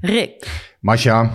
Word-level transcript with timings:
Rick, 0.00 0.46
Masja, 0.80 1.30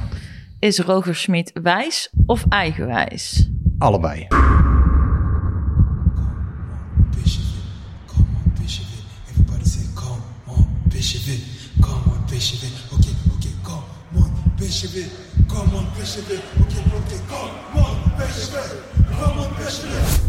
is 0.59 0.79
Roger 0.79 1.15
Smit 1.15 1.51
wijs 1.53 2.09
of 2.25 2.45
eigenwijs? 2.49 3.49
allebei. 3.79 4.27
Come 15.47 15.75
on, 15.75 15.85
come 19.17 19.39
on, 19.39 20.28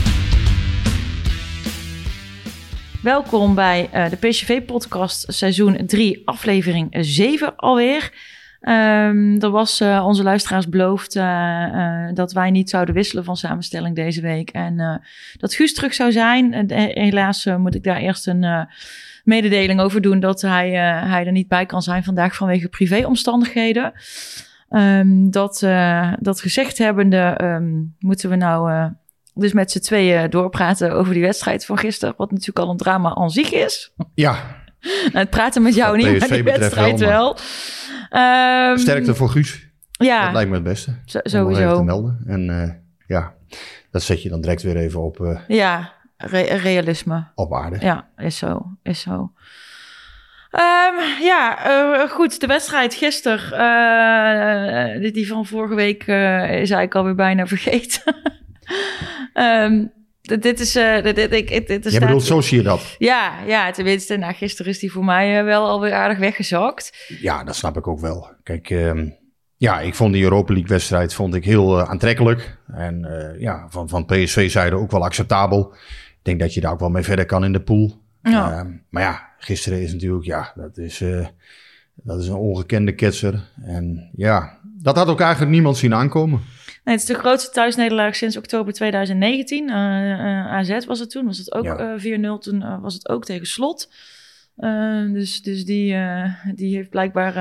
Welkom 3.01 3.55
bij 3.55 3.89
eh, 3.91 4.09
de 4.09 4.15
PSV-podcast 4.15 5.33
seizoen 5.33 5.85
3, 5.85 6.21
aflevering 6.25 6.97
7 6.99 7.55
alweer. 7.55 8.11
Ehm 8.59 9.39
er 9.39 9.49
was 9.49 9.79
eh, 9.79 10.03
onze 10.07 10.23
luisteraars 10.23 10.69
beloofd 10.69 11.15
eh, 11.15 12.07
dat 12.13 12.33
wij 12.33 12.51
niet 12.51 12.69
zouden 12.69 12.95
wisselen 12.95 13.23
van 13.23 13.37
samenstelling 13.37 13.95
deze 13.95 14.21
week. 14.21 14.49
En 14.49 15.01
dat 15.37 15.53
Guus 15.53 15.73
terug 15.73 15.93
zou 15.93 16.11
zijn. 16.11 16.71
Helaas 16.93 17.45
moet 17.45 17.75
ik 17.75 17.83
daar 17.83 17.97
eerst 17.97 18.27
een 18.27 18.67
mededeling 19.23 19.79
over 19.79 20.01
doen 20.01 20.19
dat 20.19 20.41
hij, 20.41 20.69
hij 21.07 21.25
er 21.25 21.31
niet 21.31 21.47
bij 21.47 21.65
kan 21.65 21.81
zijn 21.81 22.03
vandaag 22.03 22.35
vanwege 22.35 22.69
privéomstandigheden. 22.69 23.93
Ehm, 24.69 25.29
dat, 25.29 25.65
dat 26.19 26.41
gezegd 26.41 26.77
hebbende 26.77 27.17
ehm, 27.37 27.71
moeten 27.99 28.29
we 28.29 28.35
nou 28.35 28.91
dus 29.33 29.53
met 29.53 29.71
z'n 29.71 29.79
tweeën 29.79 30.29
doorpraten 30.29 30.91
over 30.93 31.13
die 31.13 31.21
wedstrijd 31.23 31.65
van 31.65 31.77
gisteren. 31.77 32.13
Wat 32.17 32.31
natuurlijk 32.31 32.59
al 32.59 32.69
een 32.71 32.77
drama 32.77 33.15
aan 33.15 33.29
zich 33.29 33.51
is. 33.51 33.93
Ja, 34.13 34.59
Nou, 34.81 35.17
het 35.17 35.29
praten 35.29 35.61
met 35.61 35.75
jou 35.75 35.97
niet, 35.97 36.05
maar 36.05 36.15
PSV 36.15 36.29
die 36.33 36.43
betreft 36.43 36.59
wedstrijd 36.73 36.99
wel, 36.99 37.09
wel. 37.09 37.37
Ehm, 38.09 38.77
sterkte 38.77 39.15
voor 39.15 39.29
Guus. 39.29 39.69
Ja, 39.91 40.23
Dat 40.23 40.33
lijkt 40.33 40.49
me 40.49 40.55
het 40.55 40.63
beste. 40.63 40.89
nog 40.89 40.99
even 41.05 41.21
te 41.23 41.29
sowieso. 41.29 41.83
melden. 41.83 42.23
En 42.27 42.49
eh, 42.61 42.69
ja, 43.07 43.33
dat 43.91 44.01
zet 44.01 44.21
je 44.23 44.29
dan 44.29 44.41
direct 44.41 44.61
weer 44.61 44.77
even 44.77 45.01
op, 45.01 45.19
eh, 45.19 45.39
Ja, 45.47 45.93
re- 46.17 46.41
realisme. 46.55 47.27
op 47.35 47.53
aarde. 47.53 47.77
Ja, 47.79 48.07
is 48.17 48.37
zo, 48.37 48.77
is 48.83 49.01
zo. 49.01 49.31
Ehm, 50.51 51.21
ja, 51.21 51.65
eh, 51.65 52.09
goed. 52.09 52.39
De 52.39 52.47
wedstrijd 52.47 52.93
gisteren, 52.93 55.01
die, 55.01 55.11
die 55.11 55.27
van 55.27 55.45
vorige 55.45 55.75
week, 55.75 56.01
is 56.03 56.07
eigenlijk 56.47 56.95
alweer 56.95 57.15
bijna 57.15 57.47
vergeten. 57.47 58.15
Ehm, 59.33 59.85
dit, 60.21 60.59
is, 60.59 60.75
eh, 60.75 61.03
dit, 61.03 61.15
dit, 61.15 61.33
ik, 61.33 61.47
dit, 61.49 61.67
dit 61.67 61.83
Je 61.83 61.89
staat- 61.89 61.99
bedoelt, 62.01 62.23
zo 62.23 62.41
zie 62.41 62.57
je 62.57 62.63
dat. 62.63 62.95
Ja, 62.97 63.33
ja, 63.47 63.71
tenminste, 63.71 64.17
nou, 64.17 64.33
gisteren 64.33 64.71
is 64.71 64.79
die 64.79 64.91
voor 64.91 65.05
mij 65.05 65.37
eh, 65.39 65.43
wel 65.43 65.65
alweer 65.67 65.93
aardig 65.93 66.17
weggezakt. 66.17 67.05
Ja, 67.21 67.43
dat 67.43 67.55
snap 67.55 67.77
ik 67.77 67.87
ook 67.87 67.99
wel. 67.99 68.29
Kijk, 68.43 68.69
ehm, 68.69 69.09
ja, 69.57 69.79
ik 69.79 69.95
vond 69.95 70.13
die 70.13 70.23
Europa 70.23 70.53
League 70.53 70.69
wedstrijd 70.71 71.13
vond 71.13 71.35
ik 71.35 71.45
heel 71.45 71.79
eh, 71.79 71.89
aantrekkelijk. 71.89 72.57
En 72.73 73.07
ja, 73.39 73.65
van, 73.69 73.89
van 73.89 74.05
PSV-zijde 74.05 74.75
ook 74.75 74.91
wel 74.91 75.03
acceptabel. 75.03 75.73
Ik 76.09 76.19
denk 76.21 76.39
dat 76.39 76.53
je 76.53 76.61
daar 76.61 76.71
ook 76.71 76.79
wel 76.79 76.89
mee 76.89 77.03
verder 77.03 77.25
kan 77.25 77.43
in 77.43 77.53
de 77.53 77.61
pool. 77.61 78.01
Ja. 78.23 78.51
Ehm, 78.51 78.71
maar 78.89 79.03
ja, 79.03 79.29
gisteren 79.37 79.81
is 79.81 79.91
natuurlijk, 79.93 80.25
ja, 80.25 80.51
dat 80.55 80.77
is, 80.77 81.03
dat 81.95 82.19
is 82.19 82.27
een 82.27 82.35
ongekende 82.35 82.95
ketser. 82.95 83.43
En 83.63 84.09
ja, 84.15 84.57
dat 84.63 84.95
had 84.95 85.07
ook 85.07 85.19
eigenlijk 85.21 85.51
niemand 85.51 85.77
zien 85.77 85.93
aankomen. 85.93 86.41
Nee, 86.83 86.93
het 86.95 87.03
is 87.09 87.09
de 87.15 87.19
grootste 87.21 87.51
thuisnederlaag 87.51 88.15
sinds 88.15 88.37
oktober 88.37 88.73
2019. 88.73 89.69
Eh, 89.69 89.75
eh, 90.11 90.47
AZ 90.47 90.85
was 90.85 90.99
het 90.99 91.09
toen, 91.09 91.25
was 91.25 91.37
het 91.37 91.53
ook 91.53 91.63
Ja. 91.63 91.77
eh 91.77 91.99
4-0. 91.99 92.37
Toen 92.39 92.81
was 92.81 92.93
het 92.93 93.09
ook 93.09 93.25
tegen 93.25 93.47
Slot. 93.47 93.89
Dus 95.13 95.41
dus 95.41 95.65
die, 95.65 95.95
die 96.55 96.75
heeft 96.75 96.89
blijkbaar 96.89 97.35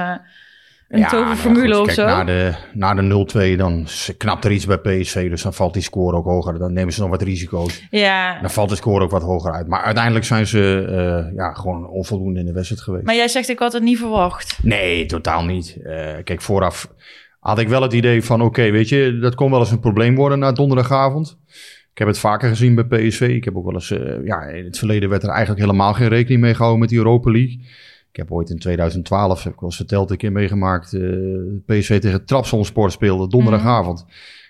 een 0.88 0.98
Ja, 0.98 1.10
nou 1.10 1.22
toverformule 1.22 1.74
goed, 1.74 1.86
of 1.86 1.92
zo. 1.92 2.04
Na 2.06 2.24
de, 2.24 2.54
na 2.72 2.94
de 2.94 3.52
0-2 3.54 3.56
dan 3.56 3.86
knapt 4.16 4.44
er 4.44 4.50
iets 4.52 4.66
bij 4.66 4.78
PSV, 4.78 5.30
dus 5.30 5.42
dan 5.42 5.54
valt 5.54 5.72
die 5.72 5.82
score 5.82 6.16
ook 6.16 6.24
hoger. 6.24 6.58
Dan 6.58 6.72
nemen 6.72 6.92
ze 6.92 7.00
nog 7.00 7.10
wat 7.10 7.22
risico's. 7.22 7.82
Ja, 7.90 8.40
Dan 8.40 8.50
valt 8.50 8.68
de 8.68 8.76
score 8.76 9.04
ook 9.04 9.10
wat 9.10 9.22
hoger 9.22 9.52
uit. 9.52 9.66
Maar 9.66 9.82
uiteindelijk 9.82 10.24
zijn 10.24 10.46
ze 10.46 11.30
ja, 11.34 11.52
gewoon 11.52 11.88
onvoldoende 11.88 12.40
in 12.40 12.46
de 12.46 12.52
wedstrijd 12.52 12.82
geweest. 12.82 13.04
maar 13.04 13.14
jij 13.14 13.28
zegt 13.28 13.48
ik 13.48 13.58
had 13.58 13.72
het 13.72 13.82
niet 13.82 13.98
verwacht. 13.98 14.58
Nee, 14.62 15.06
totaal 15.06 15.44
niet. 15.44 15.76
Kijk, 16.24 16.40
vooraf 16.40 16.92
had 17.40 17.58
ik 17.58 17.68
wel 17.68 17.82
het 17.82 17.92
idee 17.92 18.24
van... 18.24 18.42
oké, 18.42 18.70
weet 18.70 18.88
je, 18.88 19.18
dat 19.18 19.34
kon 19.34 19.50
wel 19.50 19.60
eens 19.60 19.70
een 19.70 19.80
probleem 19.80 20.14
worden 20.14 20.38
na 20.38 20.52
donderdagavond. 20.52 21.38
Ik 21.92 21.98
heb 21.98 22.06
het 22.08 22.18
vaker 22.18 22.48
gezien 22.48 22.74
bij 22.74 22.84
PSV. 22.84 23.20
Ik 23.20 23.44
heb 23.44 23.56
ook 23.56 23.64
wel 23.64 23.74
eens... 23.74 23.90
eh, 23.90 24.24
ja, 24.24 24.42
in 24.42 24.64
het 24.64 24.78
verleden 24.78 25.08
werd 25.08 25.22
er 25.22 25.28
eigenlijk 25.28 25.60
helemaal 25.60 25.94
geen 25.94 26.08
rekening 26.08 26.40
mee 26.40 26.52
gehouden 26.52 26.80
met 26.80 26.88
die 26.88 26.98
Europa 26.98 27.30
League. 27.30 27.60
Ik 28.10 28.16
heb 28.16 28.32
ooit 28.32 28.50
in 28.50 28.58
2012, 28.58 29.42
heb 29.42 29.52
ik 29.52 29.60
wel 29.60 29.68
eens 29.68 29.78
verteld, 29.78 30.10
een 30.10 30.16
keer 30.16 30.32
meegemaakt... 30.32 30.92
eh, 30.92 31.00
PSV 31.66 32.00
tegen 32.00 32.24
Trabzonspor 32.24 32.90
speelde 32.90 33.28
donderdagavond. 33.28 34.06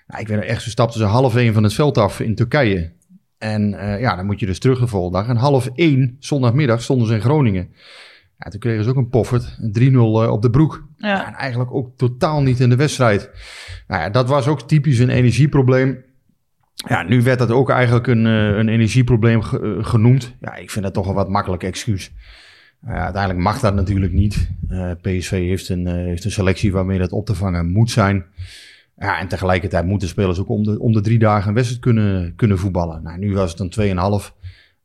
Nou, 0.06 0.20
ik 0.20 0.28
ben 0.28 0.36
er 0.36 0.44
echt, 0.44 0.62
ze 0.62 0.70
stapten 0.70 1.00
ze 1.00 1.06
half 1.06 1.36
één 1.36 1.54
van 1.54 1.62
het 1.62 1.74
veld 1.74 1.98
af 1.98 2.20
in 2.20 2.34
Turkije. 2.34 2.92
En 3.38 3.74
eh, 3.74 4.00
ja, 4.00 4.16
dan 4.16 4.26
moet 4.26 4.40
je 4.40 4.46
dus 4.46 4.58
terug 4.58 4.78
de 4.78 4.86
volgende 4.86 5.18
dag. 5.18 5.28
En 5.28 5.36
half 5.36 5.70
één, 5.74 6.16
zondagmiddag, 6.18 6.82
stonden 6.82 7.06
ze 7.06 7.14
in 7.14 7.20
Groningen. 7.20 7.72
Ja, 8.40 8.50
toen 8.50 8.60
kregen 8.60 8.84
ze 8.84 8.90
ook 8.90 8.96
een 8.96 9.08
poffert, 9.08 9.58
een 9.60 9.92
3-0 9.92 9.94
eh, 9.94 10.30
op 10.30 10.42
de 10.42 10.50
broek. 10.50 10.88
Ja. 10.96 11.26
En 11.26 11.34
eigenlijk 11.34 11.74
ook 11.74 11.96
totaal 11.96 12.42
niet 12.42 12.60
in 12.60 12.68
de 12.68 12.76
wedstrijd. 12.76 13.30
Nou 13.88 14.02
ja, 14.02 14.10
dat 14.10 14.28
was 14.28 14.46
ook 14.46 14.68
typisch 14.68 14.98
een 14.98 15.08
energieprobleem. 15.08 16.04
Ja, 16.74 17.02
nu 17.02 17.22
werd 17.22 17.38
dat 17.38 17.50
ook 17.50 17.70
eigenlijk 17.70 18.06
een, 18.06 18.26
eh, 18.26 18.56
een 18.56 18.68
energieprobleem 18.68 19.40
eh, 19.40 19.84
genoemd. 19.84 20.36
Ja, 20.40 20.54
ik 20.54 20.70
vind 20.70 20.84
dat 20.84 20.94
toch 20.94 21.08
een 21.08 21.14
wat 21.14 21.28
makkelijk 21.28 21.62
excuus. 21.62 22.12
Nou 22.80 22.98
uiteindelijk 22.98 23.42
mag 23.42 23.60
dat 23.60 23.74
natuurlijk 23.74 24.12
niet. 24.12 24.50
PSV 25.00 25.30
heeft 25.30 25.68
een, 25.68 25.86
heeft 25.86 26.24
een 26.24 26.30
selectie 26.30 26.72
waarmee 26.72 26.98
dat 26.98 27.12
op 27.12 27.26
te 27.26 27.34
vangen 27.34 27.70
moet 27.70 27.90
zijn. 27.90 28.24
Ja, 28.96 29.18
en 29.18 29.28
tegelijkertijd 29.28 29.86
moeten 29.86 30.08
spelers 30.08 30.38
ook 30.38 30.48
om 30.48 30.64
de, 30.64 30.80
om 30.80 30.92
de 30.92 31.00
drie 31.00 31.18
dagen 31.18 31.48
een 31.48 31.54
wedstrijd 31.54 31.82
kunnen, 31.82 32.34
kunnen 32.36 32.58
voetballen. 32.58 33.02
Nou, 33.02 33.18
nu 33.18 33.34
was 33.34 33.50
het 33.50 33.76
een 33.76 33.96
2,5. 34.20 34.34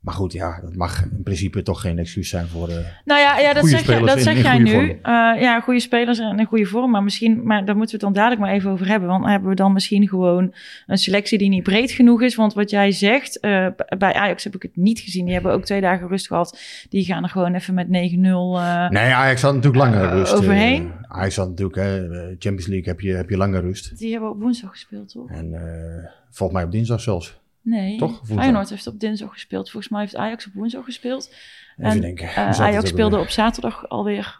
Maar 0.06 0.14
goed, 0.14 0.34
ja, 0.34 0.60
dat 0.62 0.76
mag 0.76 1.04
in 1.04 1.24
principe 1.24 1.62
toch 1.62 1.82
geen 1.82 2.00
excuus 2.00 2.30
zijn 2.30 2.48
voor... 2.48 2.70
eh, 2.70 2.76
Nou 3.06 3.20
ja, 3.20 3.38
ja 3.40 3.54
dat 3.54 3.62
Goede 3.62 3.76
zeg, 3.78 3.86
jij, 3.86 3.96
spelers 3.96 4.08
dat 4.08 4.18
in- 4.18 4.24
zeg 4.24 4.36
in 4.36 4.42
jij 4.42 4.52
goede 4.56 4.72
nu. 4.72 4.72
vorm. 4.88 4.90
Eh, 4.90 5.42
ja, 5.42 5.60
goede 5.60 5.80
spelers 5.80 6.20
en 6.20 6.40
in 6.40 6.46
goede 6.46 6.66
vorm. 6.66 6.92
Maar 6.92 7.04
misschien, 7.04 7.42
maar 7.44 7.66
daar 7.66 7.76
moeten 7.76 8.00
we 8.00 8.06
het 8.06 8.14
dan 8.14 8.24
dadelijk 8.24 8.42
maar 8.42 8.52
even 8.54 8.72
over 8.72 8.88
hebben. 8.88 9.10
Want 9.10 9.26
hebben 9.26 9.50
we 9.50 9.56
dan 9.56 9.74
misschien 9.74 10.08
gewoon 10.08 10.54
een 10.88 10.98
selectie 10.98 11.38
die 11.38 11.50
niet 11.50 11.64
breed 11.64 11.92
genoeg 11.92 12.22
is? 12.22 12.36
Want 12.36 12.54
wat 12.54 12.70
jij 12.70 12.92
zegt, 12.92 13.40
eh, 13.40 13.68
bij 13.98 14.14
Ajax 14.14 14.44
heb 14.44 14.56
ik 14.56 14.62
het 14.62 14.76
niet 14.76 15.00
gezien. 15.00 15.26
Die 15.26 15.34
hebben 15.34 15.52
ook 15.52 15.66
twee 15.66 15.82
dagen 15.82 16.08
rust 16.08 16.28
gehad. 16.28 16.60
Die 16.90 17.06
gaan 17.06 17.24
er 17.24 17.30
gewoon 17.30 17.54
even 17.56 17.74
met 17.74 17.88
9-0. 17.90 18.58
eh, 18.60 18.90
Nee, 18.90 19.14
Ajax 19.14 19.42
had 19.42 19.54
natuurlijk 19.56 19.84
langer 19.84 20.10
rust. 20.10 20.34
overheen? 20.34 20.92
Ajax 21.08 21.36
had 21.36 21.48
natuurlijk, 21.50 21.78
hè, 21.78 22.02
Champions 22.28 22.68
League 22.68 22.88
heb 22.88 23.00
je, 23.00 23.12
heb 23.14 23.30
je 23.30 23.38
langer 23.38 23.62
rust. 23.62 23.98
Die 24.00 24.12
hebben 24.12 24.30
op 24.30 24.40
woensdag 24.42 24.70
gespeeld, 24.70 25.10
toch? 25.12 25.30
En 25.30 25.54
eh, 25.54 26.10
volgens 26.30 26.58
mij 26.58 26.64
op 26.68 26.72
dinsdag 26.72 27.02
zelfs. 27.02 27.44
Nee. 27.66 27.98
Toch? 27.98 28.22
Feyenoord 28.26 28.70
heeft 28.70 28.88
op 28.88 29.00
dinsdag 29.00 29.32
gespeeld. 29.32 29.70
Volgens 29.70 29.92
mij 29.92 30.02
heeft 30.02 30.16
Ajax 30.16 30.48
op 30.48 30.54
woensdag 30.54 30.86
gespeeld. 30.86 31.34
Even 31.78 31.92
En, 31.92 32.02
denken. 32.02 32.28
eh, 32.28 32.60
Ajax 32.60 32.90
speelde 32.90 33.20
op 33.20 33.30
zaterdag 33.30 33.90
alweer. 33.90 34.40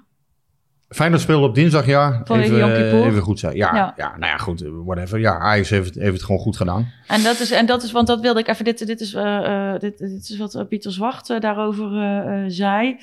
Feyenoord 0.90 1.22
speelde 1.22 1.48
op 1.48 1.56
dinsdag, 1.56 1.86
ja. 1.86 2.22
Even, 2.28 3.06
even 3.06 3.22
goed 3.22 3.40
zijn. 3.40 3.56
Ja, 3.56 3.76
Ja. 3.76 3.94
ja. 3.98 4.18
nou 4.18 4.32
ja, 4.32 4.38
goed. 4.38 4.64
Whatever. 4.86 5.20
Ja, 5.20 5.40
Ajax 5.40 5.70
heeft, 5.70 5.96
heeft 5.96 6.14
het 6.14 6.24
gewoon 6.24 6.42
goed 6.42 6.58
gedaan. 6.58 6.92
En 7.08 7.24
dat 7.24 7.40
is, 7.40 7.52
en 7.52 7.66
dat 7.66 7.84
is, 7.84 7.92
want 7.92 8.08
dat 8.08 8.22
wilde 8.22 8.40
ik 8.40 8.48
even. 8.48 8.66
Dit, 8.66 8.88
dit, 8.88 9.02
is, 9.02 9.14
eh, 9.14 9.74
eh, 9.74 9.80
dit, 9.80 9.98
dit 9.98 10.30
is 10.30 10.38
wat 10.38 10.56
eh, 10.56 10.66
Pieter 10.66 10.92
Zwart 10.92 11.42
daarover 11.42 11.90
zei 12.48 12.98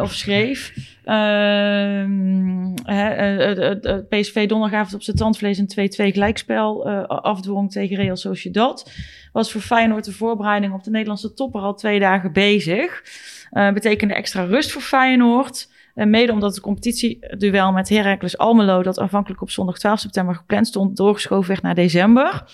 of 0.00 0.12
schreef. 0.12 0.72
Ehm, 1.04 2.74
hè, 2.84 3.08
eh, 3.08 3.50
eh, 3.50 3.70
eh, 3.70 3.84
eh, 3.84 4.04
PSV 4.08 4.48
donderdagavond 4.48 4.94
op 4.94 5.02
zijn 5.02 5.16
tandvlees 5.16 5.58
een 5.58 5.66
2-2 5.66 6.12
gelijkspel 6.12 6.88
afdwong 7.06 7.70
tegen 7.70 7.96
Real 7.96 8.16
Sociedad. 8.16 8.90
Was 9.32 9.52
voor 9.52 9.60
Feyenoord 9.60 10.04
de 10.04 10.12
voorbereiding 10.12 10.72
op 10.72 10.84
de 10.84 10.90
Nederlandse 10.90 11.34
topper 11.34 11.60
al 11.60 11.74
twee 11.74 12.00
dagen 12.00 12.32
bezig. 12.32 13.02
Betekende 13.50 14.14
extra 14.14 14.44
rust 14.44 14.72
voor 14.72 14.82
Feyenoord. 14.82 15.68
En 15.94 16.10
mede 16.10 16.32
omdat 16.32 16.50
het 16.50 16.60
competitieduel 16.60 17.72
met 17.72 17.88
Heracles 17.88 18.38
Almelo, 18.38 18.82
dat 18.82 18.98
aanvankelijk 18.98 19.42
op 19.42 19.50
zondag 19.50 19.78
12 19.78 20.00
september 20.00 20.34
gepland 20.34 20.66
stond, 20.66 20.96
doorgeschoven 20.96 21.48
werd 21.48 21.62
naar 21.62 21.74
december. 21.74 22.44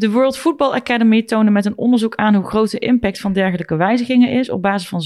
De 0.00 0.10
World 0.10 0.38
Football 0.38 0.72
Academy 0.72 1.22
toonde 1.22 1.50
met 1.50 1.64
een 1.64 1.76
onderzoek 1.76 2.14
aan 2.14 2.34
hoe 2.34 2.46
groot 2.46 2.70
de 2.70 2.78
impact 2.78 3.20
van 3.20 3.32
dergelijke 3.32 3.76
wijzigingen 3.76 4.30
is. 4.30 4.50
Op 4.50 4.62
basis 4.62 4.88
van 4.88 5.02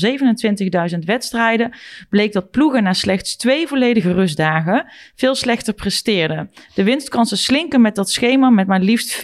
27.000 0.93 0.99
wedstrijden 0.99 1.73
bleek 2.09 2.33
dat 2.33 2.51
ploegen 2.51 2.83
na 2.83 2.93
slechts 2.93 3.37
twee 3.37 3.67
volledige 3.67 4.13
rustdagen 4.13 4.87
veel 5.15 5.35
slechter 5.35 5.75
presteerden. 5.75 6.51
De 6.75 6.85
winstkansen 6.85 7.39
slinken 7.39 7.81
met 7.81 7.95
dat 7.95 8.11
schema 8.11 8.51
met 8.51 8.67
maar 8.67 8.81
liefst 8.81 9.17
40%. 9.17 9.21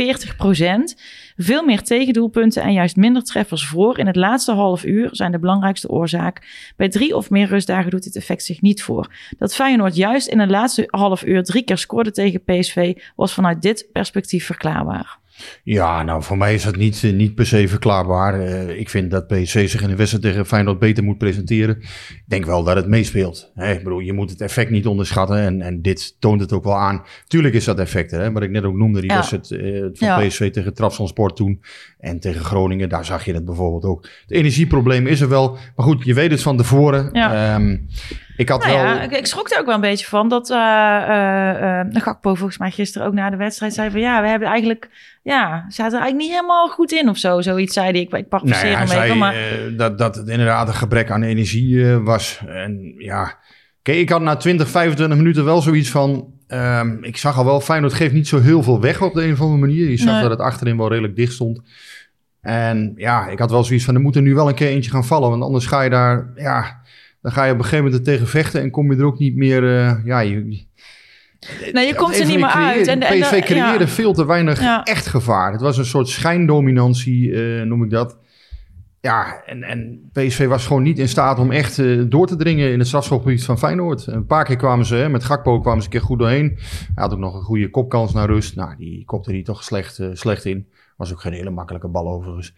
Veel 1.37 1.65
meer 1.65 1.83
tegendoelpunten 1.83 2.63
en 2.63 2.73
juist 2.73 2.97
minder 2.97 3.23
treffers 3.23 3.67
voor 3.67 3.99
in 3.99 4.07
het 4.07 4.17
laatste 4.17 4.53
half 4.53 4.85
uur 4.85 5.09
zijn 5.13 5.33
de 5.33 5.39
belangrijkste 5.39 5.89
oorzaak. 5.89 6.73
Bij 6.77 6.89
drie 6.89 7.17
of 7.17 7.31
meer 7.31 7.47
rustdagen 7.47 7.91
doet 7.91 8.03
dit 8.03 8.17
effect 8.17 8.45
zich 8.45 8.61
niet 8.61 8.83
voor. 8.83 9.13
Dat 9.39 9.55
Feyenoord 9.55 9.97
juist 9.97 10.29
in 10.29 10.39
het 10.39 10.51
laatste 10.51 10.85
half 10.87 11.25
uur 11.25 11.43
drie 11.43 11.63
keer 11.63 11.79
scoorde 11.79 12.11
tegen 12.11 12.45
PSV 12.45 12.97
was 13.17 13.35
vanuit 13.35 13.63
dit 13.63 13.89
perspectief 13.93 14.47
verklaarbaar. 14.47 15.20
Ja, 15.65 16.03
nou, 16.03 16.23
voor 16.23 16.39
mij 16.39 16.55
is 16.55 16.63
dat 16.65 16.77
niet, 16.77 17.05
eh, 17.05 17.13
niet 17.13 17.35
per 17.35 17.47
se 17.47 17.69
verklaarbaar. 17.69 18.41
Eh, 18.41 18.79
ik 18.79 18.89
vind 18.89 19.11
dat 19.11 19.27
PSV 19.27 19.69
zich 19.69 19.83
in 19.83 19.89
de 19.89 19.97
wedstrijd 19.97 20.25
tegen 20.25 20.47
Feyenoord 20.47 20.79
beter 20.79 21.05
moet 21.05 21.19
presenteren. 21.19 21.77
Ik 21.81 22.23
denk 22.27 22.45
wel 22.45 22.63
dat 22.65 22.77
het 22.77 22.87
meespeelt. 22.87 23.51
Hè? 23.55 23.73
Ik 23.73 23.83
bedoel, 23.83 23.99
je 23.99 24.13
moet 24.13 24.31
het 24.31 24.41
effect 24.41 24.71
niet 24.71 24.87
onderschatten. 24.87 25.37
En, 25.39 25.61
en 25.63 25.83
dit 25.83 26.17
toont 26.21 26.41
het 26.41 26.53
ook 26.53 26.65
wel 26.65 26.77
aan. 26.79 27.03
Tuurlijk 27.27 27.55
is 27.55 27.65
dat 27.65 27.79
effect, 27.79 28.11
hè? 28.11 28.33
wat 28.33 28.43
ik 28.43 28.51
net 28.51 28.65
ook 28.65 28.77
noemde. 28.77 29.01
Die 29.01 29.11
Ja. 29.11 29.17
wedstrijd 29.17 29.51
eh, 29.51 29.81
van 29.81 30.09
Ja. 30.09 30.27
PSV 30.27 30.51
tegen 30.51 30.75
Trabzonsport 30.75 31.37
toen. 31.37 31.61
En 31.99 32.21
tegen 32.21 32.45
Groningen, 32.45 32.89
daar 32.89 33.05
zag 33.05 33.25
je 33.25 33.35
het 33.35 33.45
bijvoorbeeld 33.45 33.85
ook. 33.85 34.03
Het 34.03 34.31
energieprobleem 34.31 35.07
is 35.07 35.21
er 35.21 35.29
wel. 35.29 35.51
Maar 35.77 35.87
goed, 35.87 36.05
je 36.05 36.15
weet 36.15 36.31
het 36.31 36.43
van 36.43 36.57
tevoren. 36.57 37.09
Ja. 37.13 37.55
Ehm, 37.55 37.77
ik 38.41 38.49
had 38.49 38.65
Nou 38.65 38.73
wel... 38.77 38.85
ja, 38.85 39.01
ik, 39.01 39.11
ik 39.11 39.27
schrok 39.27 39.51
er 39.51 39.59
ook 39.59 39.67
wel 39.67 39.75
een 39.75 39.81
beetje 39.81 40.07
van 40.07 40.29
dat 40.29 40.51
eh, 40.51 41.81
Gakpo 42.03 42.35
volgens 42.35 42.59
mij 42.59 42.71
gisteren 42.71 43.07
ook 43.07 43.13
na 43.13 43.31
de 43.31 43.37
wedstrijd 43.37 43.75
zei 43.75 43.91
van 43.91 44.01
ja, 44.01 44.23
we 44.23 44.29
hebben 44.29 44.49
eigenlijk, 44.49 44.89
ja, 45.23 45.65
zaten 45.69 45.93
er 45.95 46.01
eigenlijk 46.01 46.17
niet 46.17 46.31
helemaal 46.31 46.69
goed 46.69 46.93
in 46.93 47.09
of 47.09 47.17
zo. 47.17 47.41
Zoiets 47.41 47.75
zei 47.75 47.91
hij. 47.91 48.01
Ik, 48.01 48.13
ik 48.13 48.29
parafraseer 48.29 48.79
hem 48.79 48.87
zei 48.87 49.03
even, 49.05 49.19
maar 49.19 49.35
dat, 49.77 49.99
dat 49.99 50.15
het 50.15 50.29
inderdaad 50.29 50.69
een 50.69 50.75
gebrek 50.75 51.11
aan 51.11 51.23
energie 51.23 51.87
was. 51.87 52.41
En 52.47 52.95
ja, 52.99 53.35
kijk, 53.83 53.99
ik 53.99 54.09
had 54.09 54.21
na 54.21 54.37
20, 54.37 54.69
25 54.69 55.17
minuten 55.19 55.45
wel 55.45 55.61
zoiets 55.63 55.91
van... 55.91 56.33
ehm, 56.47 57.05
ik 57.05 57.17
zag 57.17 57.39
al 57.39 57.45
wel, 57.45 57.61
Feyenoord 57.61 57.93
geeft 57.93 58.13
niet 58.15 58.29
zo 58.29 58.41
heel 58.41 58.63
veel 58.63 58.81
weg 58.81 59.03
op 59.03 59.15
de 59.15 59.25
een 59.25 59.33
of 59.33 59.41
andere 59.41 59.61
manier. 59.61 59.91
Je 59.91 59.97
zag 59.97 60.13
Nee. 60.13 60.23
dat 60.23 60.31
het 60.31 60.41
achterin 60.41 60.77
wel 60.77 60.89
redelijk 60.89 61.17
dicht 61.17 61.33
stond. 61.33 61.61
En 62.41 62.93
ja, 62.97 63.29
ik 63.29 63.39
had 63.39 63.51
wel 63.51 63.65
zoiets 63.65 63.85
van, 63.85 63.95
er 63.95 64.01
moet 64.01 64.17
er 64.17 64.23
nu 64.23 64.35
wel 64.35 64.49
een 64.49 64.55
keer 64.55 64.69
eentje 64.69 64.91
gaan 64.91 65.05
vallen. 65.05 65.31
Want 65.31 65.43
anders 65.43 65.67
ga 65.67 65.83
je 65.83 65.91
daar, 65.91 66.27
ja... 66.37 66.79
Dan 67.23 67.33
ga 67.33 67.45
je 67.45 67.53
op 67.53 67.59
een 67.59 67.65
gegeven 67.65 67.85
moment 67.85 68.07
er 68.07 68.13
tegen 68.13 68.27
vechten 68.29 68.61
en 68.61 68.71
kom 68.71 68.93
je 68.93 68.99
er 68.99 69.05
ook 69.05 69.19
niet 69.19 69.37
meer... 69.37 69.65
eh, 69.79 70.05
ja, 70.05 70.21
je, 70.21 70.67
nee, 71.73 71.87
je 71.87 71.95
komt 71.95 72.19
er 72.19 72.27
niet 72.27 72.39
meer 72.41 72.49
creëren- 72.49 72.69
uit. 72.69 72.87
En, 72.87 73.03
en, 73.03 73.21
PSV 73.21 73.43
creëerde 73.43 73.85
ja. 73.85 73.91
veel 73.91 74.13
te 74.13 74.27
weinig 74.27 74.61
Ja. 74.61 74.83
echt 74.83 75.07
gevaar. 75.07 75.53
Het 75.53 75.61
was 75.61 75.79
een 75.79 75.85
soort 75.85 76.09
schijndominantie, 76.09 77.33
eh, 77.35 77.63
noem 77.67 77.85
ik 77.85 77.91
dat. 77.91 78.19
Ja, 79.01 79.43
en, 79.47 79.63
en 79.63 80.11
PSV 80.13 80.47
was 80.47 80.67
gewoon 80.67 80.83
niet 80.83 80.99
in 80.99 81.09
staat 81.09 81.39
om 81.39 81.51
echt 81.51 81.79
eh, 81.79 82.01
door 82.09 82.27
te 82.27 82.37
dringen 82.37 82.73
in 82.73 82.79
het 82.79 82.89
strafschopgebied 82.89 83.45
van 83.45 83.59
Feyenoord. 83.59 84.07
Een 84.07 84.27
paar 84.27 84.45
keer 84.45 84.57
kwamen 84.57 84.87
ze, 84.87 84.95
hè, 84.95 85.09
met 85.09 85.25
Gakpo 85.25 85.61
kwamen 85.61 85.81
ze 85.83 85.87
een 85.87 85.93
keer 85.93 86.03
goed 86.07 86.19
doorheen. 86.19 86.59
Hij 86.95 87.03
had 87.03 87.13
ook 87.13 87.19
nog 87.19 87.35
een 87.35 87.43
goede 87.43 87.71
kopkans 87.71 88.13
naar 88.13 88.27
rust. 88.27 88.57
Nou, 88.57 88.77
die 88.77 89.05
kopte 89.05 89.31
hij 89.31 89.43
toch 89.43 89.65
slecht, 89.65 90.01
slecht 90.13 90.45
in. 90.45 90.69
Was 90.97 91.13
ook 91.13 91.21
geen 91.21 91.33
hele 91.33 91.51
makkelijke 91.51 91.89
bal 91.89 92.09
overigens. 92.09 92.55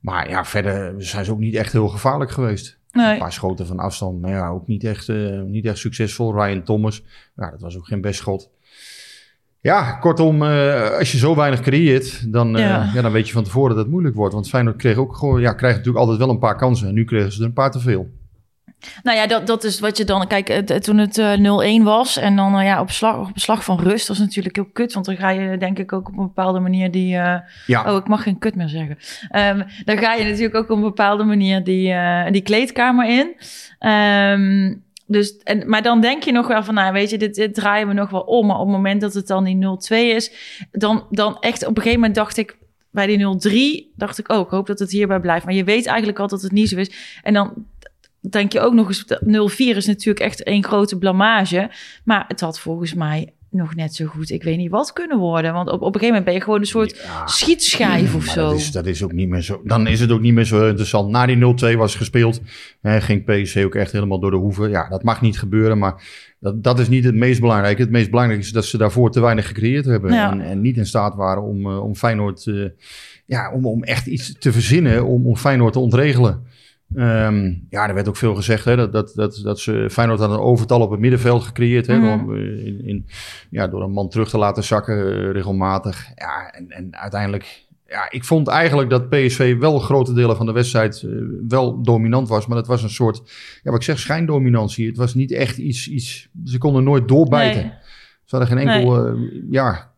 Maar 0.00 0.28
ja, 0.28 0.44
verder 0.44 0.94
zijn 0.98 1.24
ze 1.24 1.32
ook 1.32 1.38
niet 1.38 1.54
echt 1.54 1.72
heel 1.72 1.88
gevaarlijk 1.88 2.30
geweest. 2.30 2.79
Een 3.12 3.18
paar 3.18 3.32
schoten 3.32 3.66
van 3.66 3.78
afstand, 3.78 4.20
maar 4.20 4.30
ja, 4.30 4.48
ook 4.48 4.66
niet 4.66 4.84
echt, 4.84 5.08
eh, 5.08 5.40
niet 5.42 5.64
echt 5.64 5.78
succesvol. 5.78 6.34
Ryan 6.34 6.62
Thomas, 6.62 7.02
ja, 7.36 7.50
dat 7.50 7.60
was 7.60 7.76
ook 7.76 7.86
geen 7.86 8.00
best 8.00 8.18
schot. 8.18 8.50
Ja, 9.60 9.92
kortom, 9.92 10.42
eh, 10.42 10.90
als 10.98 11.12
je 11.12 11.18
zo 11.18 11.34
weinig 11.36 11.60
creëert, 11.60 12.32
dan, 12.32 12.56
eh, 12.56 12.62
Ja. 12.62 12.90
ja. 12.94 13.02
dan 13.02 13.12
weet 13.12 13.26
je 13.26 13.32
van 13.32 13.44
tevoren 13.44 13.68
dat 13.68 13.78
het 13.78 13.88
moeilijk 13.90 14.14
wordt. 14.16 14.34
Want 14.34 14.48
Feyenoord 14.48 14.76
kreeg 14.76 14.96
ook 14.96 15.16
gewoon, 15.16 15.40
ja, 15.40 15.52
krijgt 15.52 15.76
natuurlijk 15.76 16.04
altijd 16.04 16.18
wel 16.24 16.34
een 16.34 16.38
paar 16.40 16.56
kansen. 16.56 16.88
En 16.88 16.94
nu 16.94 17.04
kregen 17.04 17.32
ze 17.32 17.40
er 17.40 17.46
een 17.46 17.52
paar 17.52 17.70
te 17.70 17.80
veel. 17.80 18.10
Nou 19.02 19.16
ja, 19.16 19.26
dat, 19.26 19.46
dat 19.46 19.64
is 19.64 19.80
wat 19.80 19.96
je 19.96 20.04
dan... 20.04 20.26
Kijk, 20.26 20.48
toen 20.82 20.98
het 20.98 21.18
eh, 21.18 21.80
0-1 21.80 21.82
was 21.82 22.16
en 22.16 22.36
dan 22.36 22.58
eh, 22.58 22.64
ja, 22.64 22.80
op, 22.80 22.90
slag, 22.90 23.28
op 23.28 23.30
slag 23.38 23.64
van 23.64 23.80
rust... 23.80 24.06
dat 24.06 24.16
is 24.16 24.22
natuurlijk 24.22 24.56
heel 24.56 24.70
kut. 24.72 24.92
Want 24.92 25.06
dan 25.06 25.16
ga 25.16 25.30
je 25.30 25.56
denk 25.58 25.78
ik 25.78 25.92
ook 25.92 26.08
op 26.08 26.16
een 26.18 26.26
bepaalde 26.26 26.60
manier 26.60 26.90
die... 26.90 27.16
eh, 27.16 27.38
Ja, 27.66 27.90
Oh, 27.92 27.96
ik 27.96 28.08
mag 28.08 28.22
geen 28.22 28.38
kut 28.38 28.54
meer 28.54 28.68
zeggen. 28.68 28.98
Ehm, 29.30 29.62
dan 29.84 29.98
ga 29.98 30.14
je 30.14 30.24
natuurlijk 30.24 30.54
ook 30.54 30.70
op 30.70 30.76
een 30.76 30.82
bepaalde 30.82 31.24
manier 31.24 31.64
die, 31.64 31.92
eh, 31.92 32.32
die 32.32 32.42
kleedkamer 32.42 33.08
in. 33.08 33.34
Ehm, 33.78 34.74
dus, 35.06 35.36
en, 35.38 35.68
maar 35.68 35.82
dan 35.82 36.00
denk 36.00 36.22
je 36.22 36.32
nog 36.32 36.46
wel 36.46 36.64
van, 36.64 36.74
nou 36.74 36.92
weet 36.92 37.10
je, 37.10 37.18
dit, 37.18 37.34
dit 37.34 37.54
draaien 37.54 37.88
we 37.88 37.94
nog 37.94 38.10
wel 38.10 38.20
om. 38.20 38.46
Maar 38.46 38.56
op 38.58 38.66
het 38.66 38.76
moment 38.76 39.00
dat 39.00 39.14
het 39.14 39.26
dan 39.26 39.44
die 39.44 39.56
0-2 39.56 40.14
is, 40.14 40.32
dan, 40.72 41.06
dan 41.10 41.36
echt 41.40 41.62
op 41.62 41.68
een 41.68 41.82
gegeven 41.82 41.98
moment 42.00 42.14
dacht 42.14 42.36
ik... 42.36 42.58
Bij 42.92 43.06
die 43.06 43.86
0-3 43.88 43.94
dacht 43.96 44.18
ik 44.18 44.32
ook, 44.32 44.44
ik 44.44 44.50
hoop 44.50 44.66
dat 44.66 44.78
het 44.78 44.90
hierbij 44.90 45.20
blijft. 45.20 45.44
Maar 45.44 45.54
je 45.54 45.64
weet 45.64 45.86
eigenlijk 45.86 46.18
al 46.18 46.28
dat 46.28 46.42
het 46.42 46.52
niet 46.52 46.68
zo 46.68 46.76
is. 46.76 47.18
En 47.22 47.34
dan 47.34 47.52
denk 48.30 48.52
je 48.52 48.60
ook 48.60 48.74
nog 48.74 48.88
eens, 48.88 49.04
0-4 49.54 49.76
is 49.76 49.86
natuurlijk 49.86 50.20
echt 50.24 50.42
één 50.42 50.64
grote 50.64 50.98
blamage. 50.98 51.70
Maar 52.04 52.24
het 52.28 52.40
had 52.40 52.60
volgens 52.60 52.94
mij 52.94 53.32
nog 53.50 53.74
net 53.74 53.94
zo 53.94 54.06
goed, 54.06 54.30
ik 54.30 54.42
weet 54.42 54.56
niet 54.56 54.70
wat 54.70 54.92
kunnen 54.92 55.18
worden. 55.18 55.52
Want 55.52 55.68
op, 55.68 55.74
op 55.74 55.94
een 55.94 56.00
gegeven 56.00 56.06
moment 56.08 56.24
ben 56.24 56.34
je 56.34 56.40
gewoon 56.40 56.58
een 56.60 56.66
soort 56.66 57.00
Ja. 57.04 57.26
schietschijf 57.26 58.14
of 58.14 58.26
maar 58.26 58.34
zo. 58.34 58.48
Dat 58.48 58.58
is, 58.58 58.72
dat 58.72 58.86
is 58.86 59.02
ook 59.02 59.12
niet 59.12 59.28
meer 59.28 59.40
zo. 59.42 59.60
Dan 59.64 59.86
is 59.86 60.00
het 60.00 60.10
ook 60.10 60.20
niet 60.20 60.34
meer 60.34 60.44
zo 60.44 60.66
interessant. 60.66 61.10
Na 61.10 61.26
die 61.26 61.36
0-2 61.74 61.76
was 61.76 61.94
gespeeld, 61.94 62.40
hè, 62.80 63.00
ging 63.00 63.24
PSV 63.24 63.62
ook 63.66 63.74
echt 63.74 63.92
helemaal 63.92 64.20
door 64.20 64.30
de 64.30 64.36
hoeven. 64.36 64.70
Ja, 64.70 64.88
dat 64.88 65.02
mag 65.02 65.20
niet 65.20 65.38
gebeuren, 65.38 65.78
maar 65.78 66.02
dat, 66.40 66.62
dat 66.62 66.78
is 66.78 66.88
niet 66.88 67.04
het 67.04 67.14
meest 67.14 67.40
belangrijke. 67.40 67.82
Het 67.82 67.90
meest 67.90 68.10
belangrijke 68.10 68.44
is 68.44 68.52
dat 68.52 68.64
ze 68.64 68.78
daarvoor 68.78 69.10
te 69.10 69.20
weinig 69.20 69.46
gecreëerd 69.46 69.84
hebben. 69.84 70.12
Ja. 70.12 70.30
En, 70.30 70.40
en 70.40 70.60
niet 70.60 70.76
in 70.76 70.86
staat 70.86 71.14
waren 71.14 71.42
om, 71.42 71.66
eh, 71.66 71.82
om 71.84 71.94
Feyenoord, 71.94 72.46
eh, 72.46 72.64
ja, 73.26 73.52
om, 73.52 73.66
om 73.66 73.82
echt 73.84 74.06
iets 74.06 74.34
te 74.38 74.52
verzinnen 74.52 75.04
om, 75.06 75.26
om 75.26 75.36
Feyenoord 75.36 75.72
te 75.72 75.78
ontregelen. 75.78 76.42
Ehm, 76.94 77.54
ja, 77.68 77.88
er 77.88 77.94
werd 77.94 78.08
ook 78.08 78.16
veel 78.16 78.34
gezegd 78.34 78.64
hè, 78.64 78.76
dat, 78.76 78.92
dat, 78.92 79.12
dat, 79.14 79.40
dat 79.42 79.58
ze 79.58 79.88
Feyenoord 79.90 80.20
had 80.20 80.30
een 80.30 80.38
overtal 80.38 80.80
op 80.80 80.90
het 80.90 81.00
middenveld 81.00 81.42
gecreëerd. 81.42 81.86
Hè, 81.86 81.98
Mhm. 81.98 82.26
door, 82.26 82.36
eh, 82.36 82.66
in, 82.66 82.84
in, 82.84 83.06
ja, 83.50 83.68
door 83.68 83.82
een 83.82 83.90
man 83.92 84.08
terug 84.08 84.28
te 84.28 84.38
laten 84.38 84.64
zakken 84.64 84.96
eh, 84.96 85.30
regelmatig. 85.32 86.06
Ja, 86.14 86.52
en, 86.52 86.70
en 86.70 86.96
uiteindelijk... 86.96 87.68
Ja, 87.86 88.10
ik 88.10 88.24
vond 88.24 88.48
eigenlijk 88.48 88.90
dat 88.90 89.08
PSV 89.08 89.58
wel 89.58 89.78
grote 89.78 90.12
delen 90.12 90.36
van 90.36 90.46
de 90.46 90.52
wedstrijd 90.52 91.02
eh, 91.02 91.10
wel 91.48 91.82
dominant 91.82 92.28
was. 92.28 92.46
Maar 92.46 92.56
het 92.56 92.66
was 92.66 92.82
een 92.82 92.90
soort, 92.90 93.22
ja, 93.62 93.70
wat 93.70 93.80
ik 93.80 93.82
zeg, 93.82 93.98
schijndominantie. 93.98 94.86
Het 94.86 94.96
was 94.96 95.14
niet 95.14 95.32
echt 95.32 95.56
iets... 95.56 95.88
iets 95.88 96.28
ze 96.44 96.58
konden 96.58 96.84
nooit 96.84 97.08
doorbijten. 97.08 97.62
Nee. 97.62 97.72
Ze 98.24 98.36
hadden 98.36 98.58
geen 98.58 98.68
enkel... 98.68 99.16
ja, 99.50 99.92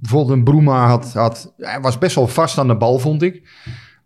bijvoorbeeld 0.00 0.36
een 0.36 0.44
Broema 0.44 0.86
had, 0.86 1.12
had... 1.12 1.54
Hij 1.56 1.80
was 1.80 1.98
best 1.98 2.14
wel 2.14 2.28
vast 2.28 2.58
aan 2.58 2.66
de 2.66 2.76
bal, 2.76 2.98
vond 2.98 3.22
ik. 3.22 3.42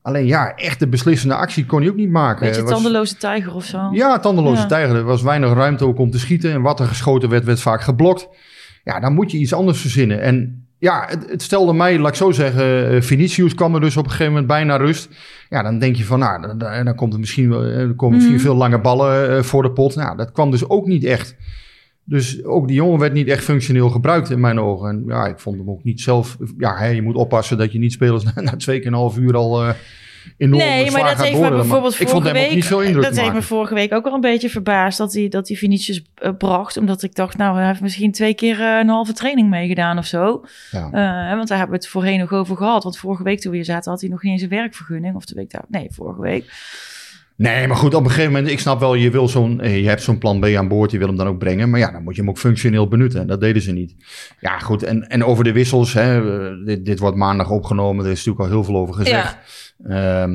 Alleen 0.08 0.26
ja, 0.26 0.54
echt 0.56 0.78
de 0.78 0.88
beslissende 0.88 1.34
actie 1.34 1.66
kon 1.66 1.80
hij 1.80 1.90
ook 1.90 1.96
niet 1.96 2.10
maken. 2.10 2.46
Beetje 2.46 2.62
was- 2.62 2.70
tandeloze 2.70 3.16
tijger 3.16 3.54
of 3.54 3.64
zo. 3.64 3.88
ja, 3.92 4.18
tandeloze 4.18 4.60
Ja. 4.60 4.66
tijger. 4.66 4.96
Er 4.96 5.04
was 5.04 5.22
weinig 5.22 5.52
ruimte 5.52 5.84
ook 5.84 5.98
om 5.98 6.10
te 6.10 6.18
schieten. 6.18 6.52
En 6.52 6.62
wat 6.62 6.80
er 6.80 6.86
geschoten 6.86 7.28
werd, 7.28 7.44
werd 7.44 7.60
vaak 7.60 7.80
geblokt. 7.82 8.28
Ja, 8.84 9.00
dan 9.00 9.12
moet 9.14 9.30
je 9.30 9.38
iets 9.38 9.52
anders 9.52 9.80
verzinnen. 9.80 10.20
En 10.20 10.66
ja, 10.78 11.04
het, 11.08 11.30
het 11.30 11.42
stelde 11.42 11.72
mij, 11.72 11.98
laat 11.98 12.08
ik 12.08 12.14
zo 12.14 12.30
zeggen, 12.30 12.90
eh, 12.90 13.00
Vinicius 13.02 13.54
kwam 13.54 13.74
er 13.74 13.80
dus 13.80 13.96
op 13.96 14.04
een 14.04 14.10
gegeven 14.10 14.32
moment 14.32 14.48
bijna 14.48 14.76
rust. 14.76 15.08
Ja, 15.48 15.62
dan 15.62 15.78
denk 15.78 15.96
je 15.96 16.04
van, 16.04 16.18
nou, 16.18 16.56
dan, 16.58 16.84
dan 16.84 16.94
komt 16.94 17.12
er 17.12 17.18
misschien, 17.20 17.52
eh, 17.52 17.78
er 17.78 17.94
komen 17.94 18.14
misschien 18.14 18.36
Mhm. 18.36 18.44
veel 18.44 18.54
lange 18.56 18.80
ballen 18.80 19.36
eh, 19.36 19.42
voor 19.42 19.62
de 19.62 19.70
pot. 19.72 19.96
Nou, 19.96 20.16
dat 20.16 20.32
kwam 20.32 20.50
dus 20.50 20.68
ook 20.68 20.86
niet 20.86 21.04
echt. 21.04 21.36
Dus 22.04 22.44
ook 22.44 22.66
die 22.66 22.76
jongen 22.76 22.98
werd 22.98 23.12
niet 23.12 23.28
echt 23.28 23.44
functioneel 23.44 23.88
gebruikt 23.90 24.30
in 24.30 24.40
mijn 24.40 24.60
ogen. 24.60 24.88
En 24.88 25.02
ja, 25.06 25.26
ik 25.26 25.38
vond 25.38 25.58
hem 25.58 25.70
ook 25.70 25.84
niet 25.84 26.00
zelf... 26.00 26.36
Ja, 26.58 26.76
hè, 26.76 26.86
je 26.86 27.02
moet 27.02 27.14
oppassen 27.16 27.58
dat 27.58 27.72
je 27.72 27.78
niet 27.78 27.92
spelers 27.92 28.24
na, 28.34 28.40
na 28.42 28.56
twee 28.56 28.78
keer 28.78 28.86
een 28.86 28.92
half 28.92 29.18
uur 29.18 29.36
al 29.36 29.64
enorm 30.36 30.62
Nee, 30.62 30.90
maar 30.90 31.02
dat 31.02 31.26
heeft 31.26 31.40
me 31.40 31.50
bijvoorbeeld 31.50 32.00
ik 32.00 32.08
vond 32.08 32.24
hem 32.24 32.36
ook 32.36 32.42
week, 32.42 32.54
niet 32.54 32.64
veel 32.64 32.80
indruk 32.80 33.04
dat 33.04 33.20
heeft 33.20 33.32
me 33.32 33.42
vorige 33.42 33.74
week 33.74 33.92
ook 33.92 34.04
wel 34.04 34.14
een 34.14 34.20
beetje 34.20 34.50
verbaasd 34.50 34.98
dat 34.98 35.12
hij 35.12 35.28
dat 35.28 35.48
hij 35.48 35.56
Vinicius 35.56 36.02
eh, 36.14 36.30
bracht, 36.38 36.76
omdat 36.76 37.02
ik 37.02 37.14
dacht, 37.14 37.36
nou, 37.36 37.56
hij 37.56 37.66
heeft 37.66 37.80
misschien 37.80 38.12
twee 38.12 38.34
keer 38.34 38.60
eh, 38.60 38.78
een 38.78 38.88
halve 38.88 39.12
training 39.12 39.48
meegedaan 39.48 39.98
of 39.98 40.06
zo. 40.06 40.44
Ja. 40.70 40.84
Eh, 40.84 41.36
want 41.36 41.48
daar 41.48 41.58
hebben 41.58 41.76
we 41.76 41.82
het 41.82 41.92
voorheen 41.92 42.18
nog 42.18 42.32
over 42.32 42.56
gehad. 42.56 42.82
Want 42.82 42.98
vorige 42.98 43.22
week 43.22 43.40
toen 43.40 43.50
we 43.50 43.56
hier 43.56 43.66
zaten, 43.66 43.90
had 43.90 44.00
hij 44.00 44.10
nog 44.10 44.20
geen 44.20 44.32
eens 44.32 44.42
een 44.42 44.48
werkvergunning. 44.48 45.14
Of 45.14 45.24
de 45.24 45.34
week 45.34 45.50
daar, 45.50 45.64
nee, 45.68 45.88
vorige 45.90 46.20
week. 46.20 46.44
Nee, 47.38 47.66
maar 47.66 47.76
goed, 47.76 47.94
op 47.94 48.04
een 48.04 48.10
gegeven 48.10 48.32
moment, 48.32 48.50
ik 48.50 48.58
snap 48.58 48.80
wel, 48.80 48.94
je, 48.94 49.10
wil 49.10 49.28
zo'n, 49.28 49.60
eh, 49.60 49.80
je 49.82 49.88
hebt 49.88 50.02
zo'n 50.02 50.18
plan 50.18 50.40
B 50.40 50.44
aan 50.44 50.68
boord, 50.68 50.90
je 50.90 50.98
wil 50.98 51.06
hem 51.06 51.16
dan 51.16 51.26
ook 51.26 51.38
brengen. 51.38 51.70
Maar 51.70 51.80
ja, 51.80 51.90
dan 51.90 52.02
moet 52.02 52.14
je 52.14 52.20
hem 52.20 52.30
ook 52.30 52.38
functioneel 52.38 52.88
benutten. 52.88 53.20
En 53.20 53.26
dat 53.26 53.40
deden 53.40 53.62
ze 53.62 53.72
niet. 53.72 53.94
Ja, 54.40 54.58
goed, 54.58 54.82
en, 54.82 55.08
en 55.08 55.24
over 55.24 55.44
de 55.44 55.52
wissels, 55.52 55.92
hè, 55.92 56.40
eh, 56.46 56.66
dit, 56.66 56.84
dit 56.84 56.98
wordt 56.98 57.16
maandag 57.16 57.50
opgenomen, 57.50 58.04
er 58.04 58.10
is 58.10 58.16
natuurlijk 58.16 58.44
al 58.44 58.50
heel 58.50 58.64
veel 58.64 58.76
over 58.76 58.94
gezegd. 58.94 59.36
Ja. 59.88 60.28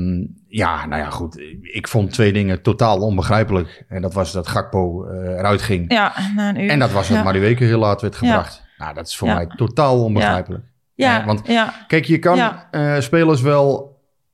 ja, 0.47 0.85
nou 0.85 1.01
ja, 1.01 1.09
goed. 1.09 1.41
Ik 1.61 1.87
vond 1.87 2.11
twee 2.11 2.33
dingen 2.33 2.61
totaal 2.61 2.99
onbegrijpelijk. 2.99 3.85
En 3.87 4.01
dat 4.01 4.13
was 4.13 4.31
dat 4.31 4.47
Gakpo 4.47 5.07
uh, 5.07 5.13
eruit 5.13 5.61
ging. 5.61 5.91
Ja, 5.91 6.13
na 6.35 6.49
een 6.49 6.59
uur. 6.59 6.69
En 6.69 6.79
dat 6.79 6.91
was 6.91 7.07
dat 7.07 7.17
ja. 7.17 7.23
Madueke 7.23 7.63
heel 7.63 7.79
laat 7.79 8.01
werd 8.01 8.15
gebracht. 8.15 8.63
Ja. 8.77 8.83
Nou, 8.83 8.95
dat 8.95 9.07
is 9.07 9.15
voor 9.15 9.27
mij 9.27 9.47
totaal 9.55 10.03
onbegrijpelijk. 10.03 10.63
Ja, 10.95 11.25
want 11.25 11.41
kijk, 11.87 12.05
je 12.05 12.19
kan 12.19 12.53
uh, 12.71 12.99
spelers 12.99 13.41
wel 13.41 13.92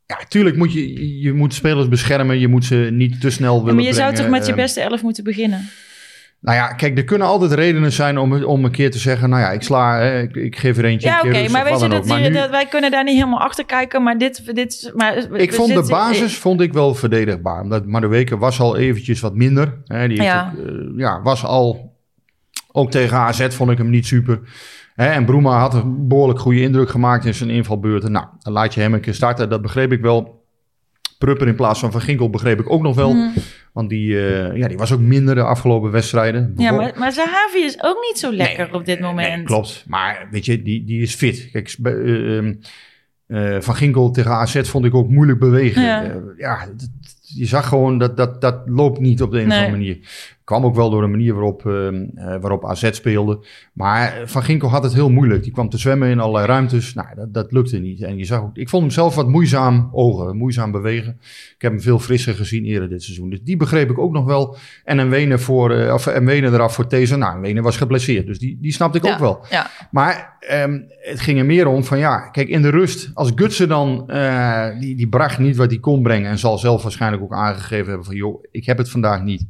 ja, 0.10 0.20
tuurlijk 0.28 0.56
moet 0.56 0.74
je, 0.74 1.20
je 1.20 1.34
moet 1.34 1.54
spelers 1.54 1.88
beschermen. 1.88 2.40
Je 2.40 2.48
moet 2.48 2.66
ze 2.66 2.90
niet 2.92 3.22
te 3.22 3.30
snel 3.30 3.60
willen 3.60 3.76
Maar 3.76 3.84
je 3.84 3.90
brengen. 3.90 4.16
zou 4.16 4.24
toch 4.24 4.38
met 4.38 4.48
je 4.48 4.54
beste 4.54 4.82
elf 4.82 5.02
moeten 5.02 5.24
beginnen? 5.24 5.70
Nou 6.40 6.58
ja, 6.58 6.68
kijk, 6.68 6.98
er 6.98 7.04
kunnen 7.04 7.28
altijd 7.28 7.52
redenen 7.52 7.92
zijn 7.92 8.18
om, 8.18 8.44
om 8.44 8.66
een 8.66 8.72
keer 8.72 8.92
te 8.92 8.98
zeggen... 8.98 9.30
nou 9.30 9.42
ja, 9.42 9.52
ik 9.52 9.62
sla, 9.62 10.02
ik, 10.02 10.36
ik 10.36 10.58
geef 10.58 10.78
er 10.78 10.86
eentje 10.86 11.08
Ja, 11.08 11.18
oké, 11.18 11.28
okay, 11.28 11.48
maar 11.48 11.64
weet 11.64 11.80
je, 11.80 11.88
dat, 11.88 12.06
maar 12.06 12.22
nu... 12.22 12.32
dat, 12.32 12.50
wij 12.50 12.66
kunnen 12.66 12.92
daar 12.92 13.04
niet 13.04 13.16
helemaal 13.16 13.40
achter 13.40 13.66
kijken. 13.66 14.04
Maar 14.04 14.18
dit... 14.18 14.56
dit 14.56 14.92
maar, 14.96 15.18
ik 15.34 15.54
vond 15.54 15.74
de 15.74 15.88
basis 15.90 16.38
vond 16.38 16.62
ik 16.62 16.74
wel 16.74 16.96
verdedigbaar. 16.96 17.62
Omdat 17.62 17.86
Madueke 17.86 18.38
was 18.38 18.60
al 18.60 18.78
eventjes 18.78 19.20
wat 19.20 19.36
minder. 19.36 19.82
Hè, 19.86 20.08
die 20.08 20.22
ja. 20.22 20.54
Ook, 20.58 20.66
uh, 20.66 20.98
ja, 20.98 21.22
was 21.22 21.44
al... 21.44 21.98
Ook 22.72 22.92
tegen 22.92 23.18
AZ 23.18 23.48
vond 23.50 23.72
ik 23.72 23.78
hem 23.78 23.90
niet 23.90 24.06
super. 24.06 24.40
Hè, 25.00 25.08
en 25.10 25.26
Broema 25.26 25.60
had 25.60 25.74
een 25.74 26.08
behoorlijk 26.08 26.40
goede 26.40 26.62
indruk 26.62 26.90
gemaakt 26.90 27.26
in 27.26 27.34
zijn 27.34 27.50
invalbeurten. 27.50 28.12
Nou, 28.12 28.26
dan 28.40 28.54
laat 28.54 28.74
je 28.74 28.82
hem 28.82 28.94
een 28.94 29.00
keer 29.00 29.14
starten. 29.14 29.50
Dat 29.50 29.62
begreep 29.62 29.92
ik 29.92 30.02
wel. 30.02 30.46
Prupper 31.18 31.48
in 31.48 31.56
plaats 31.56 31.80
van 31.80 31.92
Van 31.92 32.02
Ginkel 32.02 32.30
begreep 32.30 32.60
ik 32.60 32.70
ook 32.70 32.82
nog 32.82 32.96
wel. 32.96 33.14
Mm. 33.14 33.34
Want 33.74 33.90
die, 33.90 34.14
uh, 34.14 34.56
ja, 34.56 34.68
die 34.68 34.78
was 34.78 34.92
ook 34.92 35.00
minder 35.00 35.36
de 35.36 35.44
afgelopen 35.44 35.92
wedstrijden. 35.92 36.54
Ja, 36.58 36.72
maar, 36.72 36.94
maar 36.98 37.12
Zahavi 37.12 37.60
is 37.64 37.84
ook 37.84 37.98
niet 38.08 38.20
zo 38.20 38.32
lekker 38.32 38.66
nee, 38.66 38.74
op 38.74 38.86
dit 38.86 39.00
moment. 39.00 39.36
Nee, 39.36 39.44
klopt. 39.44 39.84
Maar 39.88 40.28
weet 40.32 40.46
je, 40.46 40.62
die, 40.62 40.84
die 40.84 41.02
is 41.02 41.16
fit. 41.16 41.50
Kijk, 41.52 41.76
uh, 41.84 42.44
uh, 43.28 43.62
Van 43.62 43.76
Ginkel 43.76 44.12
tegen 44.12 44.32
AZ 44.32 44.62
vond 44.62 44.86
ik 44.86 44.96
ook 44.96 45.10
moeilijk 45.10 45.40
bewegen. 45.40 45.82
Ja, 45.82 46.14
ja 46.38 46.68
je 47.36 47.46
zag 47.46 47.68
gewoon 47.68 47.98
dat 47.98 48.18
dat, 48.18 48.42
dat 48.42 48.62
loopt 48.66 49.00
niet 49.00 49.22
op 49.22 49.32
de 49.32 49.40
een 49.40 49.48
of 49.48 49.54
andere 49.54 49.72
manier. 49.72 49.98
Kwam 50.44 50.66
ook 50.66 50.76
wel 50.76 50.90
door 50.90 51.02
de 51.02 51.08
manier 51.08 51.34
waarop, 51.34 51.64
uh, 51.66 51.92
waarop 52.16 52.66
AZ 52.66 52.90
speelde. 52.92 53.46
Maar 53.74 54.22
Van 54.26 54.44
Ginkel 54.44 54.70
had 54.70 54.84
het 54.84 54.94
heel 54.94 55.10
moeilijk. 55.10 55.44
Die 55.44 55.52
kwam 55.52 55.70
te 55.70 55.78
zwemmen 55.78 56.10
in 56.10 56.20
allerlei 56.20 56.46
ruimtes. 56.46 56.94
Nou, 56.94 57.08
dat, 57.16 57.34
dat 57.34 57.52
lukte 57.52 57.78
niet. 57.78 58.02
En 58.02 58.18
je 58.18 58.26
zag 58.26 58.42
ook, 58.42 58.58
ik 58.58 58.70
vond 58.70 58.84
hem 58.84 58.92
zelf 58.92 59.16
wat 59.16 59.28
moeizaam 59.28 59.90
ogen, 59.92 60.38
moeizaam 60.38 60.72
bewegen. 60.72 61.18
Ik 61.56 61.62
heb 61.62 61.72
hem 61.72 61.82
veel 61.82 62.00
frisser 62.00 62.34
gezien 62.34 62.66
eerder 62.66 62.90
dit 62.90 63.04
seizoen. 63.04 63.30
Dus 63.30 63.42
die 63.44 63.58
begreep 63.58 63.90
ik 63.90 63.98
ook 64.00 64.12
nog 64.12 64.26
wel. 64.26 64.58
En 64.84 64.98
een 64.98 65.10
Wenen, 65.10 65.40
voor, 65.40 65.72
uh, 65.72 65.94
of 65.94 66.06
een 66.06 66.26
Wenen 66.26 66.54
eraf 66.54 66.74
voor 66.74 66.88
These. 66.88 67.16
Nou, 67.16 67.36
een 67.36 67.42
Wenen 67.42 67.64
was 67.64 67.78
geblesseerd. 67.78 68.26
Dus 68.26 68.40
die, 68.40 68.58
die 68.62 68.74
snapte 68.74 68.98
ik 68.98 69.04
ja, 69.04 69.14
ook 69.14 69.20
wel. 69.20 69.46
Ja. 69.50 69.70
Maar 69.92 70.38
um, 70.54 70.86
het 71.00 71.20
ging 71.20 71.40
er 71.40 71.46
meer 71.46 71.68
om 71.68 71.84
van 71.84 71.98
ja, 71.98 72.18
kijk, 72.18 72.48
in 72.48 72.62
de 72.62 72.70
rust, 72.70 73.12
als 73.14 73.32
Gutsen 73.36 73.68
dan, 73.68 74.04
uh, 74.08 74.80
die, 74.80 74.96
die 74.96 75.08
bracht 75.08 75.40
niet 75.40 75.56
wat 75.56 75.70
hij 75.70 75.80
kon 75.80 76.04
brengen. 76.04 76.30
En 76.30 76.38
zal 76.38 76.58
zelf 76.58 76.84
waarschijnlijk 76.84 77.19
ook 77.22 77.34
aangegeven 77.34 77.88
hebben 77.88 78.06
van 78.06 78.16
joh, 78.16 78.44
ik 78.52 78.66
heb 78.66 78.78
het 78.78 78.90
vandaag 78.90 79.24
niet. 79.24 79.48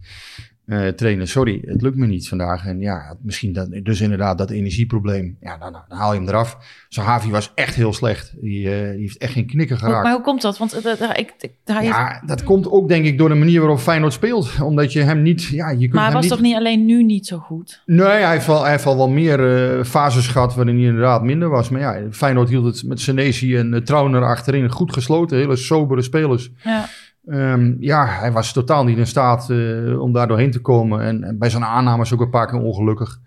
Uh, 0.66 0.88
trainen, 0.88 1.28
sorry, 1.28 1.62
het 1.66 1.82
lukt 1.82 1.96
me 1.96 2.06
niet 2.06 2.28
vandaag. 2.28 2.66
En 2.66 2.80
ja, 2.80 3.16
misschien 3.22 3.54
dat, 3.54 3.80
dus 3.84 4.02
inderdaad 4.02 4.38
dat 4.38 4.50
energieprobleem. 4.50 5.38
Ja, 5.42 5.58
dan, 5.58 5.72
dan 5.72 5.98
haal 5.98 6.14
je 6.14 6.20
hem 6.20 6.28
eraf. 6.28 6.58
Zahavi 6.90 7.30
was 7.30 7.52
echt 7.56 7.76
heel 7.76 7.94
slecht. 7.94 8.34
Die, 8.42 8.64
uh, 8.64 8.92
die 8.92 9.00
heeft 9.00 9.18
echt 9.18 9.34
geen 9.34 9.48
knikker 9.48 9.78
geraakt. 9.78 10.04
Maar 10.04 10.14
hoe 10.14 10.22
komt 10.22 10.42
dat? 10.42 10.58
Want 10.58 10.86
uh, 10.86 11.10
ik, 11.16 11.34
ik, 11.40 11.52
hij 11.64 11.84
ja, 11.84 12.22
dat 12.26 12.44
komt 12.44 12.72
ook 12.72 12.88
denk 12.88 13.06
ik 13.06 13.18
door 13.18 13.30
de 13.30 13.36
manier 13.36 13.60
waarop 13.60 13.80
Feyenoord 13.80 14.14
speelt. 14.14 14.62
Omdat 14.62 14.94
je 14.94 15.02
hem 15.02 15.22
niet... 15.22 15.44
Ja, 15.44 15.70
je 15.70 15.78
kunt 15.78 15.94
maar 15.94 16.04
hij 16.04 16.14
was 16.14 16.22
niet... 16.22 16.32
toch 16.32 16.42
niet 16.42 16.56
alleen 16.56 16.86
nu 16.86 17.04
niet 17.04 17.28
zo 17.28 17.38
goed? 17.38 17.82
Nee, 17.86 18.08
hij 18.08 18.32
heeft 18.32 18.48
wel, 18.48 18.62
hij 18.62 18.72
heeft 18.72 18.84
wel, 18.84 18.98
wel 18.98 19.10
meer 19.10 19.40
fases 19.86 20.28
gehad 20.28 20.56
waarin 20.56 20.76
hij 20.76 20.86
inderdaad 20.86 21.24
minder 21.24 21.50
was. 21.50 21.70
Maar 21.70 21.82
ja, 21.82 22.12
Feyenoord 22.12 22.50
hield 22.50 22.66
het 22.66 22.84
met 22.84 23.00
Senesi 23.00 23.58
en 23.58 23.84
Trauner 23.84 24.24
achterin 24.24 24.70
goed 24.72 24.94
gesloten. 24.94 25.38
Hele 25.38 25.56
sobere 25.56 26.02
spelers. 26.02 26.52
Ja. 26.64 26.90
Um, 27.26 27.78
ja, 27.80 28.06
hij 28.06 28.32
was 28.32 28.54
totaal 28.54 28.84
niet 28.84 28.98
in 28.98 29.08
staat 29.08 29.50
uh, 29.50 30.02
om 30.02 30.14
daar 30.14 30.28
doorheen 30.28 30.52
te 30.52 30.60
komen. 30.60 31.02
En, 31.02 31.24
en 31.24 31.38
bij 31.38 31.50
zijn 31.50 31.66
aannames 31.66 32.14
ook 32.14 32.22
een 32.22 32.30
paar 32.30 32.48
keer 32.48 32.60
ongelukkig. 32.60 33.20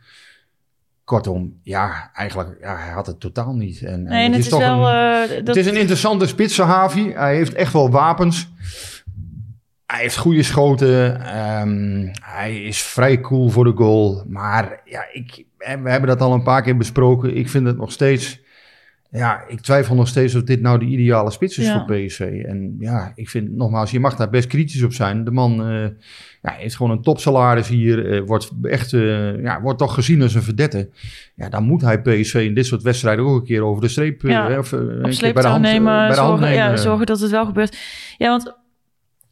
Kortom, 1.04 1.58
ja, 1.62 2.10
eigenlijk, 2.14 2.56
ja, 2.60 2.76
hij 2.76 2.92
had 2.92 3.06
het 3.06 3.20
totaal 3.20 3.54
niet. 3.54 3.82
En, 3.82 4.02
nee, 4.02 4.24
en 4.24 4.32
het, 4.32 4.34
het, 4.34 4.44
is, 4.44 4.48
toch 4.48 4.60
wel, 4.60 4.88
een, 4.88 5.30
uh, 5.30 5.46
het 5.46 5.56
is 5.56 5.66
een 5.66 5.76
interessante 5.76 6.26
spits, 6.26 6.54
Sahavi. 6.54 7.12
Hij 7.12 7.36
heeft 7.36 7.52
echt 7.52 7.72
wel 7.72 7.90
wapens. 7.90 8.52
Hij 9.86 10.00
heeft 10.00 10.16
goede 10.16 10.42
schoten. 10.42 11.14
Um, 11.60 12.10
hij 12.22 12.62
is 12.62 12.82
vrij 12.82 13.20
cool 13.20 13.48
voor 13.48 13.64
de 13.64 13.72
goal. 13.74 14.24
Maar 14.26 14.80
ja, 14.84 15.04
ik, 15.12 15.44
we 15.58 15.90
hebben 15.90 16.06
dat 16.06 16.20
al 16.20 16.32
een 16.32 16.42
paar 16.42 16.62
keer 16.62 16.76
besproken. 16.76 17.36
Ik 17.36 17.48
vind 17.48 17.66
het 17.66 17.76
nog 17.76 17.92
steeds... 17.92 18.40
Ja, 19.12 19.44
ik 19.48 19.60
twijfel 19.60 19.94
nog 19.94 20.08
steeds 20.08 20.34
of 20.34 20.42
dit 20.42 20.60
nou 20.60 20.78
de 20.78 20.84
ideale 20.84 21.30
spits 21.30 21.58
is 21.58 21.66
Ja. 21.66 21.72
voor 21.86 21.96
PSV. 21.96 22.42
En 22.46 22.76
ja, 22.78 23.12
ik 23.14 23.28
vind 23.28 23.56
nogmaals, 23.56 23.90
je 23.90 24.00
mag 24.00 24.16
daar 24.16 24.30
best 24.30 24.48
kritisch 24.48 24.82
op 24.82 24.92
zijn. 24.92 25.24
De 25.24 25.30
man 25.30 25.70
uh, 25.70 25.86
ja, 26.42 26.52
heeft 26.52 26.76
gewoon 26.76 26.92
een 26.92 27.02
topsalaris 27.02 27.68
hier. 27.68 28.06
Uh, 28.06 28.26
wordt 28.26 28.50
echt, 28.62 28.92
uh, 28.92 29.42
ja, 29.42 29.60
wordt 29.60 29.78
toch 29.78 29.94
gezien 29.94 30.22
als 30.22 30.34
een 30.34 30.42
verdette. 30.42 30.90
Ja, 31.34 31.48
dan 31.48 31.64
moet 31.64 31.80
hij 31.80 32.00
PSV 32.00 32.34
in 32.34 32.54
dit 32.54 32.66
soort 32.66 32.82
wedstrijden 32.82 33.24
ook 33.24 33.40
een 33.40 33.46
keer 33.46 33.62
over 33.62 33.82
de 33.82 33.88
streep. 33.88 34.22
Ja, 34.22 34.58
of, 34.58 34.72
nemen, 34.72 35.20
bij 35.20 35.32
de 35.32 35.48
hand 35.48 35.66
zorgen, 36.16 36.40
nemen. 36.40 36.52
Ja, 36.54 36.76
zorgen 36.76 37.06
dat 37.06 37.20
het 37.20 37.30
wel 37.30 37.46
gebeurt. 37.46 37.76
Ja, 38.18 38.28
want 38.28 38.44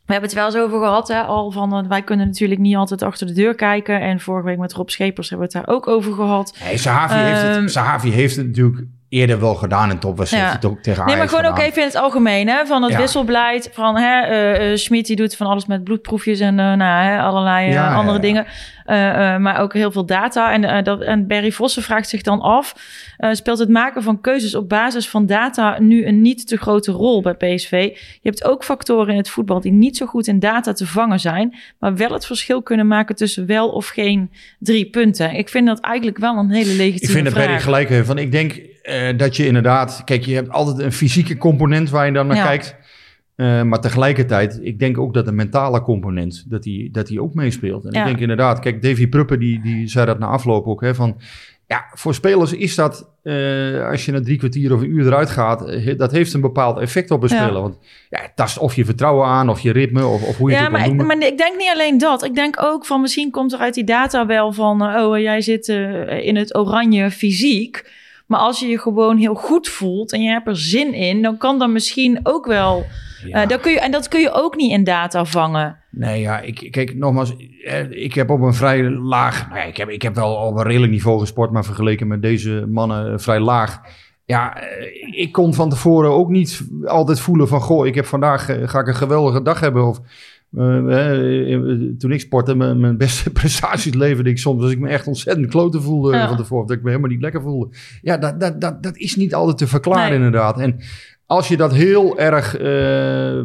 we 0.07 0.13
hebben 0.13 0.31
het 0.31 0.39
wel 0.39 0.47
eens 0.47 0.57
over 0.57 0.79
gehad, 0.79 1.09
hè, 1.09 1.21
al 1.21 1.51
van 1.51 1.89
wij 1.89 2.03
kunnen 2.03 2.27
natuurlijk 2.27 2.61
niet 2.61 2.77
altijd 2.77 3.03
achter 3.03 3.27
de 3.27 3.33
deur 3.33 3.55
kijken. 3.55 4.01
En 4.01 4.21
vorige 4.21 4.47
week 4.47 4.59
met 4.59 4.73
Rob 4.73 4.89
Schepers 4.89 5.31
hebben 5.31 5.49
we 5.49 5.59
het 5.59 5.67
daar 5.67 5.75
ook 5.75 5.87
over 5.89 6.13
gehad. 6.13 6.59
Nee, 6.65 6.77
Sahavi, 6.77 7.15
um, 7.15 7.25
heeft, 7.25 7.57
het, 7.57 7.71
Sahavi 7.71 8.11
heeft 8.11 8.37
het 8.37 8.47
natuurlijk 8.47 8.87
eerder 9.11 9.41
wel 9.41 9.55
gedaan 9.55 9.91
in 9.91 9.99
topwedstrijd. 9.99 10.63
Ja. 10.63 10.69
Ook 10.69 10.83
tegen 10.83 11.07
nee, 11.07 11.17
maar 11.17 11.29
gewoon 11.29 11.45
gedaan. 11.45 11.59
ook 11.59 11.65
even 11.65 11.83
in 11.83 11.89
het 11.89 11.97
algemeen, 11.97 12.49
hè, 12.49 12.67
van 12.67 12.83
het 12.83 12.93
ja. 12.93 12.99
wisselbeleid. 12.99 13.71
Van 13.73 13.97
hè, 13.97 14.71
uh, 14.71 14.77
Schmid 14.77 15.07
die 15.07 15.17
doet 15.17 15.37
van 15.37 15.47
alles 15.47 15.67
met 15.67 15.85
bloedproefjes 15.85 16.41
en 16.41 16.59
uh, 16.59 16.73
nou, 16.73 17.05
hè, 17.05 17.21
allerlei 17.21 17.71
ja, 17.71 17.95
andere 17.95 18.19
dingen. 18.19 18.47
maar 19.43 19.61
ook 19.61 19.75
heel 19.75 19.93
veel 19.93 20.07
data. 20.07 20.53
En, 20.53 20.85
dat, 20.85 21.01
en 21.01 21.27
Barry 21.27 21.53
Vossen 21.53 21.83
vraagt 21.83 22.09
zich 22.09 22.23
dan 22.23 22.41
af: 22.41 22.75
speelt 23.33 23.59
het 23.59 23.69
maken 23.69 24.03
van 24.03 24.21
keuzes 24.21 24.55
op 24.55 24.69
basis 24.69 25.09
van 25.09 25.27
data 25.27 25.81
nu 25.81 26.07
een 26.07 26.21
niet 26.21 26.47
te 26.47 26.57
grote 26.57 26.93
rol 26.93 27.23
bij 27.23 27.35
PSV? 27.35 27.71
Je 27.93 28.29
hebt 28.29 28.45
ook 28.45 28.65
factoren 28.65 29.13
in 29.13 29.19
het 29.19 29.31
voetbal 29.31 29.61
die 29.61 29.73
niet 29.73 29.97
zo 29.97 30.07
goed 30.07 30.27
in 30.27 30.39
data 30.39 30.73
te 30.73 30.87
vangen 30.87 31.21
zijn, 31.21 31.55
maar 31.79 31.97
wel 31.97 32.13
het 32.13 32.27
verschil 32.27 32.63
kunnen 32.63 32.87
maken 32.87 33.17
tussen 33.17 33.47
wel 33.47 33.69
of 33.69 33.89
geen 33.89 34.31
drie 34.59 34.91
punten. 34.91 35.35
Ik 35.35 35.49
vind 35.49 35.67
dat 35.67 35.81
eigenlijk 35.81 36.19
wel 36.19 36.37
een 36.37 36.51
hele 36.51 36.75
legitieme 36.75 36.95
Ik 36.95 37.11
vind 37.11 37.29
vraag. 37.29 37.35
dat 37.35 37.47
Barry 37.47 37.61
gelijk 37.61 37.89
heeft. 37.89 38.07
Want 38.07 38.19
ik 38.19 38.33
denk 38.33 38.70
uh, 38.83 39.19
dat 39.19 39.37
je 39.37 39.47
inderdaad, 39.47 40.03
kijk, 40.05 40.25
je 40.25 40.35
hebt 40.35 40.51
altijd 40.51 40.79
een 40.79 40.93
fysieke 40.93 41.37
component 41.37 41.91
waar 41.91 42.07
je 42.07 42.13
dan 42.13 42.27
naar 42.27 42.37
Ja. 42.37 42.45
kijkt. 42.47 42.77
Uh, 43.37 43.63
maar 43.63 43.81
tegelijkertijd, 43.81 44.59
ik 44.63 44.79
denk 44.79 44.99
ook 44.99 45.15
dat 45.15 45.25
de 45.25 45.33
mentale 45.33 45.83
component, 45.83 46.45
dat 46.51 46.63
die, 46.63 46.91
dat 46.91 47.07
die 47.07 47.23
ook 47.23 47.35
meespeelt. 47.35 47.85
En 47.85 47.93
Ja. 47.93 48.01
ik 48.01 48.07
denk 48.07 48.19
inderdaad, 48.21 48.59
kijk, 48.59 48.83
Davy 48.83 49.07
Pruppen, 49.09 49.39
die, 49.39 49.61
die 49.63 49.89
zei 49.89 50.07
dat 50.07 50.19
na 50.19 50.27
afloop 50.27 50.67
ook, 50.67 50.81
hè, 50.81 50.95
van... 50.95 51.21
Ja, 51.67 51.85
voor 51.95 52.15
spelers 52.15 52.53
is 52.53 52.75
dat, 52.75 53.11
uh, 53.23 53.89
als 53.89 54.05
je 54.05 54.13
een 54.13 54.25
drie 54.25 54.39
kwartier 54.39 54.75
of 54.75 54.81
een 54.81 54.91
uur 54.91 55.07
eruit 55.07 55.31
gaat, 55.31 55.73
dat 55.97 56.11
heeft 56.13 56.33
een 56.35 56.41
bepaald 56.41 56.79
effect 56.79 57.11
op 57.11 57.23
een 57.23 57.29
Ja. 57.29 57.43
speler. 57.45 57.63
Want 57.63 57.79
ja, 58.09 58.21
het 58.21 58.33
tast 58.37 58.59
of 58.59 58.75
je 58.75 58.85
vertrouwen 58.85 59.27
aan, 59.27 59.49
of 59.49 59.61
je 59.61 59.73
ritme, 59.73 60.07
of, 60.07 60.23
of 60.23 60.37
hoe 60.37 60.51
je 60.51 60.57
Ja, 60.57 60.63
het 60.63 60.73
maar, 60.73 60.87
noemen. 60.87 61.07
maar 61.07 61.27
ik 61.27 61.39
denk 61.39 61.57
niet 61.59 61.71
alleen 61.75 61.99
dat. 61.99 62.25
Ik 62.25 62.35
denk 62.35 62.63
ook 62.63 62.87
van 62.87 63.01
misschien 63.01 63.31
komt 63.31 63.53
er 63.53 63.59
uit 63.59 63.75
die 63.75 63.85
data 63.85 64.27
wel 64.27 64.53
van... 64.53 64.83
eh, 64.83 65.05
oh, 65.07 65.19
jij 65.19 65.41
zit 65.41 65.69
eh, 65.69 66.27
in 66.27 66.37
het 66.37 66.55
oranje 66.57 67.11
fysiek. 67.11 67.99
Maar 68.31 68.41
als 68.41 68.61
je 68.61 68.67
je 68.67 68.79
gewoon 68.79 69.17
heel 69.17 69.35
goed 69.35 69.69
voelt 69.69 70.13
en 70.13 70.23
je 70.23 70.31
hebt 70.31 70.47
er 70.47 70.57
zin 70.57 70.95
in... 70.95 71.23
dan 71.23 71.37
kan 71.37 71.59
dat 71.59 71.69
misschien 71.69 72.21
ook 72.23 72.47
wel... 72.47 72.87
Ja. 73.25 73.43
eh, 73.43 73.49
dan 73.49 73.61
kun 73.61 73.73
je, 73.73 73.81
en 73.81 73.91
dat 73.91 74.09
kun 74.09 74.21
je 74.21 74.33
ook 74.33 74.57
niet 74.57 74.73
in 74.73 74.85
data 74.85 75.25
vangen. 75.25 75.79
Nee, 75.91 76.21
ja, 76.21 76.41
ik, 76.41 76.69
kijk, 76.71 76.95
nogmaals, 76.95 77.37
eh, 77.65 77.91
ik 77.91 78.15
heb 78.15 78.31
op 78.31 78.41
een 78.41 78.55
vrij 78.55 78.91
laag, 78.91 79.49
nou 79.49 79.61
ja, 79.61 79.65
ik 79.67 79.77
heb, 79.77 79.89
ik 79.89 80.03
heb 80.03 80.15
wel 80.15 80.35
op 80.35 80.57
een 80.57 80.63
redelijk 80.63 80.93
niveau 80.93 81.21
gesport, 81.21 81.51
maar 81.51 81.65
vergeleken 81.65 82.07
met 82.07 82.23
deze 82.23 82.67
mannen 82.69 83.13
eh, 83.13 83.19
vrij 83.19 83.41
laag. 83.41 83.81
Ja, 84.31 84.57
eh, 84.63 85.21
ik 85.21 85.33
kon 85.33 85.55
van 85.55 85.69
tevoren 85.71 86.11
ook 86.11 86.29
niet 86.29 86.63
altijd 86.85 87.21
voelen 87.21 87.49
van, 87.49 87.61
goh, 87.61 87.87
ik 87.87 87.95
heb 87.95 88.05
vandaag, 88.07 88.49
eh, 88.49 88.69
ga 88.69 88.81
ik 88.81 88.87
een 88.87 88.95
geweldige 88.95 89.43
dag 89.43 89.61
hebben. 89.61 89.87
Of 89.87 90.01
eh, 90.57 91.55
eh, 91.55 91.61
toen 91.99 92.13
ik 92.13 92.21
sportte, 92.21 92.55
mijn, 92.55 92.81
mijn 92.81 92.97
beste 92.97 93.31
prestaties 93.41 93.95
leverde 93.95 94.31
ik 94.31 94.39
soms, 94.39 94.63
als 94.63 94.71
ik 94.73 94.79
me 94.79 94.89
echt 94.89 95.07
ontzettend 95.07 95.47
kloten 95.47 95.83
voelde 95.83 96.17
Ja. 96.17 96.29
van 96.29 96.37
tevoren, 96.37 96.67
dat 96.67 96.77
ik 96.77 96.83
me 96.83 96.89
helemaal 96.89 97.11
niet 97.11 97.21
lekker 97.21 97.41
voelde. 97.43 97.77
Ja, 98.03 98.17
dat, 98.17 98.41
dat, 98.41 98.61
dat, 98.61 98.83
dat 98.83 98.97
is 98.97 99.17
niet 99.17 99.35
altijd 99.35 99.59
te 99.59 99.67
verklaren 99.67 100.09
Nee. 100.09 100.15
inderdaad. 100.17 100.59
En 100.59 100.81
als 101.27 101.49
je 101.49 101.57
dat 101.57 101.73
heel 101.73 102.19
erg 102.19 102.53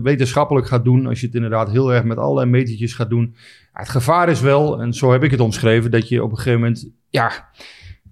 wetenschappelijk 0.04 0.68
gaat 0.68 0.84
doen, 0.84 1.08
als 1.08 1.20
je 1.20 1.26
het 1.26 1.36
inderdaad 1.36 1.72
heel 1.72 1.94
erg 1.94 2.04
met 2.04 2.18
allerlei 2.18 2.50
metertjes 2.50 2.94
gaat 2.94 3.10
doen. 3.10 3.36
het 3.74 3.90
gevaar 3.90 4.30
is 4.30 4.42
wel, 4.42 4.82
en 4.82 4.94
zo 4.94 5.12
heb 5.12 5.24
ik 5.24 5.32
het 5.32 5.40
omschreven, 5.40 5.92
dat 5.92 6.08
je 6.10 6.24
op 6.24 6.30
een 6.32 6.38
gegeven 6.38 6.60
moment, 6.60 6.88
ja, 7.10 7.50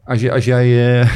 als, 0.04 0.22
je, 0.22 0.32
als 0.32 0.46
jij. 0.46 1.08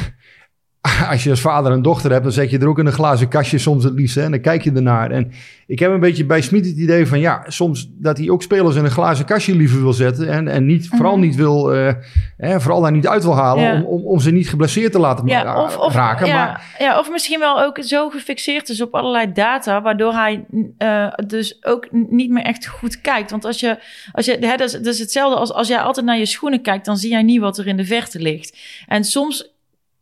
als 1.11 1.23
je 1.23 1.29
als 1.29 1.41
vader 1.41 1.71
een 1.71 1.81
dochter 1.81 2.11
hebt, 2.11 2.23
dan 2.23 2.31
zet 2.31 2.49
je 2.49 2.57
er 2.57 2.67
ook 2.67 2.79
in 2.79 2.85
een 2.85 2.91
glazen 2.91 3.27
kastje 3.27 3.57
soms 3.57 3.83
het 3.83 3.93
liefst. 3.93 4.15
Hè, 4.15 4.23
en 4.23 4.31
dan 4.31 4.41
kijk 4.41 4.63
je 4.63 4.71
ernaar. 4.71 5.11
En 5.11 5.31
ik 5.67 5.79
heb 5.79 5.91
een 5.91 5.99
beetje 5.99 6.25
bij 6.25 6.41
Smit 6.41 6.65
het 6.65 6.77
idee 6.77 7.07
van 7.07 7.19
ja, 7.19 7.43
soms 7.47 7.89
dat 7.91 8.17
hij 8.17 8.29
ook 8.29 8.41
spelers 8.41 8.75
in 8.75 8.83
een 8.83 8.91
glazen 8.91 9.25
kastje 9.25 9.55
liever 9.55 9.81
wil 9.81 9.93
zetten. 9.93 10.29
En, 10.29 10.47
en 10.47 10.65
niet, 10.65 10.87
vooral 10.87 11.17
niet 11.19 11.35
wil, 11.35 11.73
eh, 11.73 11.93
hè, 12.37 12.61
vooral 12.61 12.81
daar 12.81 12.91
niet 12.91 13.07
uit 13.07 13.23
wil 13.23 13.35
halen 13.35 13.63
Mhm. 13.63 13.73
Ja. 13.73 13.81
om, 13.81 13.85
om, 13.85 14.05
om 14.05 14.19
ze 14.19 14.31
niet 14.31 14.49
geblesseerd 14.49 14.91
te 14.91 14.99
laten 14.99 15.27
Ja, 15.27 15.63
of, 15.63 15.77
of, 15.77 15.93
raken. 15.93 16.27
ja, 16.27 16.35
Maar 16.45 16.75
ja, 16.79 16.99
of 16.99 17.11
misschien 17.11 17.39
wel 17.39 17.61
ook 17.63 17.77
zo 17.83 18.09
gefixeerd 18.09 18.69
is 18.69 18.81
op 18.81 18.95
allerlei 18.95 19.31
data, 19.33 19.81
waardoor 19.81 20.13
hij 20.13 20.45
eh, 20.77 21.07
dus 21.27 21.65
ook 21.65 21.87
niet 21.91 22.29
meer 22.29 22.43
echt 22.43 22.67
goed 22.67 23.01
kijkt. 23.01 23.31
Want 23.31 23.45
als 23.45 23.59
je, 23.59 23.77
als 24.11 24.25
je 24.25 24.37
hè, 24.39 24.55
dat, 24.55 24.61
is, 24.67 24.71
dat 24.71 24.85
is 24.93 24.99
hetzelfde 24.99 25.39
als 25.39 25.53
als 25.53 25.67
jij 25.67 25.79
altijd 25.79 26.05
naar 26.05 26.17
je 26.17 26.25
schoenen 26.25 26.61
kijkt, 26.61 26.85
dan 26.85 26.97
zie 26.97 27.09
jij 27.09 27.23
niet 27.23 27.39
wat 27.39 27.57
er 27.57 27.67
in 27.67 27.77
de 27.77 27.85
verte 27.85 28.19
ligt. 28.19 28.57
En 28.87 29.03
soms 29.03 29.55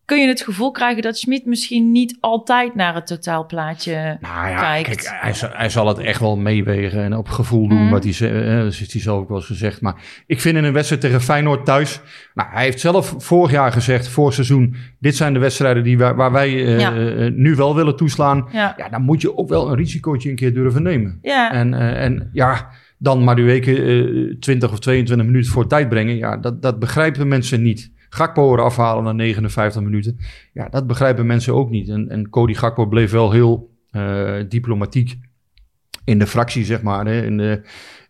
kun 0.06 0.22
je 0.22 0.28
het 0.28 0.42
gevoel 0.42 0.72
krijgen 0.72 1.02
dat 1.02 1.18
Schmid 1.18 1.46
misschien 1.46 1.92
niet 1.92 2.18
altijd 2.20 2.76
naar 2.76 2.94
het 2.96 3.08
totaalplaatje 3.08 4.18
Nou 4.22 4.50
ja, 4.50 4.60
kijkt. 4.60 4.88
kijk, 4.88 5.10
hij, 5.22 5.34
zal, 5.34 5.50
hij 5.54 5.70
zal 5.70 5.88
het 5.88 5.98
echt 5.98 6.20
wel 6.20 6.38
meewegen 6.38 7.04
en 7.04 7.16
op 7.18 7.28
gevoel 7.28 7.68
doen 7.68 7.82
Mhm. 7.84 7.92
wat 7.92 8.04
hij 8.04 8.32
eh, 8.32 8.48
hij 8.58 8.72
zelf 9.02 9.20
ook 9.22 9.28
wel 9.28 9.38
eens 9.38 9.46
gezegd. 9.46 9.82
Maar 9.82 9.96
ik 10.28 10.42
vind 10.42 10.58
in 10.58 10.64
een 10.64 10.74
wedstrijd 10.74 11.02
tegen 11.02 11.22
Feyenoord 11.22 11.66
thuis, 11.66 12.02
nou, 12.34 12.50
hij 12.52 12.64
heeft 12.64 12.80
zelf 12.80 13.16
vorig 13.18 13.52
jaar 13.52 13.72
gezegd, 13.72 14.08
voor 14.08 14.34
seizoen, 14.34 14.76
dit 15.00 15.16
zijn 15.16 15.34
de 15.34 15.40
wedstrijden 15.40 15.84
die 15.84 15.98
wij, 15.98 16.14
waar 16.14 16.32
wij 16.32 16.66
eh, 16.66 16.80
Ja. 16.80 16.96
eh, 16.96 17.32
nu 17.32 17.56
wel 17.56 17.76
willen 17.76 17.96
toeslaan. 17.96 18.48
Ja. 18.52 18.74
Ja, 18.78 18.90
dan 18.90 19.02
moet 19.02 19.22
je 19.22 19.38
ook 19.38 19.50
wel 19.50 19.70
een 19.70 19.76
risicootje 19.76 20.30
een 20.30 20.36
keer 20.36 20.54
durven 20.54 20.84
nemen. 20.84 21.20
Ja. 21.22 21.52
En, 21.52 21.74
eh, 21.74 22.04
en 22.04 22.30
ja, 22.34 22.70
dan 22.98 23.24
maar 23.24 23.36
die 23.36 23.46
weken 23.46 23.76
eh 23.86 24.36
20 24.40 24.72
of 24.72 24.80
22 24.80 25.26
minuten 25.28 25.52
voor 25.52 25.68
tijd 25.68 25.90
brengen, 25.90 26.16
ja, 26.18 26.38
dat, 26.38 26.62
dat 26.62 26.80
begrijpen 26.80 27.28
mensen 27.28 27.62
niet. 27.62 27.92
Gakpo 28.16 28.54
er 28.54 28.62
afhalen 28.62 29.04
na 29.04 29.12
59 29.12 29.82
minuten. 29.82 30.18
Ja, 30.54 30.70
dat 30.70 30.88
begrijpen 30.88 31.26
mensen 31.26 31.54
ook 31.54 31.70
niet. 31.70 31.90
En, 31.90 32.10
en 32.10 32.30
Cody 32.30 32.54
Gakpo 32.54 32.86
bleef 32.86 33.12
wel 33.12 33.32
heel 33.32 33.70
eh, 33.92 34.36
diplomatiek 34.50 35.16
in 36.06 36.20
de 36.20 36.28
fractie, 36.28 36.66
zeg 36.66 36.82
maar. 36.82 37.06
Hè, 37.06 37.22
in, 37.26 37.38
de, 37.38 37.62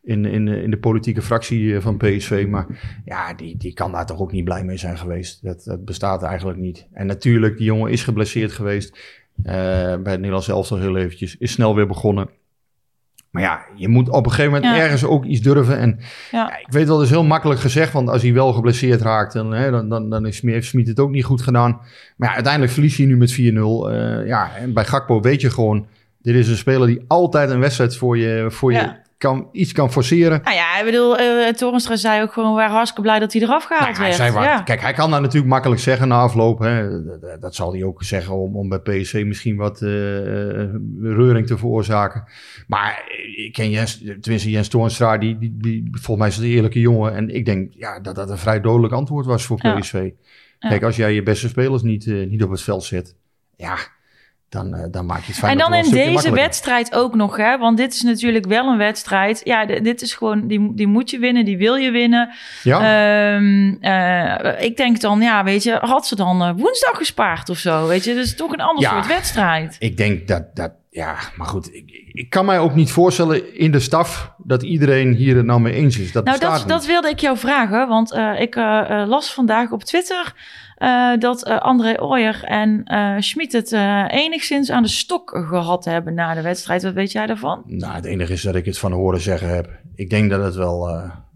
in, 0.03 0.25
in, 0.25 0.47
in 0.47 0.69
de 0.71 0.77
politieke 0.77 1.21
fractie 1.21 1.75
eh, 1.75 1.81
van 1.81 1.97
PSV. 1.97 2.45
Maar 2.49 2.65
ja, 3.05 3.33
die, 3.33 3.57
die 3.57 3.73
kan 3.73 3.91
daar 3.91 4.05
toch 4.05 4.19
ook 4.19 4.31
niet 4.31 4.43
blij 4.43 4.63
mee 4.63 4.77
zijn 4.77 4.97
geweest. 4.97 5.43
Dat, 5.43 5.63
dat 5.63 5.85
bestaat 5.85 6.23
eigenlijk 6.23 6.59
niet. 6.59 6.87
En 6.93 7.05
natuurlijk, 7.07 7.57
die 7.57 7.65
jongen 7.65 7.91
is 7.91 8.03
geblesseerd 8.03 8.51
geweest. 8.51 8.97
eh, 9.43 9.53
bij 9.83 9.91
het 9.93 10.03
Nederlands 10.03 10.47
elftal 10.47 10.77
heel 10.77 10.97
eventjes. 10.97 11.37
Is 11.37 11.51
snel 11.51 11.75
weer 11.75 11.87
begonnen. 11.87 12.29
Maar 13.35 13.43
ja, 13.43 13.65
je 13.75 13.87
moet 13.87 14.09
op 14.09 14.25
een 14.25 14.31
gegeven 14.31 14.51
moment 14.53 14.75
Ja. 14.75 14.81
ergens 14.81 15.05
ook 15.05 15.25
iets 15.25 15.41
durven. 15.41 15.77
En 15.77 15.99
Ja. 16.31 16.47
ja, 16.47 16.57
ik 16.59 16.71
weet 16.71 16.87
wel, 16.87 16.95
dat 16.95 17.05
is 17.05 17.11
heel 17.11 17.23
makkelijk 17.23 17.59
gezegd. 17.59 17.93
Want 17.93 18.09
als 18.09 18.21
hij 18.21 18.33
wel 18.33 18.53
geblesseerd 18.53 19.01
raakt, 19.01 19.33
dan, 19.33 19.51
hè, 19.53 19.71
dan, 19.71 19.89
dan, 19.89 20.09
dan 20.09 20.25
is, 20.25 20.41
Smit 20.59 20.87
het 20.87 20.99
ook 20.99 21.09
niet 21.09 21.23
goed 21.23 21.41
gedaan. 21.41 21.71
Maar 22.15 22.29
ja, 22.29 22.33
uiteindelijk 22.33 22.73
verlies 22.73 22.97
je 22.97 23.05
nu 23.05 23.17
met 23.17 23.31
4-0. 23.33 23.89
Eh, 23.91 24.27
ja, 24.27 24.51
en 24.55 24.73
bij 24.73 24.85
Gakpo 24.85 25.21
weet 25.21 25.41
je 25.41 25.49
gewoon... 25.49 25.85
Dit 26.21 26.35
is 26.35 26.47
een 26.47 26.57
speler 26.57 26.87
die 26.87 27.03
altijd 27.07 27.49
een 27.49 27.59
wedstrijd 27.59 27.97
voor 27.97 28.17
je, 28.17 28.45
voor 28.49 28.71
je 28.71 28.77
Ja. 28.77 29.01
Kan, 29.17 29.49
iets 29.51 29.71
kan 29.71 29.91
forceren. 29.91 30.41
Nou 30.43 30.55
ja, 30.55 30.79
ik 30.79 30.85
bedoel, 30.85 31.17
eh 31.17 31.53
Torenstra 31.53 31.95
zei 31.95 32.21
ook 32.21 32.33
gewoon, 32.33 32.49
we 32.49 32.55
waren 32.55 32.73
hartstikke 32.73 33.01
blij 33.01 33.19
dat 33.19 33.33
hij 33.33 33.41
eraf 33.41 33.63
gehaald 33.63 33.97
Nou, 33.97 34.17
werd. 34.17 34.33
ja. 34.33 34.61
Kijk, 34.61 34.81
hij 34.81 34.93
kan 34.93 35.11
daar 35.11 35.21
natuurlijk 35.21 35.51
makkelijk 35.51 35.81
zeggen 35.81 36.07
na 36.07 36.19
afloop. 36.19 36.59
Hè. 36.59 37.03
Dat, 37.05 37.41
dat 37.41 37.55
zal 37.55 37.71
hij 37.73 37.83
ook 37.83 38.03
zeggen 38.03 38.35
om, 38.35 38.55
om 38.55 38.69
bij 38.69 38.79
PSC 38.79 39.13
misschien 39.13 39.55
wat 39.55 39.81
eh, 39.81 40.17
eh, 40.61 40.69
reuring 41.01 41.47
te 41.47 41.57
veroorzaken. 41.57 42.23
Maar 42.67 43.03
ik 43.35 43.53
ken 43.53 43.69
Jens, 43.69 43.97
tenminste 44.21 44.49
Jens 44.49 44.67
Toornstra, 44.67 45.17
die, 45.17 45.37
die, 45.37 45.57
die, 45.57 45.87
volgens 45.91 46.17
mij 46.17 46.27
is 46.27 46.35
het 46.35 46.43
een 46.45 46.51
eerlijke 46.51 46.79
jongen. 46.79 47.13
En 47.15 47.35
ik 47.35 47.45
denk 47.45 47.73
ja, 47.73 47.99
dat 47.99 48.15
dat 48.15 48.29
een 48.29 48.37
vrij 48.37 48.61
dodelijk 48.61 48.93
antwoord 48.93 49.25
was 49.25 49.45
voor 49.45 49.57
Ja. 49.61 49.79
PSV. 49.79 50.09
Kijk, 50.59 50.83
als 50.83 50.95
jij 50.95 51.13
je 51.13 51.23
beste 51.23 51.47
spelers 51.47 51.81
niet, 51.81 52.05
niet 52.05 52.43
op 52.43 52.49
het 52.49 52.61
veld 52.61 52.83
zet, 52.83 53.15
ja, 53.55 53.77
dan, 54.49 54.73
eh, 54.75 54.83
dan 54.91 55.05
maak 55.05 55.19
je 55.19 55.25
het 55.25 55.35
fijn. 55.35 55.51
En 55.51 55.57
dan 55.57 55.73
in 55.73 55.91
deze 55.91 56.31
wedstrijd 56.31 56.93
ook 56.95 57.15
nog, 57.15 57.37
hè? 57.37 57.57
Want 57.57 57.77
dit 57.77 57.93
is 57.93 58.01
natuurlijk 58.01 58.45
wel 58.45 58.67
een 58.67 58.77
wedstrijd. 58.77 59.41
Ja, 59.43 59.65
dit 59.65 60.01
is 60.01 60.13
gewoon, 60.13 60.47
die, 60.47 60.71
die 60.75 60.87
moet 60.87 61.09
je 61.09 61.19
winnen, 61.19 61.45
die 61.45 61.57
wil 61.57 61.75
je 61.75 61.91
winnen. 61.91 62.29
Ja, 62.63 62.77
Ehm, 63.35 63.73
eh, 63.81 64.63
ik 64.65 64.77
denk 64.77 64.99
dan, 65.01 65.21
ja, 65.21 65.43
weet 65.43 65.63
je, 65.63 65.77
had 65.81 66.07
ze 66.07 66.15
dan 66.15 66.41
eh, 66.41 66.51
woensdag 66.55 66.97
gespaard 66.97 67.49
of 67.49 67.57
zo? 67.57 67.87
Weet 67.87 68.03
je, 68.03 68.13
dat 68.15 68.23
is 68.23 68.35
toch 68.35 68.51
een 68.51 68.61
ander 68.61 68.83
Ja. 68.83 68.89
soort 68.91 69.07
wedstrijd. 69.07 69.75
ik 69.79 69.97
denk 69.97 70.27
dat, 70.27 70.55
dat 70.55 70.71
ja, 70.95 71.17
maar 71.35 71.47
goed, 71.47 71.73
ik, 71.73 72.09
ik 72.11 72.29
kan 72.29 72.45
mij 72.45 72.59
ook 72.59 72.75
niet 72.75 72.91
voorstellen 72.91 73.57
in 73.57 73.71
de 73.71 73.79
staf 73.79 74.33
dat 74.37 74.63
iedereen 74.63 75.13
hier 75.13 75.35
het 75.35 75.45
nou 75.45 75.61
mee 75.61 75.73
eens 75.73 75.97
is. 75.97 76.11
Dat 76.11 76.25
Nou, 76.25 76.39
dat, 76.39 76.57
niet. 76.57 76.67
dat 76.67 76.85
wilde 76.85 77.09
ik 77.09 77.19
jou 77.19 77.37
vragen, 77.37 77.87
want 77.87 78.11
eh, 78.11 78.41
ik 78.41 78.55
eh, 78.55 79.01
eh, 79.01 79.07
las 79.07 79.33
vandaag 79.33 79.71
op 79.71 79.83
Twitter 79.83 80.33
dat 81.19 81.45
André 81.45 82.01
Ooyer 82.01 82.43
en 82.43 82.83
eh 82.83 83.15
Schmid 83.19 83.51
het 83.51 83.71
enigszins 84.11 84.71
aan 84.71 84.83
de 84.83 84.89
stok 84.89 85.45
gehad 85.49 85.85
hebben 85.85 86.13
na 86.13 86.33
de 86.33 86.41
wedstrijd. 86.41 86.83
Wat 86.83 86.93
weet 86.93 87.11
jij 87.11 87.25
daarvan? 87.25 87.63
Nou, 87.65 87.93
het 87.93 88.05
enige 88.05 88.33
is 88.33 88.41
dat 88.41 88.55
ik 88.55 88.65
het 88.65 88.77
van 88.77 88.91
horen 88.91 89.21
zeggen 89.21 89.49
heb. 89.49 89.69
Ik 89.95 90.09
denk 90.09 90.29
dat 90.29 90.43
het 90.43 90.55
wel, 90.55 90.89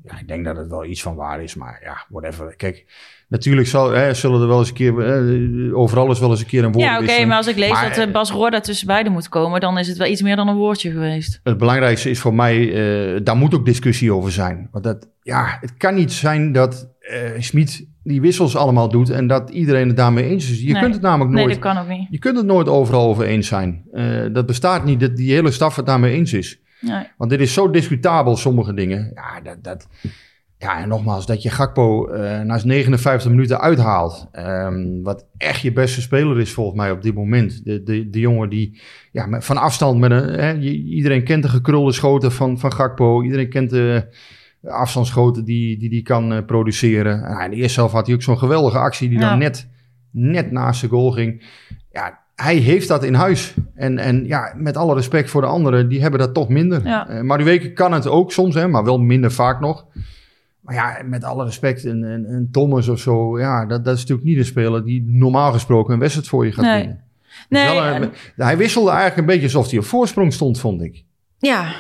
ja, 0.04 0.20
ik 0.20 0.28
denk 0.28 0.46
dat 0.46 0.58
het 0.58 0.70
wel 0.70 0.86
iets 0.86 1.02
van 1.02 1.16
waar 1.16 1.44
is, 1.44 1.56
maar 1.56 1.80
ja, 1.84 2.06
whatever. 2.10 2.56
Kijk, 2.56 2.86
natuurlijk 3.30 3.68
zal, 3.68 3.92
hè, 3.92 4.14
zullen 4.14 4.42
er 4.42 4.48
wel 4.48 4.60
eens 4.60 4.68
een 4.68 4.74
keer, 4.74 5.00
eh, 5.00 5.78
overal 5.78 6.12
is 6.12 6.20
wel 6.20 6.30
eens 6.30 6.40
een 6.40 6.46
keer 6.46 6.64
een 6.64 6.72
woord. 6.72 6.86
Ja, 6.86 7.00
oké, 7.02 7.26
maar 7.26 7.38
als 7.38 7.48
ik 7.48 7.58
lees 7.58 7.72
Maar, 7.72 7.90
dat 7.96 7.98
eh, 8.08 8.12
Bas 8.12 8.32
Roorda 8.32 8.60
tussen 8.60 8.88
beiden 8.88 9.12
moet 9.12 9.30
komen, 9.30 9.60
dan 9.60 9.78
is 9.78 9.88
het 9.88 9.98
wel 9.98 10.08
iets 10.08 10.22
meer 10.22 10.36
dan 10.36 10.48
een 10.48 10.56
woordje 10.56 10.92
geweest. 10.92 11.40
Het 11.44 11.58
belangrijkste 11.58 12.10
is 12.10 12.20
voor 12.20 12.34
mij, 12.34 12.74
eh, 13.16 13.20
daar 13.24 13.36
moet 13.38 13.54
ook 13.56 13.66
discussie 13.66 14.14
over 14.14 14.32
zijn. 14.32 14.68
Want 14.72 14.84
dat, 14.84 15.08
ja, 15.22 15.58
het 15.62 15.78
kan 15.78 15.96
niet 15.96 16.12
zijn 16.12 16.52
dat 16.52 16.90
eh 17.00 17.20
Smit 17.40 17.88
die 18.04 18.22
wissels 18.22 18.56
allemaal 18.56 18.90
doet 18.90 19.10
en 19.10 19.28
dat 19.28 19.50
iedereen 19.50 19.88
het 19.88 19.98
daarmee 19.98 20.24
eens 20.26 20.52
is. 20.52 20.62
Je 20.62 20.72
Nee. 20.72 20.82
kunt 20.82 20.94
het 20.94 21.04
namelijk 21.04 21.32
Nee, 21.36 21.44
nooit, 21.46 21.62
dat 21.62 21.74
kan 21.74 21.84
ook 21.84 21.90
niet. 21.90 22.08
je 22.10 22.20
kunt 22.20 22.38
het 22.38 22.46
nooit 22.46 22.68
overal 22.68 23.08
over 23.08 23.26
eens 23.26 23.48
zijn. 23.48 23.84
Dat 24.34 24.46
bestaat 24.46 24.86
niet, 24.86 25.00
dat 25.00 25.16
die 25.16 25.34
hele 25.34 25.52
staf 25.52 25.76
het 25.76 25.86
daarmee 25.86 26.14
eens 26.14 26.34
is. 26.34 26.60
Nee. 26.82 27.04
Want 27.18 27.30
dit 27.32 27.40
is 27.40 27.54
zo 27.54 27.70
discutabel, 27.70 28.36
sommige 28.38 28.74
dingen. 28.74 29.12
Ja, 29.16 29.42
dat, 29.42 29.64
dat, 29.64 29.88
ja 30.62 30.82
en 30.82 30.88
nogmaals, 30.88 31.26
dat 31.26 31.42
je 31.42 31.50
Gakpo 31.50 32.08
eh 32.08 32.42
na 32.42 32.60
59 32.64 33.30
minuten 33.30 33.60
uithaalt. 33.60 34.28
ehm, 34.32 35.02
wat 35.04 35.26
echt 35.38 35.62
je 35.62 35.72
beste 35.74 36.02
speler 36.02 36.40
is 36.40 36.54
volgens 36.54 36.78
mij 36.78 36.92
op 36.92 37.02
dit 37.02 37.14
moment. 37.14 37.66
De, 37.66 37.84
de, 37.84 38.10
de 38.10 38.20
jongen 38.20 38.50
die 38.50 38.82
ja, 39.12 39.26
met- 39.26 39.46
van 39.46 39.58
afstand 39.58 40.00
met 40.00 40.12
een... 40.12 40.30
Hè, 40.30 40.58
iedereen 40.60 41.24
kent 41.24 41.44
de 41.44 41.50
gekrulde 41.50 41.92
schoten 41.92 42.32
van, 42.32 42.60
van 42.60 42.74
Gakpo. 42.74 43.24
Iedereen 43.24 43.50
kent 43.50 43.70
de 43.70 44.06
afstandsschoten 44.64 45.46
die 45.46 45.78
die, 45.78 45.90
die 45.90 46.02
kan 46.02 46.34
eh, 46.34 46.46
produceren. 46.46 47.24
En 47.24 47.44
in 47.46 47.50
de 47.50 47.56
eerste 47.56 47.80
helft 47.80 47.96
had 47.96 48.06
hij 48.06 48.16
ook 48.16 48.22
zo'n 48.22 48.38
geweldige 48.38 48.78
actie 48.78 49.10
die 49.10 49.20
Ja. 49.20 49.30
dan 49.30 49.38
net, 49.40 49.68
net 50.12 50.52
naast 50.52 50.82
de 50.82 50.88
goal 50.88 51.12
ging. 51.12 51.44
Ja, 51.92 52.20
hij 52.36 52.56
heeft 52.56 52.88
dat 52.88 53.04
in 53.04 53.14
huis. 53.14 53.54
En, 53.76 53.98
en 53.98 54.26
ja, 54.26 54.54
met 54.58 54.78
alle 54.78 54.94
respect 54.96 55.30
voor 55.30 55.42
de 55.42 55.48
anderen, 55.48 55.90
die 55.90 56.02
hebben 56.02 56.20
dat 56.20 56.34
toch 56.34 56.50
minder. 56.50 56.86
Ja. 56.86 57.08
Eh, 57.10 57.22
maar 57.22 57.38
die 57.38 57.46
weken 57.46 57.74
kan 57.74 57.92
het 57.92 58.08
ook 58.08 58.32
soms, 58.32 58.56
hè, 58.56 58.68
maar 58.68 58.84
wel 58.84 59.00
minder 59.00 59.32
vaak 59.32 59.60
nog. 59.60 59.86
Maar 60.70 60.78
ja, 60.78 61.04
met 61.06 61.24
alle 61.24 61.44
respect, 61.46 61.84
een, 61.84 62.02
een, 62.04 62.34
een 62.34 62.48
Thomas 62.52 62.88
of 62.88 63.00
zo, 63.00 63.40
ja, 63.40 63.66
dat, 63.66 63.86
dat 63.86 63.94
is 63.96 64.00
natuurlijk 64.00 64.28
niet 64.28 64.38
een 64.38 64.46
speler 64.46 64.84
die 64.86 65.04
normaal 65.08 65.52
gesproken 65.52 65.94
een 65.94 66.00
wedstrijd 66.00 66.28
voor 66.28 66.46
je 66.46 66.52
gaat 66.52 66.66
Nee. 66.66 66.78
winnen. 66.80 67.04
Nee, 67.50 67.66
wel 67.74 67.84
een- 67.86 68.02
en- 68.04 68.12
hij 68.36 68.58
wisselde 68.58 68.90
eigenlijk 68.90 69.20
een 69.20 69.26
beetje 69.26 69.44
alsof 69.58 69.70
hij 69.72 69.80
op 69.80 69.86
voorsprong 69.86 70.34
stond, 70.34 70.60
vond 70.60 70.82
ik. 70.82 71.04
ja, 71.38 71.72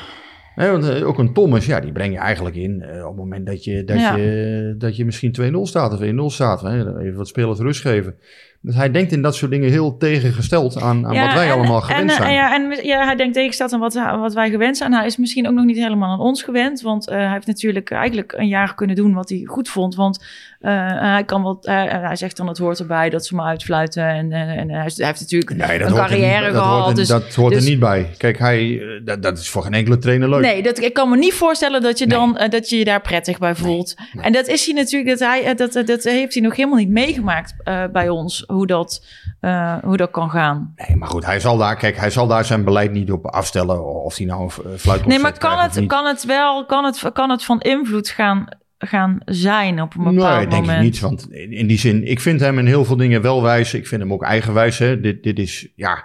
want 0.56 0.90
eh, 0.90 1.08
ook 1.08 1.18
een 1.20 1.34
Thomas, 1.34 1.66
ja, 1.66 1.80
die 1.80 1.92
breng 1.92 2.14
je 2.14 2.20
eigenlijk 2.20 2.56
in 2.56 2.82
eh, 2.82 3.02
op 3.04 3.08
het 3.08 3.18
moment 3.18 3.46
dat 3.46 3.64
je, 3.64 3.84
dat 3.84 3.98
Ja. 4.00 4.16
je, 4.16 4.76
dat 4.78 4.96
je 4.96 5.06
misschien 5.06 5.32
2-0 5.32 5.66
staat 5.68 5.94
of 5.94 6.02
1-0 6.02 6.30
staat. 6.30 6.62
Hè, 6.62 7.00
even 7.02 7.18
wat 7.18 7.28
spelers 7.28 7.60
rust 7.60 7.82
geven. 7.82 8.16
Dus 8.62 8.76
hij 8.76 8.92
denkt 8.92 9.12
in 9.12 9.22
dat 9.22 9.36
soort 9.36 9.52
dingen 9.52 9.70
heel 9.70 9.98
tegengesteld 9.98 10.82
aan, 10.82 11.08
aan 11.08 11.14
Ja, 11.14 11.26
wat 11.26 11.34
wij 11.34 11.48
en- 11.48 11.54
allemaal 11.54 11.76
en, 11.78 11.84
gewend 11.84 12.10
eh, 12.10 12.16
zijn. 12.16 12.34
Ja, 12.34 12.54
en 12.54 12.86
ja, 12.86 13.06
hij 13.06 13.16
denkt 13.16 13.34
tegenstaat 13.34 13.74
aan 13.74 13.80
wat, 13.80 13.94
wat 13.94 14.34
wij 14.34 14.50
gewend 14.50 14.78
zijn. 14.78 14.94
Hij 14.94 15.06
is 15.06 15.18
misschien 15.18 15.48
ook 15.48 15.54
nog 15.54 15.66
niet 15.66 15.78
helemaal 15.78 16.12
aan 16.12 16.20
ons 16.20 16.44
gewend. 16.44 16.82
Want 16.82 17.08
eh, 17.08 17.18
hij 17.18 17.32
heeft 17.32 17.48
natuurlijk 17.48 17.92
eigenlijk 17.92 18.32
een 18.32 18.48
jaar 18.48 18.76
kunnen 18.76 18.96
doen 18.96 19.14
wat 19.14 19.30
hij 19.30 19.44
goed 19.46 19.70
vond. 19.70 19.96
Want 19.96 20.26
hij 20.60 21.24
kan 21.26 21.42
wat, 21.42 21.66
eh, 21.66 21.76
hij 21.86 22.16
zegt 22.16 22.38
dan 22.38 22.48
het 22.48 22.58
hoort 22.58 22.80
erbij 22.80 23.10
dat 23.10 23.26
ze 23.26 23.36
me 23.36 23.42
uitfluiten. 23.42 24.04
En, 24.04 24.32
en, 24.32 24.48
en 24.58 24.70
hij, 24.70 24.82
heeft 24.96 25.20
natuurlijk 25.20 25.56
Nee, 25.56 25.80
een 25.82 25.86
er 25.86 25.94
carrière 25.94 26.46
niet, 26.46 26.54
dat 26.54 26.62
gehad. 26.64 26.78
hoort 26.78 26.90
er, 26.90 26.96
dus, 26.96 27.08
dat 27.08 27.36
hoort 27.36 27.54
dus- 27.54 27.64
er 27.64 27.70
niet 27.70 27.80
bij. 27.80 28.10
Kijk, 28.18 28.38
hij, 28.40 28.80
eh, 28.82 29.06
dat, 29.06 29.22
dat 29.24 29.38
is 29.38 29.50
voor 29.50 29.64
geen 29.64 29.74
enkele 29.74 29.98
trainer 29.98 30.30
leuk. 30.30 30.42
Nee, 30.42 30.64
dat, 30.64 30.80
ik 30.82 30.94
kan 30.94 31.10
me 31.10 31.18
niet 31.18 31.34
voorstellen 31.34 31.82
dat 31.82 31.98
je, 32.00 32.06
Nee. 32.06 32.18
dan, 32.18 32.38
eh, 32.38 32.50
dat 32.50 32.70
je 32.70 32.78
je 32.78 32.86
daar 32.86 33.02
prettig 33.02 33.38
bij 33.38 33.56
voelt. 33.56 33.96
nee. 34.14 34.24
En 34.24 34.32
dat 34.32 34.48
is 34.48 34.66
hij 34.66 34.74
natuurlijk, 34.76 35.10
dat, 35.20 35.28
hij, 35.28 35.44
eh, 35.44 35.56
dat, 35.56 35.74
dat 35.88 36.04
heeft 36.04 36.34
hij 36.34 36.44
nog 36.44 36.56
helemaal 36.56 36.78
niet 36.78 36.90
meegemaakt 36.90 37.54
eh, 37.64 37.84
bij 37.92 38.10
ons, 38.10 38.44
hoe 38.48 38.68
dat, 38.68 39.06
eh, 39.40 39.76
hoe 39.84 39.98
dat 39.98 40.12
kan 40.12 40.30
gaan. 40.30 40.74
Nee, 40.88 40.98
maar 40.98 41.08
goed, 41.10 41.26
hij 41.26 41.40
zal 41.40 41.58
daar, 41.58 41.76
kijk, 41.76 41.98
hij 41.98 42.10
zal 42.10 42.28
daar 42.28 42.46
zijn 42.46 42.64
beleid 42.64 42.92
niet 42.92 43.12
op 43.12 43.26
afstellen. 43.26 44.04
Of 44.04 44.16
hij 44.18 44.26
nou 44.26 44.42
een 44.42 44.80
fluit 44.80 45.06
Nee, 45.06 45.20
maar 45.20 45.38
kan 45.38 45.58
het, 45.60 45.86
kan 45.86 46.06
het 46.06 46.26
wel, 46.26 46.66
kan 46.66 46.86
het, 46.86 47.12
kan 47.14 47.30
het 47.30 47.44
van 47.44 47.60
invloed 47.62 48.10
gaan, 48.10 48.48
gaan 48.80 49.18
zijn 49.26 49.82
op 49.82 49.96
een 49.98 50.04
bepaald 50.16 50.38
Nee, 50.38 50.48
denk 50.48 50.62
moment? 50.62 50.78
ik 50.78 50.84
niet. 50.84 51.00
Want 51.00 51.32
in 51.32 51.68
die 51.68 51.78
zin, 51.80 52.08
ik 52.08 52.20
vind 52.20 52.40
hem 52.40 52.60
in 52.60 52.66
heel 52.66 52.86
veel 52.86 52.96
dingen 52.98 53.22
wel 53.22 53.42
wijs. 53.44 53.74
Ik 53.74 53.88
vind 53.88 54.02
hem 54.02 54.14
ook 54.14 54.24
eigenwijs. 54.24 54.78
Hè. 54.78 55.00
Dit, 55.00 55.24
dit 55.24 55.40
is, 55.40 55.68
ja... 55.76 56.04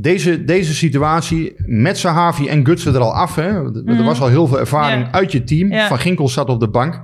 Deze, 0.00 0.44
deze 0.44 0.74
situatie 0.74 1.54
met 1.56 1.98
Sahavi 1.98 2.48
en 2.48 2.66
Gutsen 2.66 2.94
er 2.94 3.00
al 3.00 3.14
af. 3.14 3.34
Hè. 3.34 3.42
Er 3.48 3.82
er 3.86 4.04
was 4.04 4.20
al 4.20 4.28
heel 4.28 4.46
veel 4.46 4.58
ervaring 4.60 4.98
Mhm. 5.02 5.10
Ja. 5.10 5.18
uit 5.18 5.32
je 5.32 5.44
team. 5.44 5.72
Ja. 5.72 5.88
Van 5.88 5.98
Ginkel 5.98 6.28
zat 6.28 6.48
op 6.48 6.60
de 6.60 6.68
bank. 6.68 7.02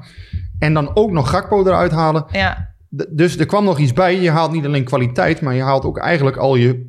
En 0.58 0.74
dan 0.74 0.90
ook 0.96 1.10
nog 1.10 1.30
Gakpo 1.30 1.66
eruit 1.66 1.90
halen. 1.92 2.24
Ja, 2.32 2.74
dus 3.10 3.38
er 3.38 3.46
kwam 3.46 3.64
nog 3.64 3.78
iets 3.78 3.92
bij. 3.92 4.20
Je 4.20 4.30
haalt 4.30 4.52
niet 4.52 4.64
alleen 4.64 4.84
kwaliteit, 4.84 5.40
maar 5.40 5.54
je 5.54 5.62
haalt 5.62 5.84
ook 5.84 5.98
eigenlijk 5.98 6.36
al 6.36 6.56
je, 6.56 6.86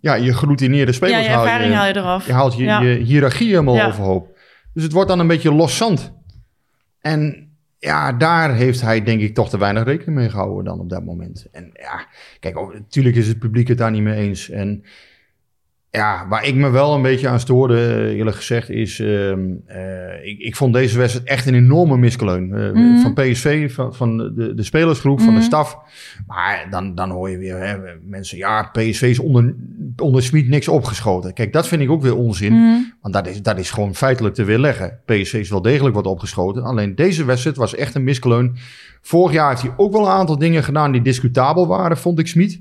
ja, 0.00 0.14
je 0.14 0.32
geroutineerde 0.34 0.90
Ja, 0.90 0.96
spelers. 0.96 1.26
je 1.26 1.32
haal 1.32 1.44
ervaring 1.44 1.74
haal 1.74 1.86
je 1.86 1.96
eraf. 1.96 2.26
je 2.26 2.32
haalt 2.32 2.56
je, 2.56 2.64
Ja. 2.64 2.80
je 2.80 2.94
hiërarchie 2.94 3.48
helemaal 3.48 3.74
Ja. 3.74 3.86
overhoop. 3.86 4.28
Dus 4.74 4.82
het 4.82 4.92
wordt 4.92 5.08
dan 5.08 5.18
een 5.18 5.26
beetje 5.26 5.52
los 5.54 5.76
zand. 5.76 6.12
En 7.02 7.50
ja, 7.78 8.12
daar 8.12 8.54
heeft 8.54 8.80
hij 8.80 9.02
denk 9.02 9.20
ik 9.20 9.34
toch 9.34 9.48
te 9.48 9.58
weinig 9.58 9.84
rekening 9.84 10.16
mee 10.16 10.30
gehouden 10.30 10.64
dan 10.64 10.80
op 10.80 10.88
dat 10.88 11.04
moment. 11.04 11.46
En 11.52 11.70
ja, 11.72 12.06
kijk, 12.40 12.54
natuurlijk 12.72 13.16
is 13.16 13.28
het 13.28 13.38
publiek 13.38 13.68
het 13.68 13.78
daar 13.78 13.90
niet 13.90 14.02
mee 14.02 14.14
eens. 14.14 14.50
En 14.50 14.84
ja, 15.96 16.26
waar 16.28 16.46
ik 16.46 16.54
me 16.54 16.70
wel 16.70 16.94
een 16.94 17.02
beetje 17.02 17.28
aan 17.28 17.40
stoorde, 17.40 17.74
eh, 17.76 18.16
eerlijk 18.18 18.36
gezegd, 18.36 18.70
is... 18.70 19.00
ehm, 19.00 19.40
eh, 19.66 20.24
ik, 20.26 20.38
ik 20.38 20.56
vond 20.56 20.74
deze 20.74 20.98
wedstrijd 20.98 21.28
echt 21.28 21.46
een 21.46 21.54
enorme 21.54 21.96
miskleun. 21.96 22.52
eh, 22.54 22.72
Mhm. 22.72 22.98
Van 23.00 23.12
PSV, 23.14 23.74
van, 23.74 23.94
van 23.94 24.16
de, 24.16 24.52
de 24.54 24.62
spelersgroep, 24.62 25.18
van 25.18 25.28
de 25.28 25.34
Mhm. 25.34 25.42
staf. 25.42 25.78
Maar 26.26 26.66
dan, 26.70 26.94
dan 26.94 27.10
hoor 27.10 27.30
je 27.30 27.38
weer 27.38 27.58
hè, 27.58 27.76
mensen... 28.06 28.38
Ja, 28.38 28.62
PSV 28.72 29.02
is 29.02 29.18
onder, 29.18 29.54
onder 29.96 30.22
Smit 30.22 30.48
niks 30.48 30.68
opgeschoten. 30.68 31.32
Kijk, 31.32 31.52
dat 31.52 31.68
vind 31.68 31.82
ik 31.82 31.90
ook 31.90 32.02
weer 32.02 32.16
onzin. 32.16 32.52
Mhm. 32.52 32.80
Want 33.00 33.14
dat 33.14 33.26
is, 33.26 33.42
dat 33.42 33.58
is 33.58 33.70
gewoon 33.70 33.94
feitelijk 33.94 34.34
te 34.34 34.44
weerleggen. 34.44 34.98
PSV 35.04 35.34
is 35.34 35.50
wel 35.50 35.62
degelijk 35.62 35.94
wat 35.94 36.06
opgeschoten. 36.06 36.62
Alleen 36.62 36.94
deze 36.94 37.24
wedstrijd 37.24 37.56
was 37.56 37.74
echt 37.74 37.94
een 37.94 38.04
miskleun. 38.04 38.56
Vorig 39.00 39.32
jaar 39.32 39.48
heeft 39.48 39.62
hij 39.62 39.72
ook 39.76 39.92
wel 39.92 40.00
een 40.02 40.12
aantal 40.12 40.38
dingen 40.38 40.64
gedaan 40.64 40.92
die 40.92 41.02
discutabel 41.02 41.66
waren, 41.66 41.96
vond 41.96 42.18
ik 42.18 42.26
Smit. 42.26 42.60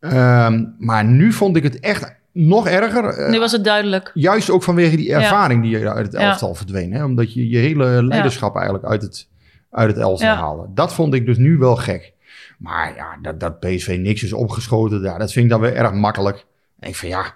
Ehm, 0.00 0.64
maar 0.78 1.04
nu 1.04 1.32
vond 1.32 1.56
ik 1.56 1.62
het 1.62 1.80
echt 1.80 2.15
nog 2.36 2.66
erger. 2.68 3.04
Eh, 3.04 3.30
Nu 3.30 3.38
was 3.38 3.52
het 3.52 3.64
duidelijk. 3.64 4.10
Juist 4.14 4.50
ook 4.50 4.62
vanwege 4.62 4.96
die 4.96 5.06
Ja. 5.06 5.20
ervaring 5.20 5.62
die 5.62 5.78
je 5.78 5.90
uit 5.92 6.06
het 6.06 6.20
Ja. 6.20 6.28
elftal 6.30 6.54
verdween. 6.54 6.92
Hè? 6.92 7.04
Omdat 7.04 7.34
je 7.34 7.48
je 7.48 7.58
hele 7.58 8.04
leiderschap 8.04 8.54
eigenlijk 8.56 8.84
uit 8.84 9.02
het, 9.02 9.28
uit 9.70 9.88
het 9.88 9.98
elftal 9.98 10.34
haalde. 10.34 10.66
Dat 10.74 10.92
vond 10.94 11.14
ik 11.14 11.26
dus 11.26 11.36
nu 11.36 11.56
wel 11.58 11.76
gek. 11.76 12.12
Maar 12.58 12.92
ja, 12.96 13.18
dat, 13.22 13.40
dat 13.40 13.60
PSV 13.60 13.96
niks 14.00 14.22
is 14.22 14.32
opgeschoten, 14.32 15.02
ja, 15.02 15.18
dat 15.18 15.32
vind 15.32 15.44
ik 15.44 15.50
dan 15.50 15.60
weer 15.60 15.74
erg 15.74 15.92
makkelijk. 15.92 16.44
En 16.80 16.88
ik 16.88 16.96
vind 16.96 17.12
ja, 17.12 17.34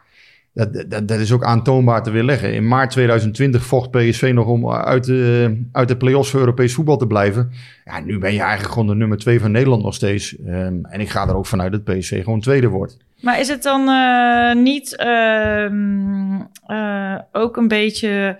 dat, 0.68 0.90
dat, 0.90 1.08
dat 1.08 1.18
is 1.18 1.32
ook 1.32 1.44
aantoonbaar 1.44 2.02
te 2.02 2.10
weerleggen. 2.10 2.54
In 2.54 2.68
maart 2.68 2.90
2020 2.90 3.64
vocht 3.64 3.90
PSV 3.90 4.30
nog 4.34 4.46
om 4.46 4.70
uit 4.70 5.04
de, 5.04 5.62
uit 5.72 5.88
de 5.88 5.96
play-offs 5.96 6.30
voor 6.30 6.40
Europees 6.40 6.74
voetbal 6.74 6.96
te 6.96 7.06
blijven. 7.06 7.50
Ja, 7.84 8.00
nu 8.00 8.18
ben 8.18 8.32
je 8.32 8.40
eigenlijk 8.40 8.72
gewoon 8.72 8.88
de 8.88 8.94
nummer 8.94 9.18
twee 9.18 9.40
van 9.40 9.50
Nederland 9.50 9.82
nog 9.82 9.94
steeds. 9.94 10.36
Ehm, 10.38 10.78
en 10.82 11.00
ik 11.00 11.08
ga 11.08 11.28
er 11.28 11.36
ook 11.36 11.46
vanuit 11.46 11.72
dat 11.72 11.84
PSV 11.84 12.24
gewoon 12.24 12.40
tweede 12.40 12.68
wordt. 12.68 12.96
Maar 13.20 13.40
is 13.40 13.48
het 13.48 13.62
dan 13.62 13.88
eh, 13.88 14.54
niet 14.54 14.96
ehm, 14.96 16.40
eh, 16.66 17.18
ook 17.32 17.56
een 17.56 17.68
beetje 17.68 18.38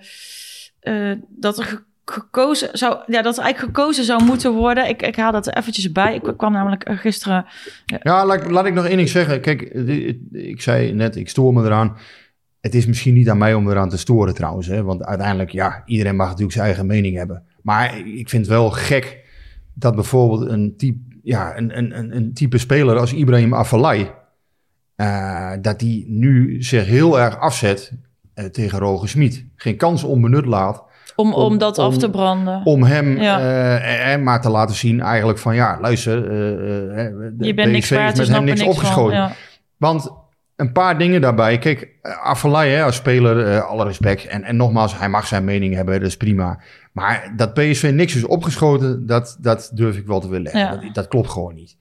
eh, 0.79 1.11
dat 1.29 1.59
er 1.59 1.83
gekozen 2.11 2.69
zou, 2.71 2.97
ja, 3.05 3.21
dat 3.21 3.37
eigenlijk 3.37 3.77
gekozen 3.77 4.03
zou 4.03 4.23
moeten 4.23 4.53
worden? 4.53 4.89
Ik, 4.89 5.01
ik 5.01 5.15
haal 5.15 5.31
dat 5.31 5.47
er 5.47 5.57
eventjes 5.57 5.91
bij. 5.91 6.15
Ik 6.15 6.33
kwam 6.37 6.51
namelijk 6.51 6.83
eh, 6.83 6.97
gisteren. 6.97 7.45
Ja, 7.85 8.25
laat, 8.25 8.51
laat 8.51 8.65
ik 8.65 8.73
nog 8.73 8.85
één 8.85 8.97
ding 8.97 9.09
zeggen. 9.09 9.41
Kijk, 9.41 9.61
ik 10.31 10.61
zei 10.61 10.93
net, 10.93 11.15
ik 11.15 11.29
stoor 11.29 11.53
me 11.53 11.65
eraan. 11.65 11.97
Het 12.59 12.75
is 12.75 12.85
misschien 12.85 13.13
niet 13.13 13.29
aan 13.29 13.37
mij 13.37 13.53
om 13.53 13.69
eraan 13.69 13.89
te 13.89 13.97
storen 13.97 14.33
trouwens. 14.33 14.67
Hè? 14.67 14.83
Want 14.83 15.03
uiteindelijk, 15.03 15.49
ja, 15.49 15.81
iedereen 15.85 16.15
mag 16.15 16.27
natuurlijk 16.27 16.53
zijn 16.53 16.65
eigen 16.65 16.85
mening 16.85 17.17
hebben. 17.17 17.43
Maar 17.61 18.07
ik 18.07 18.29
vind 18.29 18.47
wel 18.47 18.69
gek 18.69 19.25
dat 19.73 19.95
bijvoorbeeld 19.95 20.49
een 20.49 20.73
type, 20.77 20.99
ja, 21.23 21.57
een, 21.57 21.77
een, 21.77 22.15
een, 22.15 22.33
type 22.33 22.57
speler 22.57 22.97
als 22.97 23.13
Ibrahim 23.13 23.53
Afellay... 23.53 24.15
eh, 24.95 25.51
dat 25.61 25.79
die 25.79 26.05
nu 26.09 26.63
zich 26.63 26.85
heel 26.85 27.19
erg 27.19 27.39
afzet 27.39 27.91
eh, 28.33 28.45
tegen 28.45 28.79
Roger 28.79 29.09
Smit. 29.09 29.45
Geen 29.55 29.77
kans 29.77 30.03
onbenut 30.03 30.45
laat 30.45 30.83
Om, 31.15 31.33
om, 31.33 31.43
Om- 31.43 31.57
dat 31.57 31.77
om- 31.77 31.85
af 31.85 31.97
te 31.97 32.09
branden. 32.09 32.61
om 32.63 32.83
hem 32.83 33.21
Ja. 33.21 33.39
eh, 33.39 34.13
eh, 34.13 34.21
maar 34.21 34.41
te 34.41 34.49
laten 34.49 34.75
zien 34.75 35.01
eigenlijk 35.01 35.39
van... 35.39 35.55
ja, 35.55 35.77
luister, 35.81 36.29
eh, 36.31 37.05
eh, 37.05 37.13
de 37.33 37.45
je 37.45 37.53
bent 37.53 37.71
niks 37.71 37.89
waard, 37.89 38.05
met 38.07 38.15
dus 38.15 38.27
hem 38.27 38.43
niks 38.43 38.61
opgeschoten. 38.63 39.15
Ja. 39.17 39.31
Want 39.77 40.11
een 40.55 40.71
paar 40.71 40.97
dingen 40.97 41.21
daarbij. 41.21 41.57
Kijk, 41.57 41.89
eh, 42.01 42.17
Afellay 42.23 42.69
hè, 42.69 42.83
als 42.83 42.95
speler, 42.95 43.47
eh, 43.47 43.63
alle 43.69 43.85
respect. 43.85 44.25
En, 44.27 44.43
en 44.43 44.55
nogmaals, 44.55 44.99
hij 44.99 45.09
mag 45.09 45.27
zijn 45.27 45.43
mening 45.43 45.75
hebben, 45.75 45.99
dat 45.99 46.07
is 46.09 46.17
prima. 46.17 46.59
Maar 46.91 47.33
dat 47.35 47.53
PSV 47.53 47.91
niks 47.93 48.15
is 48.15 48.23
opgeschoten, 48.25 49.05
dat, 49.05 49.37
dat 49.39 49.71
durf 49.73 49.97
ik 49.97 50.05
wel 50.07 50.19
te 50.19 50.27
willen 50.27 50.43
leggen. 50.43 50.61
Ja. 50.61 50.71
Dat, 50.85 50.93
dat 50.93 51.07
klopt 51.07 51.29
gewoon 51.29 51.55
niet. 51.55 51.77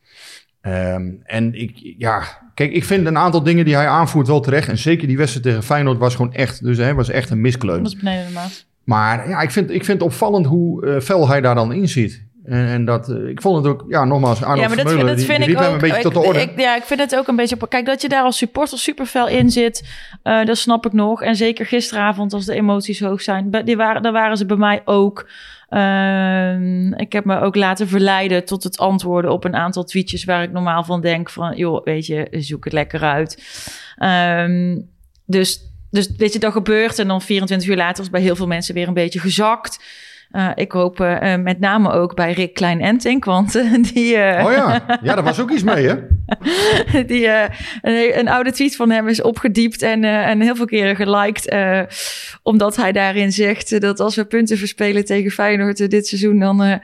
Ehm, 0.61 1.11
en 1.25 1.55
ik, 1.55 1.95
ja, 1.99 2.23
kijk, 2.55 2.73
ik 2.73 2.85
vind 2.85 3.07
een 3.07 3.19
aantal 3.19 3.43
dingen 3.43 3.65
die 3.65 3.75
hij 3.75 3.87
aanvoert 3.89 4.27
wel 4.27 4.41
terecht. 4.41 4.69
En 4.69 4.79
zeker 4.79 5.07
die 5.07 5.17
wedstrijd 5.17 5.47
tegen 5.47 5.63
Feyenoord 5.63 5.99
was 5.99 6.15
gewoon 6.15 6.33
echt, 6.33 6.65
dus 6.65 6.77
hij 6.79 6.95
was 6.95 7.09
echt 7.09 7.31
een 7.31 7.41
miskleun. 7.41 7.83
Dat 7.83 7.93
is 7.93 7.99
beneden 7.99 8.27
de 8.27 8.33
maat. 8.33 8.67
Maar 8.91 9.29
ja, 9.29 9.41
ik 9.41 9.51
vind, 9.51 9.71
ik 9.71 9.85
vind 9.85 10.01
het 10.01 10.11
opvallend 10.11 10.47
hoe 10.47 10.87
eh, 10.87 11.01
fel 11.01 11.29
hij 11.29 11.41
daar 11.41 11.55
dan 11.55 11.73
in 11.73 11.89
zit. 11.89 12.29
En, 12.45 12.67
en 12.67 12.85
dat, 12.85 13.09
eh, 13.09 13.29
ik 13.29 13.41
vond 13.41 13.65
het 13.65 13.73
ook, 13.75 13.85
ja, 13.89 14.05
nogmaals, 14.05 14.43
Arnold 14.43 14.61
ja, 14.61 14.67
maar 14.67 14.77
dat, 14.77 14.87
Vermeulen, 14.87 15.07
dat 15.07 15.17
die, 15.17 15.27
vind 15.27 15.45
die 15.45 15.57
ik 15.57 15.63
ook. 15.63 15.73
een 15.73 15.79
beetje 15.79 15.97
ik, 15.97 16.03
tot 16.03 16.13
de 16.15 16.19
orde. 16.21 16.41
ik- 16.41 16.61
ja, 16.61 16.77
ik 16.77 16.83
vind 16.83 17.01
het 17.01 17.17
ook 17.17 17.29
een 17.29 17.37
beetje. 17.37 17.69
Kijk, 17.69 17.87
dat 17.87 18.03
je 18.03 18.09
daar 18.09 18.23
als 18.23 18.37
supporter 18.37 18.79
super 18.79 19.07
fel 19.07 19.29
in 19.29 19.51
zit, 19.51 19.89
eh, 20.23 20.45
dat 20.45 20.57
snap 20.59 20.87
ik 20.87 20.93
nog. 20.93 21.23
En 21.23 21.37
zeker 21.37 21.67
gisteravond, 21.67 22.33
als 22.33 22.45
de 22.45 22.55
emoties 22.55 23.01
hoog 23.01 23.23
zijn, 23.23 23.51
die 23.65 23.77
waren, 23.77 24.03
daar 24.03 24.13
waren 24.13 24.37
ze 24.37 24.47
bij 24.47 24.57
mij 24.57 24.83
ook. 24.85 25.29
Ehm, 25.69 26.93
ik 26.93 27.13
heb 27.13 27.25
me 27.25 27.41
ook 27.41 27.55
laten 27.57 27.89
verleiden 27.89 28.45
tot 28.45 28.63
het 28.63 28.79
antwoorden 28.79 29.31
op 29.33 29.45
een 29.45 29.57
aantal 29.57 29.85
tweetjes 29.85 30.25
waar 30.25 30.43
ik 30.43 30.53
normaal 30.53 30.85
van 30.85 31.01
denk 31.01 31.31
van, 31.31 31.57
joh, 31.57 31.85
weet 31.85 32.07
je, 32.07 32.27
zoek 32.31 32.65
het 32.65 32.73
lekker 32.73 33.01
uit. 33.03 33.43
Ehm, 33.97 34.79
dus, 35.27 35.70
dus 35.91 36.11
weet 36.17 36.33
je, 36.33 36.39
dat 36.39 36.53
gebeurt 36.53 36.99
en 36.99 37.09
dan 37.09 37.23
24 37.23 37.69
uur 37.69 37.77
later 37.77 38.03
is 38.03 38.11
bij 38.11 38.21
heel 38.21 38.37
veel 38.37 38.47
mensen 38.47 38.75
weer 38.75 38.89
een 38.89 38.95
beetje 38.95 39.21
gezakt. 39.21 39.79
Eh, 40.31 40.51
ik 40.55 40.73
hoop 40.73 41.01
eh, 41.01 41.33
eh, 41.33 41.41
met 41.41 41.61
name 41.61 41.93
ook 41.93 42.15
bij 42.15 42.33
Rick 42.33 42.55
Klein-Entink, 42.55 43.25
want 43.25 43.55
eh, 43.55 43.73
die... 43.93 44.15
Oh 44.15 44.53
ja, 44.53 44.83
ja, 45.03 45.15
daar 45.15 45.23
was 45.23 45.41
ook 45.41 45.51
iets 45.51 45.63
mee, 45.63 45.87
hè? 45.87 45.95
die, 47.13 47.29
een, 47.83 48.19
een 48.19 48.29
oude 48.29 48.53
tweet 48.53 48.77
van 48.77 48.91
hem 48.91 49.09
is 49.09 49.23
opgediept 49.23 49.83
en, 49.83 50.05
en 50.05 50.41
heel 50.41 50.57
veel 50.57 50.65
keren 50.65 50.97
geliked. 50.97 51.55
omdat 52.43 52.77
hij 52.77 52.93
daarin 52.93 53.33
zegt 53.33 53.81
dat 53.81 54.01
als 54.01 54.17
we 54.17 54.25
punten 54.25 54.59
verspelen 54.59 55.05
tegen 55.05 55.31
Feyenoord 55.31 55.91
dit 55.91 56.07
seizoen, 56.07 56.39
dan 56.39 56.81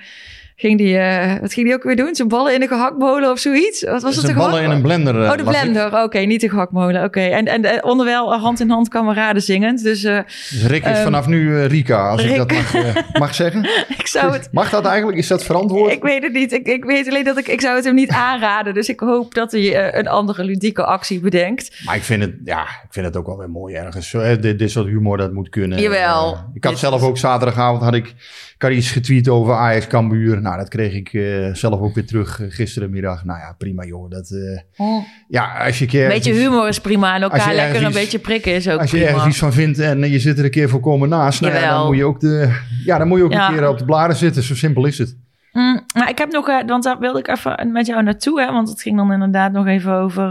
ging 0.58 0.78
die, 0.78 0.98
eh, 0.98 1.40
wat 1.40 1.52
ging 1.52 1.66
die 1.66 1.74
ook 1.74 1.82
weer 1.82 1.96
doen? 1.96 2.14
Zijn 2.14 2.28
ballen 2.28 2.54
in 2.54 2.62
een 2.62 2.68
gehaktmolen 2.68 3.30
of 3.30 3.38
zoiets? 3.38 3.82
Wat 3.84 4.02
was 4.02 4.16
het? 4.16 4.24
Zijn 4.24 4.36
een 4.36 4.42
ballen 4.42 4.62
in 4.62 4.70
een 4.70 4.82
blender. 4.82 5.22
eh, 5.22 5.30
Oh, 5.30 5.36
de 5.36 5.42
blender. 5.44 6.02
Oké, 6.02 6.18
niet 6.18 6.40
de 6.40 6.48
gehaktmolen. 6.48 7.04
Oké. 7.04 7.20
En, 7.20 7.44
en 7.46 7.64
eh, 7.64 7.78
onderwijl 7.84 8.34
hand 8.34 8.60
in 8.60 8.70
hand 8.70 8.88
kameraden 8.88 9.42
zingend. 9.42 9.82
Dus 9.82 10.00
Dus 10.00 10.66
Rick 10.66 10.84
is 10.84 10.90
Ehm, 10.90 11.02
vanaf 11.02 11.26
nu 11.26 11.60
Rika, 11.62 12.08
als 12.08 12.22
ik 12.24 12.36
dat 12.36 12.52
mag, 12.52 12.72
mag 13.18 13.34
zeggen. 13.34 13.64
ik 13.98 14.06
zou 14.06 14.32
het... 14.32 14.48
Mag 14.52 14.70
dat 14.70 14.84
eigenlijk? 14.84 15.18
Is 15.18 15.26
dat 15.26 15.44
verantwoord? 15.44 15.92
Ik 15.92 16.02
weet 16.02 16.22
het 16.22 16.32
niet. 16.32 16.52
Ik, 16.52 16.66
ik 16.66 16.84
weet 16.84 17.08
alleen 17.08 17.24
dat 17.24 17.38
ik, 17.38 17.48
ik 17.48 17.60
zou 17.60 17.74
het 17.76 17.84
hem 17.84 17.94
niet 17.94 18.10
aanraden. 18.10 18.74
Dus 18.74 18.88
ik 18.88 19.00
hoop 19.00 19.34
dat 19.34 19.52
hij 19.52 19.94
een 19.98 20.08
andere 20.08 20.44
ludieke 20.44 20.84
actie 20.84 21.20
bedenkt. 21.20 21.80
Maar 21.84 21.96
ik 21.96 22.02
vind 22.02 22.22
het, 22.22 22.34
ja, 22.44 22.62
ik 22.62 22.88
vind 22.90 23.06
het 23.06 23.16
ook 23.16 23.26
wel 23.26 23.38
weer 23.38 23.50
mooi 23.50 23.74
ergens. 23.74 24.08
Zo, 24.10 24.38
dit, 24.38 24.58
dit 24.58 24.70
soort 24.70 24.86
humor, 24.86 25.16
dat 25.16 25.32
moet 25.32 25.48
kunnen. 25.48 25.78
Jawel. 25.80 26.38
Ik 26.54 26.64
had 26.64 26.78
zelf 26.78 27.02
ook 27.02 27.18
zaterdagavond, 27.18 27.82
had 27.82 27.94
ik 27.94 28.14
had 28.62 28.72
iets 28.72 28.90
getweet 28.90 29.28
over 29.28 29.54
Ajax 29.54 29.86
Cambuur. 29.86 30.40
Nou, 30.40 30.56
dat 30.56 30.68
kreeg 30.68 30.92
ik 30.94 31.12
eh, 31.12 31.54
zelf 31.54 31.80
ook 31.80 31.94
weer 31.94 32.06
terug 32.06 32.40
eh, 32.40 32.46
gisterenmiddag. 32.50 33.24
Nou 33.24 33.38
ja, 33.38 33.54
prima 33.58 33.84
joh. 33.84 34.10
Dat, 34.10 34.30
eh, 34.30 34.96
ja, 35.28 35.64
als 35.64 35.78
je 35.78 35.84
een 35.84 35.90
keer... 35.90 36.02
Een 36.02 36.08
beetje 36.08 36.32
humor 36.32 36.68
is 36.68 36.80
prima. 36.80 37.14
En 37.14 37.22
elkaar 37.22 37.54
lekker 37.54 37.84
een 37.84 37.92
beetje 37.92 38.18
prikken 38.18 38.52
is 38.54 38.68
ook 38.68 38.80
Als 38.80 38.90
je 38.90 38.96
prima. 38.96 39.10
ergens 39.12 39.28
iets 39.28 39.38
van 39.38 39.52
vindt 39.52 39.78
en 39.78 40.10
je 40.10 40.18
zit 40.18 40.38
er 40.38 40.44
een 40.44 40.50
keer 40.50 40.68
voorkomen 40.68 41.08
naast, 41.08 41.40
nou 41.40 41.54
ja, 41.54 41.76
dan 41.76 41.86
moet 41.86 41.96
je 41.96 42.04
ook, 42.04 42.20
de, 42.20 42.56
ja, 42.84 42.98
dan 42.98 43.08
moet 43.08 43.18
je 43.18 43.24
ook 43.24 43.32
Ja. 43.32 43.48
een 43.48 43.54
keer 43.54 43.68
op 43.68 43.78
de 43.78 43.84
bladen 43.84 44.16
zitten. 44.16 44.42
Zo 44.42 44.54
simpel 44.54 44.86
is 44.86 44.98
het. 44.98 45.16
Mm, 45.52 45.84
maar 45.94 46.08
ik 46.08 46.18
heb 46.18 46.32
nog, 46.32 46.46
want 46.66 46.82
daar 46.84 46.98
wilde 46.98 47.18
ik 47.18 47.28
even 47.28 47.72
met 47.72 47.86
jou 47.86 48.02
naartoe, 48.02 48.40
hè, 48.40 48.52
want 48.52 48.68
het 48.68 48.82
ging 48.82 48.96
dan 48.96 49.12
inderdaad 49.12 49.52
nog 49.52 49.66
even 49.66 49.92
over 49.92 50.22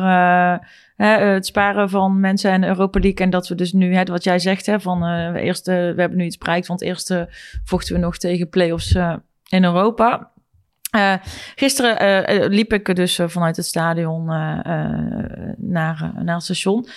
hè, 0.95 1.15
eh, 1.15 1.33
het 1.33 1.45
sparen 1.45 1.89
van 1.89 2.19
mensen 2.19 2.51
en 2.51 2.63
Europa 2.63 2.99
League. 2.99 3.25
En 3.25 3.29
dat 3.29 3.47
we 3.47 3.55
dus 3.55 3.73
nu, 3.73 3.95
hè, 3.95 4.03
wat 4.03 4.23
jij 4.23 4.39
zegt, 4.39 4.65
hè, 4.65 4.79
van 4.79 5.05
eh, 5.05 5.31
we, 5.31 5.39
eerst, 5.39 5.67
eh, 5.67 5.75
we 5.75 5.99
hebben 6.01 6.17
nu 6.17 6.25
iets 6.25 6.37
bereikt, 6.37 6.67
want 6.67 6.81
eerst 6.81 7.11
eh, 7.11 7.21
vochten 7.63 7.95
we 7.95 8.01
nog 8.01 8.17
tegen 8.17 8.49
play-offs 8.49 8.93
eh, 8.93 9.13
in 9.49 9.63
Europa. 9.63 10.31
Eh, 10.91 11.13
gisteren 11.55 11.99
eh, 11.99 12.43
eh, 12.43 12.49
liep 12.51 12.73
ik 12.73 12.95
dus 12.95 13.19
eh, 13.19 13.27
vanuit 13.27 13.55
het 13.55 13.65
stadion 13.65 14.29
eh, 14.31 14.59
eh, 14.63 15.53
naar, 15.57 16.11
eh, 16.15 16.23
naar 16.23 16.35
het 16.35 16.43
station. 16.43 16.87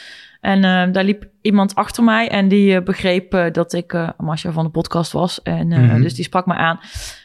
En 0.41 0.65
eh, 0.65 0.93
daar 0.93 1.05
liep 1.05 1.29
iemand 1.43 1.75
achter 1.75 2.05
mij 2.05 2.29
en 2.29 2.49
die 2.49 2.75
eh, 2.77 2.83
begreep 2.83 3.35
eh, 3.35 3.53
dat 3.53 3.73
ik 3.73 3.93
uh, 3.93 4.09
Masha 4.17 4.51
van 4.53 4.65
de 4.65 4.71
podcast 4.71 5.13
was. 5.13 5.43
En 5.43 5.73
eh, 5.73 5.79
Mhm. 5.79 6.03
dus 6.03 6.15
die 6.15 6.25
sprak 6.25 6.47
me 6.47 6.55
aan. 6.55 6.81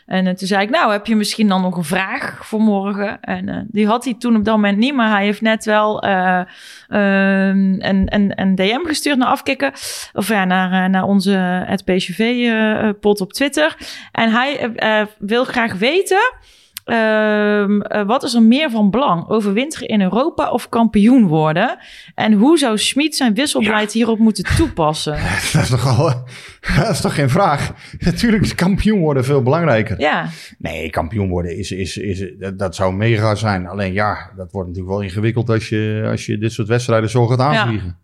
En 0.05 0.27
eh, 0.27 0.33
toen 0.33 0.47
zei 0.47 0.63
ik, 0.63 0.69
nou, 0.69 0.91
heb 0.91 1.05
je 1.05 1.15
misschien 1.15 1.47
dan 1.47 1.61
nog 1.61 1.77
een 1.77 1.83
vraag 1.83 2.45
voor 2.45 2.59
morgen? 2.59 3.21
En 3.21 3.49
eh, 3.49 3.57
die 3.67 3.87
had 3.87 4.03
hij 4.03 4.13
toen 4.13 4.35
op 4.35 4.45
dat 4.45 4.55
moment 4.55 4.77
niet, 4.77 4.93
maar 4.93 5.09
hij 5.09 5.23
heeft 5.23 5.41
net 5.41 5.65
wel 5.65 6.01
eh, 6.01 6.39
ehm, 6.87 7.75
een, 7.79 8.05
een, 8.05 8.31
een 8.35 8.55
DM 8.55 8.85
gestuurd 8.85 9.17
naar 9.17 9.27
Afkikken. 9.27 9.71
Of 10.13 10.27
ja, 10.27 10.45
naar, 10.45 10.89
naar 10.89 11.03
onze 11.03 11.31
het 11.65 11.85
PSV-pot 11.85 13.21
op 13.21 13.33
Twitter. 13.33 13.77
En 14.11 14.31
hij 14.31 14.71
wil 15.17 15.43
graag 15.43 15.73
weten 15.73 16.33
Ehm, 16.84 17.82
eh, 17.82 18.06
wat 18.06 18.24
is 18.24 18.34
er 18.34 18.41
meer 18.41 18.69
van 18.72 18.89
belang? 18.89 19.30
Overwinteren 19.30 19.88
in 19.88 20.02
Europa 20.02 20.52
of 20.52 20.69
kampioen 20.69 21.28
worden? 21.28 21.78
En 22.15 22.34
hoe 22.34 22.58
zou 22.58 22.78
Schmid 22.78 23.15
zijn 23.15 23.34
wisselbeleid 23.34 23.91
hierop 23.91 24.19
moeten 24.19 24.56
toepassen? 24.56 25.13
Dat 25.54 25.62
is 25.62 25.69
toch 25.69 25.98
al, 25.98 26.24
dat 26.78 26.89
is 26.89 27.02
toch 27.02 27.15
geen 27.15 27.30
vraag. 27.30 27.74
Natuurlijk 28.00 28.43
is 28.43 28.56
kampioen 28.56 29.00
worden 29.00 29.26
veel 29.26 29.41
belangrijker. 29.41 30.00
Ja, 30.00 30.30
Nee, 30.58 30.89
kampioen 30.89 31.30
worden 31.30 31.58
is, 31.58 31.72
is, 31.72 31.98
is, 31.98 32.32
dat, 32.39 32.60
dat 32.60 32.76
zou 32.76 32.93
mega 32.93 33.36
zijn. 33.36 33.67
Alleen 33.67 33.93
ja, 33.93 34.32
dat 34.36 34.52
wordt 34.52 34.67
natuurlijk 34.67 34.96
wel 34.96 35.04
ingewikkeld 35.04 35.50
als 35.50 35.69
je, 35.69 36.08
als 36.12 36.26
je 36.26 36.38
dit 36.38 36.52
soort 36.52 36.67
wedstrijden 36.67 37.10
zo 37.10 37.28
gaat 37.28 37.39
aanvliegen. 37.39 37.98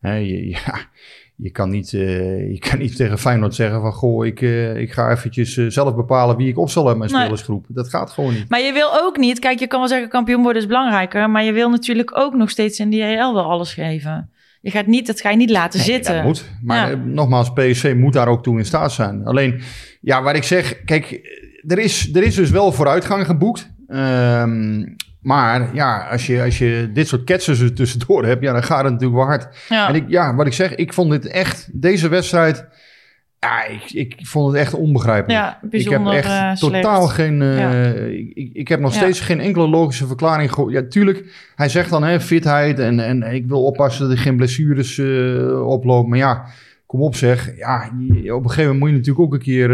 Je, 0.00 0.48
ja, 0.48 0.88
je, 1.40 1.50
kan 1.50 1.70
niet, 1.70 1.92
eh, 1.92 2.50
je 2.52 2.58
kan 2.58 2.78
niet 2.78 2.96
tegen 2.96 3.18
Feyenoord 3.18 3.54
zeggen 3.54 3.80
van... 3.80 3.92
goh, 3.92 4.26
ik, 4.26 4.42
eh, 4.42 4.76
ik 4.76 4.92
ga 4.92 5.10
eventjes 5.10 5.56
eh, 5.56 5.66
zelf 5.68 5.94
bepalen 5.94 6.36
wie 6.36 6.48
ik 6.48 6.58
opstel 6.58 6.88
uit 6.88 6.96
mijn 6.98 7.10
Nee. 7.10 7.20
spelersgroep. 7.20 7.64
Dat 7.68 7.88
gaat 7.88 8.10
gewoon 8.10 8.34
niet. 8.34 8.48
maar 8.48 8.60
je 8.60 8.72
wil 8.72 8.88
ook 9.02 9.16
niet... 9.16 9.38
Kijk, 9.38 9.58
je 9.58 9.66
kan 9.66 9.78
wel 9.78 9.88
zeggen 9.88 10.08
kampioen 10.08 10.42
worden 10.42 10.62
is 10.62 10.68
belangrijker... 10.68 11.30
maar 11.30 11.44
je 11.44 11.52
wil 11.52 11.70
natuurlijk 11.70 12.18
ook 12.18 12.34
nog 12.34 12.50
steeds 12.50 12.78
in 12.78 12.90
die 12.90 13.02
EL 13.02 13.34
wel 13.34 13.50
alles 13.50 13.74
geven. 13.74 14.30
Je 14.60 14.70
gaat 14.70 14.86
niet, 14.86 15.06
dat 15.06 15.20
ga 15.20 15.30
je 15.30 15.36
niet 15.36 15.50
laten 15.50 15.78
Nee, 15.78 15.88
zitten. 15.88 16.14
Dat 16.14 16.24
moet. 16.24 16.44
Maar 16.62 16.90
Ja. 16.90 16.96
nogmaals, 17.04 17.52
PSV 17.52 17.94
moet 17.96 18.12
daar 18.12 18.28
ook 18.28 18.42
toe 18.42 18.58
in 18.58 18.64
staat 18.64 18.92
zijn. 18.92 19.24
Alleen, 19.24 19.60
ja, 20.00 20.22
waar 20.22 20.36
ik 20.36 20.42
zeg, 20.42 20.84
kijk, 20.84 21.20
er 21.66 21.78
is, 21.78 22.14
er 22.14 22.22
is 22.22 22.34
dus 22.34 22.50
wel 22.50 22.72
vooruitgang 22.72 23.26
geboekt. 23.26 23.70
Ehm, 23.88 24.84
maar 25.28 25.74
ja, 25.74 26.08
als 26.10 26.26
je, 26.26 26.42
als 26.42 26.58
je 26.58 26.90
dit 26.92 27.08
soort 27.08 27.24
ketsers 27.24 27.60
er 27.60 27.74
tussendoor 27.74 28.24
hebt, 28.24 28.42
ja, 28.42 28.52
dan 28.52 28.62
gaat 28.62 28.82
het 28.82 28.92
natuurlijk 28.92 29.18
wel 29.18 29.26
hard. 29.26 29.56
Ja. 29.68 29.88
En 29.88 29.94
ik, 29.94 30.04
ja, 30.08 30.34
wat 30.34 30.46
ik 30.46 30.52
zeg, 30.52 30.74
ik 30.74 30.92
vond 30.92 31.10
dit 31.10 31.26
echt, 31.26 31.68
deze 31.72 32.08
wedstrijd, 32.08 32.66
ja, 33.38 33.64
ik, 33.64 33.92
ik 33.92 34.26
vond 34.26 34.52
het 34.52 34.60
echt 34.60 34.74
onbegrijpelijk. 34.74 35.40
Ja, 35.40 35.58
bijzonder 35.62 36.16
ik 36.16 36.22
heb 36.22 36.32
echt 36.32 36.62
eh, 36.62 36.68
totaal 36.70 37.06
geen, 37.06 37.42
eh, 37.42 37.58
Ja. 37.58 37.82
ik, 38.34 38.50
ik, 38.52 38.68
heb 38.68 38.80
nog 38.80 38.92
Ja. 38.92 38.98
steeds 38.98 39.20
geen 39.20 39.40
enkele 39.40 39.68
logische 39.68 40.06
verklaring 40.06 40.52
gehoord. 40.52 40.72
Ja, 40.72 40.82
tuurlijk, 40.88 41.24
hij 41.54 41.68
zegt 41.68 41.90
dan 41.90 42.04
hè, 42.04 42.20
fitheid 42.20 42.78
en, 42.78 43.00
en 43.00 43.22
ik 43.22 43.46
wil 43.46 43.64
oppassen 43.64 44.08
dat 44.08 44.16
er 44.16 44.22
geen 44.22 44.36
blessures 44.36 44.98
eh 44.98 45.66
oplopen. 45.68 46.08
Maar 46.08 46.18
ja, 46.18 46.44
kom 46.86 47.02
op 47.02 47.14
zeg, 47.14 47.56
ja, 47.56 47.90
op 48.34 48.44
een 48.44 48.50
gegeven 48.50 48.62
moment 48.62 48.78
moet 48.78 48.88
je 48.88 48.94
natuurlijk 48.96 49.24
ook 49.24 49.34
een 49.34 49.40
keer, 49.40 49.70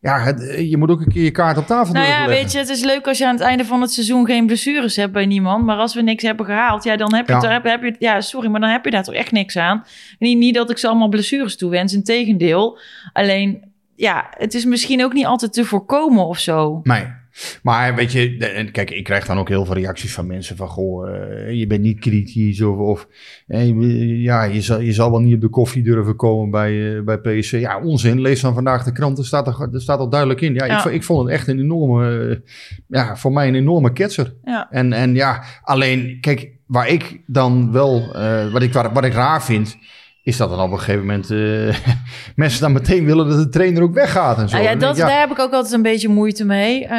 ja, 0.00 0.18
het, 0.20 0.54
je 0.68 0.76
moet 0.76 0.90
ook 0.90 1.00
een 1.00 1.08
keer 1.12 1.22
je 1.24 1.30
kaart 1.30 1.56
op 1.58 1.66
tafel 1.66 1.94
Nou 1.94 2.06
ja, 2.06 2.10
leggen. 2.12 2.28
weet 2.28 2.52
je, 2.52 2.58
het 2.58 2.68
is 2.68 2.84
leuk 2.84 3.06
als 3.06 3.18
je 3.18 3.26
aan 3.26 3.34
het 3.34 3.42
einde 3.44 3.64
van 3.64 3.80
het 3.80 3.90
seizoen 3.92 4.26
geen 4.26 4.46
blessures 4.46 4.96
hebt 4.96 5.12
bij 5.12 5.26
niemand. 5.26 5.64
Maar 5.64 5.76
als 5.76 5.94
we 5.94 6.02
niks 6.02 6.22
hebben 6.22 6.46
gehaald, 6.46 6.84
ja, 6.84 6.96
dan 6.96 7.14
heb 7.14 7.26
je, 7.26 7.32
Ja. 7.32 7.50
heb, 7.50 7.64
heb 7.64 7.82
je 7.82 7.94
ja, 7.98 8.20
sorry, 8.20 8.48
maar 8.48 8.60
dan 8.60 8.70
heb 8.70 8.84
je 8.84 8.90
daar 8.90 9.02
toch 9.02 9.14
echt 9.14 9.32
niks 9.32 9.56
aan. 9.56 9.84
Niet, 10.18 10.38
niet 10.38 10.54
dat 10.54 10.70
ik 10.70 10.78
ze 10.78 10.88
allemaal 10.88 11.08
blessures 11.08 11.56
toewens, 11.56 11.92
in 11.94 12.04
tegendeel. 12.04 12.78
Alleen, 13.12 13.72
ja, 13.96 14.26
het 14.30 14.54
is 14.54 14.64
misschien 14.64 15.04
ook 15.04 15.12
niet 15.12 15.26
altijd 15.26 15.52
te 15.52 15.64
voorkomen 15.64 16.26
of 16.26 16.38
zo. 16.38 16.80
Nee. 16.82 17.04
Maar 17.62 17.94
weet 17.94 18.12
je, 18.12 18.36
en 18.36 18.70
kijk, 18.70 18.90
ik 18.90 19.04
krijg 19.04 19.26
dan 19.26 19.38
ook 19.38 19.48
heel 19.48 19.64
veel 19.64 19.74
reacties 19.74 20.12
van 20.14 20.26
mensen 20.26 20.56
van, 20.56 20.68
goh, 20.68 21.08
eh, 21.14 21.52
je 21.52 21.66
bent 21.66 21.80
niet 21.82 21.98
kritisch 22.00 22.60
of, 22.62 22.76
of 22.78 23.08
eh, 23.46 23.66
je- 23.66 24.20
ja, 24.20 24.42
je 24.44 24.60
zal, 24.60 24.80
je 24.80 24.92
zal 24.92 25.10
wel 25.10 25.20
niet 25.20 25.34
op 25.34 25.40
de 25.40 25.48
koffie 25.48 25.82
durven 25.82 26.16
komen 26.16 26.50
bij, 26.50 26.96
eh, 26.96 27.02
bij 27.02 27.18
PSC. 27.18 27.50
Ja, 27.52 27.80
onzin. 27.80 28.20
Lees 28.20 28.40
dan 28.40 28.54
vandaag 28.54 28.84
de 28.84 28.92
krant, 28.92 29.18
er 29.18 29.24
staat 29.26 29.46
er, 29.46 29.68
er 29.74 29.80
staat 29.80 29.98
al 29.98 30.08
duidelijk 30.08 30.40
in. 30.40 30.54
Ja, 30.54 30.64
Ja. 30.64 30.84
Ik, 30.86 30.92
ik 30.92 31.02
vond 31.04 31.22
het 31.24 31.32
echt 31.32 31.48
een 31.48 31.58
enorme, 31.58 32.42
ja, 32.88 33.16
voor 33.16 33.32
mij 33.32 33.48
een 33.48 33.54
enorme 33.54 33.92
ketser. 33.92 34.34
Ja. 34.44 34.68
En, 34.70 34.92
en 34.92 35.14
ja, 35.14 35.42
alleen, 35.62 36.18
kijk, 36.20 36.50
waar 36.66 36.88
ik 36.88 37.20
dan 37.26 37.72
wel, 37.72 38.12
wat, 38.52 38.62
ik, 38.62 38.72
wat, 38.72 38.92
wat 38.92 39.04
ik 39.04 39.12
raar 39.12 39.42
vind, 39.44 39.76
is 40.28 40.36
dat 40.36 40.50
dan 40.50 40.60
op 40.60 40.72
een 40.72 40.78
gegeven 40.78 41.00
moment 41.00 41.30
eh, 41.30 41.92
mensen 42.42 42.60
dan 42.60 42.72
meteen 42.72 43.04
willen 43.04 43.28
dat 43.28 43.38
de 43.38 43.48
trainer 43.48 43.82
ook 43.82 43.94
weggaat 43.94 44.38
en 44.38 44.48
zo. 44.48 44.56
Nou 44.56 44.68
ja, 44.68 44.74
dat, 44.74 44.90
ik, 44.90 45.02
ja, 45.02 45.08
daar 45.08 45.20
heb 45.20 45.30
ik 45.30 45.38
ook 45.38 45.52
altijd 45.52 45.74
een 45.74 45.82
beetje 45.82 46.08
moeite 46.08 46.44
mee. 46.44 46.84
Eh, 46.84 46.90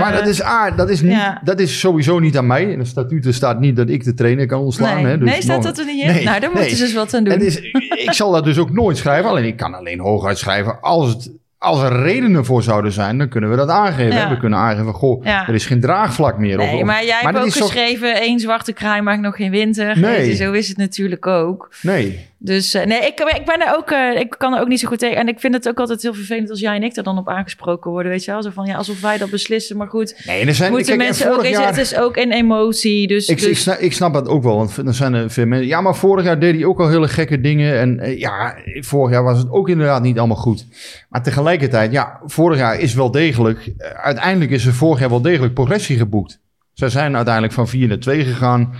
maar 0.00 0.12
dat 0.12 0.26
is, 0.26 0.42
ah, 0.42 0.76
dat, 0.76 0.90
is 0.90 1.00
niet, 1.00 1.12
ja. 1.12 1.40
dat 1.44 1.60
is 1.60 1.80
sowieso 1.80 2.18
niet 2.18 2.36
aan 2.36 2.46
mij. 2.46 2.64
In 2.64 2.78
de 2.78 2.84
statuten 2.84 3.34
staat 3.34 3.60
niet 3.60 3.76
dat 3.76 3.88
ik 3.88 4.04
de 4.04 4.14
trainer 4.14 4.46
kan 4.46 4.60
ontslaan. 4.60 4.94
nee, 4.94 5.04
hè, 5.04 5.18
dus 5.18 5.30
nee, 5.30 5.42
staat 5.42 5.62
dat 5.62 5.78
er 5.78 5.84
niet 5.84 6.00
in? 6.02 6.06
Nee, 6.06 6.24
nou, 6.24 6.40
daar 6.40 6.50
nee. 6.50 6.60
moeten 6.60 6.76
ze 6.76 6.84
dus 6.84 6.94
wat 6.94 7.14
aan 7.14 7.24
doen. 7.24 7.32
Het 7.32 7.42
is, 7.42 7.60
ik 8.06 8.12
zal 8.12 8.32
dat 8.32 8.44
dus 8.44 8.58
ook 8.58 8.72
nooit 8.72 8.96
schrijven. 8.96 9.30
Alleen 9.30 9.44
ik 9.44 9.56
kan 9.56 9.74
alleen 9.74 10.00
hooguit 10.00 10.38
schrijven 10.38 10.80
als, 10.80 11.08
het, 11.08 11.30
als 11.58 11.82
er 11.82 12.02
redenen 12.02 12.44
voor 12.44 12.62
zouden 12.62 12.92
zijn. 12.92 13.18
Dan 13.18 13.28
kunnen 13.28 13.50
we 13.50 13.56
dat 13.56 13.68
aangeven. 13.68 14.14
Ja. 14.14 14.28
We 14.28 14.38
kunnen 14.38 14.58
aangeven, 14.58 14.92
goh, 14.92 15.24
Ja. 15.24 15.48
er 15.48 15.54
is 15.54 15.66
geen 15.66 15.80
draagvlak 15.80 16.38
meer. 16.38 16.56
Nee, 16.56 16.76
of, 16.76 16.82
maar 16.82 17.04
jij 17.04 17.22
dat 17.22 17.32
hebt 17.32 17.44
ook 17.44 17.52
geschreven... 17.52 18.20
één 18.20 18.40
zwarte 18.40 18.72
kraai 18.72 19.00
maakt 19.00 19.20
nog 19.20 19.36
geen 19.36 19.50
winter. 19.50 19.98
Nee. 19.98 20.16
Weet 20.16 20.26
je, 20.26 20.34
Zo 20.34 20.52
is 20.52 20.68
het 20.68 20.76
natuurlijk 20.76 21.26
ook. 21.26 21.70
Nee, 21.82 22.27
Dus 22.40 22.74
eh, 22.74 22.86
nee, 22.86 22.98
ik, 22.98 23.20
ik 23.20 23.42
ben 23.44 23.66
er 23.66 23.76
ook, 23.76 23.90
eh, 23.90 24.20
ik 24.20 24.34
kan 24.38 24.54
er 24.54 24.60
ook 24.60 24.68
niet 24.68 24.80
zo 24.80 24.88
goed 24.88 24.98
tegen. 24.98 25.16
En 25.16 25.28
ik 25.28 25.40
vind 25.40 25.54
het 25.54 25.68
ook 25.68 25.78
altijd 25.80 26.02
heel 26.02 26.14
vervelend 26.14 26.50
als 26.50 26.60
jij 26.60 26.76
en 26.76 26.82
ik 26.82 26.96
er 26.96 27.02
dan 27.02 27.18
op 27.18 27.28
aangesproken 27.28 27.90
worden, 27.90 28.12
weet 28.12 28.24
je 28.24 28.30
wel? 28.30 28.42
Zo 28.42 28.50
van, 28.50 28.66
ja, 28.66 28.74
alsof 28.76 29.00
wij 29.00 29.18
dat 29.18 29.30
beslissen. 29.30 29.76
Maar 29.76 29.88
goed, 29.88 30.22
nee 30.26 30.46
er 30.46 30.54
zijn, 30.54 30.70
moeten 30.70 30.88
kijk, 30.88 31.00
en 31.00 31.06
mensen 31.06 31.32
ook, 31.32 31.46
jaar- 31.46 31.66
het 31.66 31.76
is 31.76 31.96
ook 31.96 32.16
een 32.16 32.32
emotie. 32.32 33.06
Dus, 33.06 33.28
Ik, 33.28 33.40
ik, 33.40 33.44
dus 33.48 33.62
snap, 33.62 33.78
ik 33.78 33.92
snap 33.92 34.12
dat 34.12 34.28
ook 34.28 34.42
wel, 34.42 34.56
want 34.56 34.84
dan 34.84 34.94
zijn 34.94 35.14
er 35.14 35.30
veel 35.30 35.46
mensen... 35.46 35.66
Ja, 35.68 35.80
maar 35.80 35.96
vorig 35.96 36.24
jaar 36.24 36.38
deed 36.40 36.54
hij 36.54 36.64
ook 36.64 36.80
al 36.80 36.88
hele 36.88 37.08
gekke 37.08 37.40
dingen. 37.40 37.78
En 37.78 38.00
eh, 38.00 38.18
ja, 38.18 38.56
vorig 38.80 39.12
jaar 39.12 39.22
was 39.22 39.38
het 39.38 39.50
ook 39.50 39.68
inderdaad 39.68 40.02
niet 40.02 40.18
allemaal 40.18 40.36
goed. 40.36 40.66
Maar 41.08 41.22
tegelijkertijd, 41.22 41.92
ja, 41.92 42.20
vorig 42.24 42.58
jaar 42.58 42.80
is 42.80 42.94
wel 42.94 43.10
degelijk... 43.10 43.72
uiteindelijk 44.02 44.50
is 44.50 44.66
er 44.66 44.72
vorig 44.74 45.00
jaar 45.00 45.10
wel 45.10 45.22
degelijk 45.22 45.54
progressie 45.54 45.96
geboekt. 45.96 46.40
Ze 46.72 46.88
zijn 46.88 47.16
uiteindelijk 47.16 47.54
van 47.54 47.68
4 47.68 47.88
naar 47.88 47.98
2 47.98 48.24
gegaan. 48.24 48.74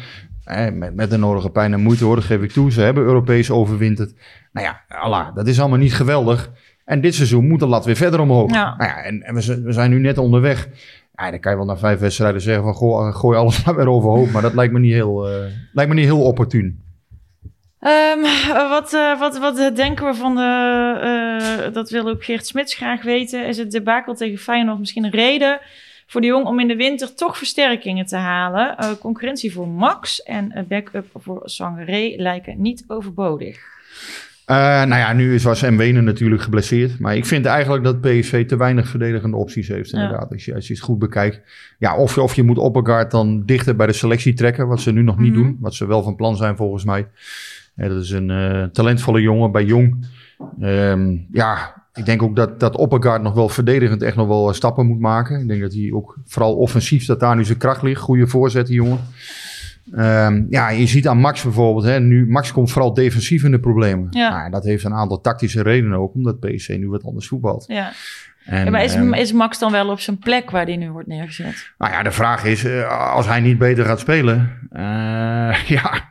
Eh, 0.49 0.73
met, 0.73 0.95
met 0.95 1.11
de 1.11 1.17
nodige 1.17 1.51
pijn 1.51 1.73
en 1.73 1.81
moeite 1.81 2.05
hoor, 2.05 2.15
dat 2.15 2.25
geef 2.25 2.43
ik 2.43 2.53
toe. 2.53 2.73
Ze 2.73 2.81
hebben 2.81 3.05
Europees 3.05 3.51
overwinterd. 3.51 4.15
Nou 4.53 4.67
ja, 4.67 4.81
Allah, 4.89 5.35
dat 5.35 5.47
is 5.47 5.61
allemaal 5.61 5.79
niet 5.79 5.95
geweldig. 5.95 6.51
En 6.85 7.01
dit 7.01 7.15
seizoen 7.15 7.49
moet 7.49 7.61
de 7.61 7.67
lat 7.67 7.85
weer 7.85 7.97
verder 7.97 8.21
omhoog. 8.21 8.51
Ja. 8.55 8.75
Nou 8.77 8.91
ja, 8.91 9.03
en, 9.03 9.23
en 9.23 9.35
we, 9.35 9.41
zijn- 9.41 9.63
we 9.63 9.73
zijn 9.73 9.91
nu 9.91 9.99
net 10.01 10.19
onderweg. 10.19 10.69
Ja, 11.15 11.31
dan 11.31 11.41
kan 11.41 11.51
je 11.53 11.57
wel 11.59 11.67
na 11.67 11.77
vijf 11.77 11.99
wedstrijden 11.99 12.41
zeggen 12.41 12.63
van 12.63 12.75
goh, 12.75 13.15
gooi 13.17 13.39
alles 13.39 13.63
maar 13.65 13.77
weer 13.77 13.89
overhoop. 13.89 14.31
Maar 14.31 14.43
dat 14.43 14.55
lijkt 14.55 14.73
me 14.73 14.79
niet 14.79 14.93
heel, 14.93 15.29
eh, 15.29 15.45
lijkt 15.73 15.91
me 15.91 15.97
niet 15.97 16.07
heel 16.07 16.23
opportun. 16.25 16.83
Ehm, 17.81 18.21
wat, 18.69 18.93
eh, 18.95 19.19
wat, 19.19 19.39
wat 19.39 19.77
denken 19.77 20.07
we 20.07 20.15
van 20.15 20.35
de, 20.35 20.97
eh, 21.67 21.73
dat 21.75 21.91
wil 21.91 22.09
ook 22.09 22.25
Geert 22.25 22.47
Smits 22.47 22.75
graag 22.75 23.03
weten. 23.03 23.47
Is 23.47 23.57
het 23.59 23.71
debakel 23.71 24.15
tegen 24.15 24.39
Feyenoord 24.39 24.79
misschien 24.79 25.05
een 25.05 25.11
reden 25.11 25.61
voor 26.11 26.21
de 26.21 26.27
jong 26.27 26.47
om 26.47 26.61
in 26.61 26.69
de 26.69 26.77
winter 26.77 27.15
toch 27.15 27.39
versterkingen 27.39 28.07
te 28.07 28.17
halen? 28.17 28.77
Eh, 28.77 28.91
concurrentie 29.01 29.53
voor 29.53 29.69
Max 29.69 30.23
en 30.23 30.57
een 30.59 30.67
backup 30.69 31.07
voor 31.15 31.41
Sangaré 31.45 32.15
lijken 32.17 32.61
niet 32.61 32.85
overbodig. 32.87 33.59
Eh, 34.45 34.57
nou 34.57 34.89
ja, 35.01 35.13
nu 35.13 35.35
is 35.35 35.43
was 35.45 35.63
Mwene 35.63 36.01
natuurlijk 36.01 36.43
geblesseerd. 36.43 36.99
Maar 36.99 37.17
ik 37.17 37.27
vind 37.27 37.47
eigenlijk 37.47 37.85
dat 37.85 38.01
PSV 38.01 38.47
te 38.47 38.57
weinig 38.57 38.89
verdedigende 38.89 39.37
opties 39.37 39.69
heeft. 39.69 39.91
Ja. 39.91 40.03
Inderdaad, 40.03 40.31
als, 40.33 40.45
je, 40.45 40.55
als 40.55 40.67
je 40.67 40.73
het 40.75 40.83
goed 40.83 40.99
bekijkt. 40.99 41.41
Ja, 41.79 41.97
of, 41.97 42.15
je- 42.15 42.23
of 42.23 42.35
je 42.35 42.43
moet 42.43 42.59
Oppergaard 42.59 43.11
dan 43.11 43.43
dichter 43.47 43.77
bij 43.77 43.87
de 43.87 43.93
selectie 43.93 44.33
trekken. 44.35 44.69
Wat 44.69 44.81
ze 44.81 44.93
nu 44.93 45.03
nog 45.03 45.19
niet 45.19 45.33
Mhm. 45.33 45.43
doen. 45.43 45.57
Wat 45.61 45.75
ze 45.75 45.87
wel 45.87 46.03
van 46.03 46.17
plan 46.17 46.37
zijn 46.37 46.57
volgens 46.57 46.85
mij. 46.85 47.09
Ja, 47.77 47.89
dat 47.89 48.03
is 48.03 48.11
een 48.11 48.31
eh, 48.31 48.65
talentvolle 48.65 49.21
jongen 49.21 49.53
bij 49.53 49.65
Jong. 49.65 50.07
Ehm, 50.61 51.17
ja, 51.33 51.78
ik 51.99 52.07
denk 52.07 52.23
ook 52.23 52.37
dat, 52.37 52.61
dat 52.61 52.77
Oppergaard 52.77 53.23
nog 53.23 53.35
wel 53.35 53.49
verdedigend 53.49 54.03
echt 54.03 54.17
nog 54.17 54.27
wel 54.27 54.49
eh, 54.49 54.55
stappen 54.55 54.87
moet 54.87 55.01
maken. 55.01 55.41
Ik 55.41 55.49
denk 55.49 55.61
dat 55.61 55.73
hij 55.73 55.91
ook 55.93 56.17
vooral 56.27 56.57
offensief, 56.57 57.07
dat 57.07 57.21
daar 57.21 57.37
nu 57.37 57.45
zijn 57.45 57.59
kracht 57.59 57.83
ligt. 57.83 58.01
Goede 58.01 58.27
voorzet, 58.27 58.67
die 58.67 58.77
jongen. 58.77 58.99
Ehm, 59.93 60.45
ja, 60.51 60.69
je 60.69 60.87
ziet 60.87 61.09
aan 61.09 61.19
Max 61.19 61.43
bijvoorbeeld. 61.43 61.85
Hè, 61.85 62.01
nu, 62.01 62.27
Max 62.29 62.53
komt 62.53 62.71
vooral 62.71 62.95
defensief 62.95 63.45
in 63.45 63.51
de 63.51 63.61
problemen. 63.61 64.07
Ja. 64.11 64.39
Nou, 64.39 64.51
dat 64.51 64.65
heeft 64.65 64.85
een 64.85 64.95
aantal 64.95 65.21
tactische 65.21 65.63
redenen 65.63 65.99
ook, 65.99 66.15
omdat 66.15 66.41
PSC 66.41 66.69
nu 66.69 66.89
wat 66.89 67.05
anders 67.05 67.29
voetbalt. 67.29 67.65
Ja. 67.67 67.93
En, 68.45 68.65
Ja, 68.65 68.71
maar 68.71 68.85
is, 68.85 68.95
ehm, 68.95 69.13
is 69.13 69.33
Max 69.33 69.59
dan 69.59 69.73
wel 69.73 69.89
op 69.89 70.01
zijn 70.01 70.19
plek 70.19 70.51
waar 70.51 70.67
die 70.67 70.77
nu 70.77 70.91
wordt 70.91 71.09
neergezet? 71.09 71.73
nou 71.79 71.93
ja, 71.93 72.03
de 72.03 72.11
vraag 72.11 72.45
is, 72.45 72.65
eh, 72.65 73.13
als 73.15 73.27
hij 73.27 73.41
niet 73.41 73.59
beter 73.59 73.85
gaat 73.85 74.01
spelen, 74.01 74.51
eh, 74.71 75.69
ja, 75.77 76.09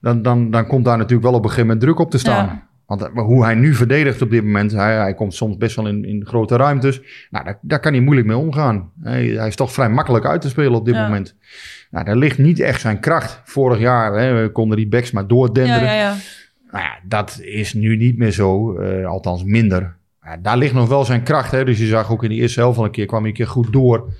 dan, 0.00 0.22
dan, 0.22 0.50
dan 0.50 0.66
komt 0.66 0.84
daar 0.84 0.96
natuurlijk 0.96 1.24
wel 1.24 1.34
op 1.34 1.42
een 1.42 1.50
gegeven 1.50 1.66
moment 1.66 1.84
druk 1.84 1.98
op 1.98 2.10
te 2.10 2.18
staan. 2.18 2.46
Ja. 2.46 2.66
Want 2.86 3.02
eh, 3.02 3.08
hoe 3.12 3.44
hij 3.44 3.54
nu 3.54 3.74
verdedigt 3.74 4.22
op 4.22 4.30
dit 4.30 4.44
moment, 4.44 4.72
hij, 4.72 4.96
hij 4.96 5.14
komt 5.14 5.34
soms 5.34 5.56
best 5.56 5.76
wel 5.76 5.86
in, 5.88 6.04
in 6.04 6.26
grote 6.26 6.56
ruimtes. 6.56 7.00
Nou, 7.30 7.44
daar, 7.44 7.58
daar 7.62 7.80
kan 7.80 7.92
hij 7.92 8.00
moeilijk 8.02 8.26
mee 8.26 8.36
omgaan. 8.36 8.90
Hij, 9.02 9.24
hij 9.26 9.46
is 9.48 9.56
toch 9.56 9.72
vrij 9.72 9.88
makkelijk 9.90 10.26
uit 10.26 10.40
te 10.40 10.48
spelen 10.48 10.74
op 10.74 10.84
dit 10.84 10.94
Ja. 10.94 11.02
moment. 11.04 11.36
Nou, 11.90 12.04
daar 12.04 12.16
ligt 12.16 12.38
niet 12.38 12.60
echt 12.60 12.80
zijn 12.80 13.00
kracht. 13.00 13.40
Vorig 13.44 13.78
jaar 13.78 14.14
hè, 14.18 14.48
konden 14.50 14.76
die 14.76 14.88
backs 14.88 15.10
maar 15.10 15.26
doordenderen. 15.26 15.82
ja, 15.82 15.94
ja. 15.94 16.14
Nou 16.70 16.84
ja, 16.86 16.98
dat 17.08 17.38
is 17.42 17.74
nu 17.74 17.96
niet 17.96 18.18
meer 18.18 18.30
zo, 18.30 18.76
eh, 18.78 19.06
althans 19.06 19.44
minder. 19.44 19.96
Ja, 20.22 20.36
daar 20.36 20.56
ligt 20.56 20.74
nog 20.74 20.88
wel 20.88 21.04
zijn 21.04 21.22
kracht. 21.22 21.50
Hè? 21.50 21.64
Dus 21.64 21.78
je 21.78 21.86
zag 21.86 22.10
ook 22.10 22.22
in 22.22 22.28
de 22.28 22.34
eerste 22.34 22.60
helft 22.60 22.78
al 22.78 22.84
een 22.84 22.90
keer, 22.90 23.06
kwam 23.06 23.20
hij 23.20 23.28
een 23.28 23.36
keer 23.36 23.46
goed 23.46 23.72
door. 23.72 24.12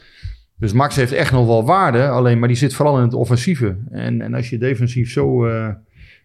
Dus 0.58 0.72
Max 0.72 0.96
heeft 0.96 1.12
echt 1.12 1.32
nog 1.32 1.46
wel 1.46 1.64
waarde, 1.64 2.08
alleen 2.08 2.38
maar 2.38 2.48
die 2.48 2.56
zit 2.56 2.74
vooral 2.74 2.96
in 2.96 3.02
het 3.02 3.14
offensieve. 3.14 3.76
En, 3.90 4.20
en 4.20 4.34
als 4.34 4.50
je 4.50 4.58
defensief 4.58 5.10
zo, 5.10 5.46
eh, 5.46 5.68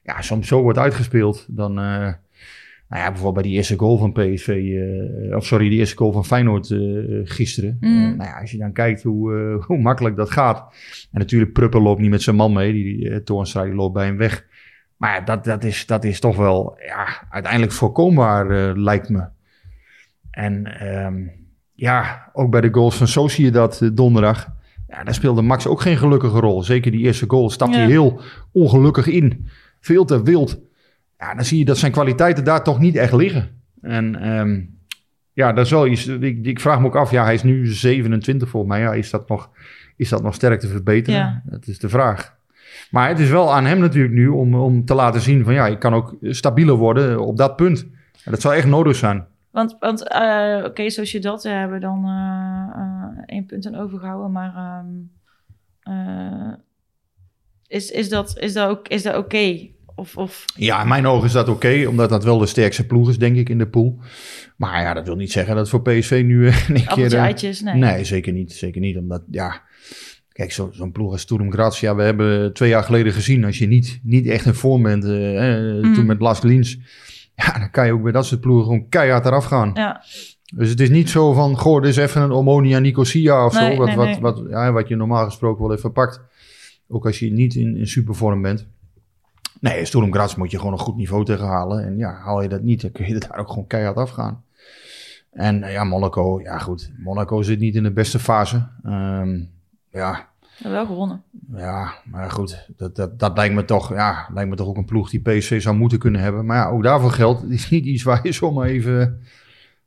ja, 0.03 0.21
soms 0.21 0.47
zo 0.47 0.61
wordt 0.61 0.77
uitgespeeld, 0.79 1.45
dan... 1.49 1.79
nou 2.89 3.01
ja, 3.01 3.07
bijvoorbeeld 3.07 3.33
bij 3.33 3.43
die 3.43 3.53
eerste 3.53 3.77
goal 3.77 3.97
van 3.97 4.11
PSV, 4.11 4.47
eh, 4.47 5.35
of 5.35 5.45
sorry, 5.45 5.69
die 5.69 5.79
eerste 5.79 5.97
goal 5.97 6.11
van 6.11 6.25
Feyenoord 6.25 6.71
eh, 6.71 6.79
gisteren. 7.23 7.77
Mm. 7.79 8.11
Eh, 8.11 8.17
nou 8.17 8.29
ja, 8.29 8.39
als 8.39 8.51
je 8.51 8.57
dan 8.57 8.73
kijkt 8.73 9.03
hoe, 9.03 9.63
hoe 9.67 9.77
makkelijk 9.77 10.15
dat 10.15 10.31
gaat. 10.31 10.73
En 11.11 11.19
natuurlijk, 11.19 11.53
Pruppen 11.53 11.81
loopt 11.81 12.01
niet 12.01 12.09
met 12.09 12.21
zijn 12.21 12.35
man 12.35 12.53
mee. 12.53 12.73
Die, 12.73 12.97
die 12.97 13.23
Toornstra 13.23 13.63
die 13.63 13.73
loopt 13.73 13.93
bij 13.93 14.05
hem 14.05 14.17
weg. 14.17 14.45
Maar 14.97 15.13
ja, 15.13 15.21
dat, 15.21 15.43
dat, 15.43 15.63
is, 15.63 15.85
dat 15.85 16.03
is 16.03 16.19
toch 16.19 16.35
wel 16.35 16.77
ja, 16.85 17.07
uiteindelijk 17.29 17.71
voorkombaar, 17.71 18.77
lijkt 18.77 19.09
me. 19.09 19.27
En 20.31 20.79
ehm, 20.79 21.23
ja, 21.73 22.29
ook 22.33 22.51
bij 22.51 22.61
de 22.61 22.73
goals 22.73 22.95
van 22.95 23.07
Sociedad 23.07 23.81
uh, 23.81 23.89
donderdag. 23.93 24.47
Ja, 24.87 25.03
daar 25.03 25.13
speelde 25.13 25.41
Max 25.41 25.67
ook 25.67 25.81
geen 25.81 25.97
gelukkige 25.97 26.39
rol. 26.39 26.63
Zeker 26.63 26.91
die 26.91 27.05
eerste 27.05 27.25
goal 27.27 27.49
stapte 27.49 27.77
Ja. 27.77 27.81
hij 27.81 27.91
heel 27.91 28.21
ongelukkig 28.51 29.07
in. 29.07 29.47
Veel 29.79 30.05
te 30.05 30.23
wild. 30.23 30.59
Ja, 31.19 31.35
dan 31.35 31.45
zie 31.45 31.59
je 31.59 31.65
dat 31.65 31.77
zijn 31.77 31.91
kwaliteiten 31.91 32.43
daar 32.43 32.63
toch 32.63 32.79
niet 32.79 32.95
echt 32.95 33.13
liggen. 33.13 33.49
En 33.81 34.15
ehm, 34.15 34.61
ja, 35.33 35.53
dat 35.53 35.65
is 35.65 35.71
wel 35.71 35.87
iets. 35.87 36.07
Ik, 36.07 36.45
ik 36.45 36.59
vraag 36.59 36.79
me 36.79 36.85
ook 36.85 36.95
af. 36.95 37.11
Ja, 37.11 37.23
hij 37.23 37.33
is 37.33 37.43
nu 37.43 37.67
27 37.67 38.49
volgens 38.49 38.71
mij. 38.71 38.81
Ja, 38.81 38.93
is 38.93 39.09
dat 39.09 39.29
nog, 39.29 39.49
is 39.95 40.09
dat 40.09 40.23
nog 40.23 40.33
sterk 40.33 40.59
te 40.59 40.67
verbeteren? 40.67 41.19
Ja. 41.19 41.41
Dat 41.45 41.67
is 41.67 41.79
de 41.79 41.89
vraag. 41.89 42.37
Maar 42.91 43.07
het 43.07 43.19
is 43.19 43.29
wel 43.29 43.53
aan 43.53 43.65
hem 43.65 43.79
natuurlijk 43.79 44.13
nu 44.13 44.27
om, 44.27 44.55
om 44.55 44.85
te 44.85 44.93
laten 44.93 45.21
zien 45.21 45.43
van 45.43 45.53
ja, 45.53 45.67
ik 45.67 45.79
kan 45.79 45.93
ook 45.93 46.17
stabieler 46.21 46.75
worden 46.75 47.19
op 47.19 47.37
dat 47.37 47.55
punt. 47.55 47.87
En 48.23 48.31
dat 48.31 48.41
zou 48.41 48.55
echt 48.55 48.67
nodig 48.67 48.95
zijn. 48.95 49.25
Want, 49.51 49.75
want 49.79 50.07
eh, 50.07 50.61
oké, 50.65 50.89
zoals 50.89 51.11
je 51.11 51.19
dat 51.19 51.43
hebben 51.43 51.73
we 51.73 51.79
dan 51.79 52.05
eh, 52.05 52.81
eh, 52.81 53.23
één 53.25 53.45
punt 53.45 53.67
aan 53.67 53.75
overgehouden. 53.75 54.31
Maar 54.31 54.55
ehm, 54.55 54.87
eh, 55.97 56.53
is, 57.67 57.91
is 57.91 58.09
dat, 58.09 58.37
is 58.37 58.53
dat 58.53 58.69
ook 58.69 58.87
is 58.87 59.03
dat 59.03 59.15
oké? 59.15 59.69
Of, 59.99 60.17
of 60.17 60.45
Ja, 60.55 60.81
in 60.81 60.87
mijn 60.87 61.05
ogen 61.07 61.25
is 61.27 61.31
dat 61.31 61.49
oké, 61.49 61.85
omdat 61.87 62.09
dat 62.09 62.23
wel 62.23 62.37
de 62.37 62.45
sterkste 62.45 62.85
ploeg 62.85 63.09
is, 63.09 63.17
denk 63.17 63.35
ik, 63.37 63.49
in 63.49 63.57
de 63.57 63.67
pool. 63.67 63.99
Maar 64.55 64.81
ja, 64.81 64.93
dat 64.93 65.05
wil 65.05 65.15
niet 65.15 65.31
zeggen 65.31 65.55
dat 65.55 65.69
voor 65.69 65.81
PSV 65.81 66.21
nu 66.25 66.47
eh, 66.47 66.67
een 66.69 66.73
keer... 66.75 66.87
appeltje 66.87 67.17
eh, 67.17 67.23
eitjes? 67.23 67.61
Nee. 67.61 67.75
Nee, 67.75 68.03
zeker 68.03 68.33
niet. 68.33 68.51
Zeker 68.53 68.81
niet, 68.81 68.97
omdat, 68.97 69.21
ja... 69.31 69.61
Kijk, 70.31 70.51
zo- 70.51 70.69
zo'n 70.73 70.91
ploeg 70.91 71.11
als 71.11 71.21
Sturm 71.21 71.51
Graz, 71.51 71.79
ja, 71.79 71.95
we 71.95 72.03
hebben 72.03 72.53
twee 72.53 72.69
jaar 72.69 72.83
geleden 72.83 73.13
gezien... 73.13 73.45
als 73.45 73.57
je 73.57 73.67
niet, 73.67 73.99
niet 74.03 74.27
echt 74.27 74.45
in 74.45 74.53
vorm 74.53 74.83
bent, 74.83 75.03
eh, 75.05 75.57
eh, 75.77 75.83
Mhm. 75.83 75.93
toen 75.93 76.05
met 76.05 76.19
Las 76.19 76.41
Liens... 76.41 76.77
Ja, 77.35 77.59
dan 77.59 77.71
kan 77.71 77.85
je 77.85 77.93
ook 77.93 78.03
bij 78.03 78.11
dat 78.11 78.25
soort 78.25 78.41
ploegen 78.41 78.65
gewoon 78.65 78.89
keihard 78.89 79.25
eraf 79.25 79.45
gaan. 79.45 79.71
Ja, 79.73 80.03
Dus 80.55 80.69
het 80.69 80.79
is 80.79 80.89
niet 80.89 81.09
zo 81.09 81.33
van, 81.33 81.57
goh, 81.57 81.81
dit 81.81 81.89
is 81.89 81.97
even 81.97 82.21
een 82.21 82.31
Omonia 82.31 82.79
Nicosia 82.79 83.45
of 83.45 83.53
Nee, 83.59 83.71
zo. 83.71 83.77
Wat, 83.77 83.87
nee, 83.87 83.95
wat. 83.95 84.19
Wat, 84.19 84.43
ja, 84.49 84.71
wat 84.71 84.87
je 84.87 84.95
normaal 84.95 85.25
gesproken 85.25 85.67
wel 85.67 85.75
even 85.77 85.91
pakt. 85.91 86.21
Ook 86.87 87.05
als 87.05 87.19
je 87.19 87.31
niet 87.31 87.55
in, 87.55 87.75
in 87.77 87.87
supervorm 87.87 88.41
bent. 88.41 88.67
Nee, 89.59 89.85
Sturm 89.85 90.13
Graz 90.13 90.35
moet 90.35 90.51
je 90.51 90.57
gewoon 90.57 90.73
een 90.73 90.79
goed 90.79 90.95
niveau 90.95 91.25
tegen 91.25 91.47
halen. 91.47 91.85
En 91.85 91.97
ja, 91.97 92.13
haal 92.13 92.41
je 92.41 92.49
dat 92.49 92.61
niet, 92.61 92.81
dan 92.81 92.91
kun 92.91 93.07
je 93.07 93.19
daar 93.27 93.37
ook 93.37 93.49
gewoon 93.49 93.67
keihard 93.67 93.97
afgaan. 93.97 94.43
En 95.31 95.63
eh, 95.63 95.71
ja, 95.71 95.83
Monaco, 95.83 96.41
ja 96.41 96.57
goed. 96.57 96.91
Monaco 96.97 97.41
zit 97.41 97.59
niet 97.59 97.75
in 97.75 97.83
de 97.83 97.91
beste 97.91 98.19
fase. 98.19 98.67
Ehm, 98.83 99.43
ja, 99.91 100.27
wel 100.63 100.85
gewonnen. 100.85 101.23
ja, 101.55 101.93
maar 102.05 102.31
goed, 102.31 102.67
dat, 102.77 102.95
dat, 102.95 103.19
dat 103.19 103.37
lijkt, 103.37 103.55
me 103.55 103.65
toch, 103.65 103.93
ja, 103.93 104.27
lijkt 104.33 104.49
me 104.49 104.55
toch 104.55 104.67
ook 104.67 104.77
een 104.77 104.85
ploeg 104.85 105.09
die 105.09 105.21
PSV 105.21 105.61
zou 105.61 105.75
moeten 105.75 105.99
kunnen 105.99 106.21
hebben. 106.21 106.45
Maar 106.45 106.57
ja, 106.57 106.69
ook 106.69 106.83
daarvoor 106.83 107.11
geldt, 107.11 107.41
het 107.41 107.51
is 107.51 107.69
niet 107.69 107.85
iets 107.85 108.03
waar 108.03 108.19
je 108.23 108.31
zomaar 108.31 108.67
even, 108.67 109.21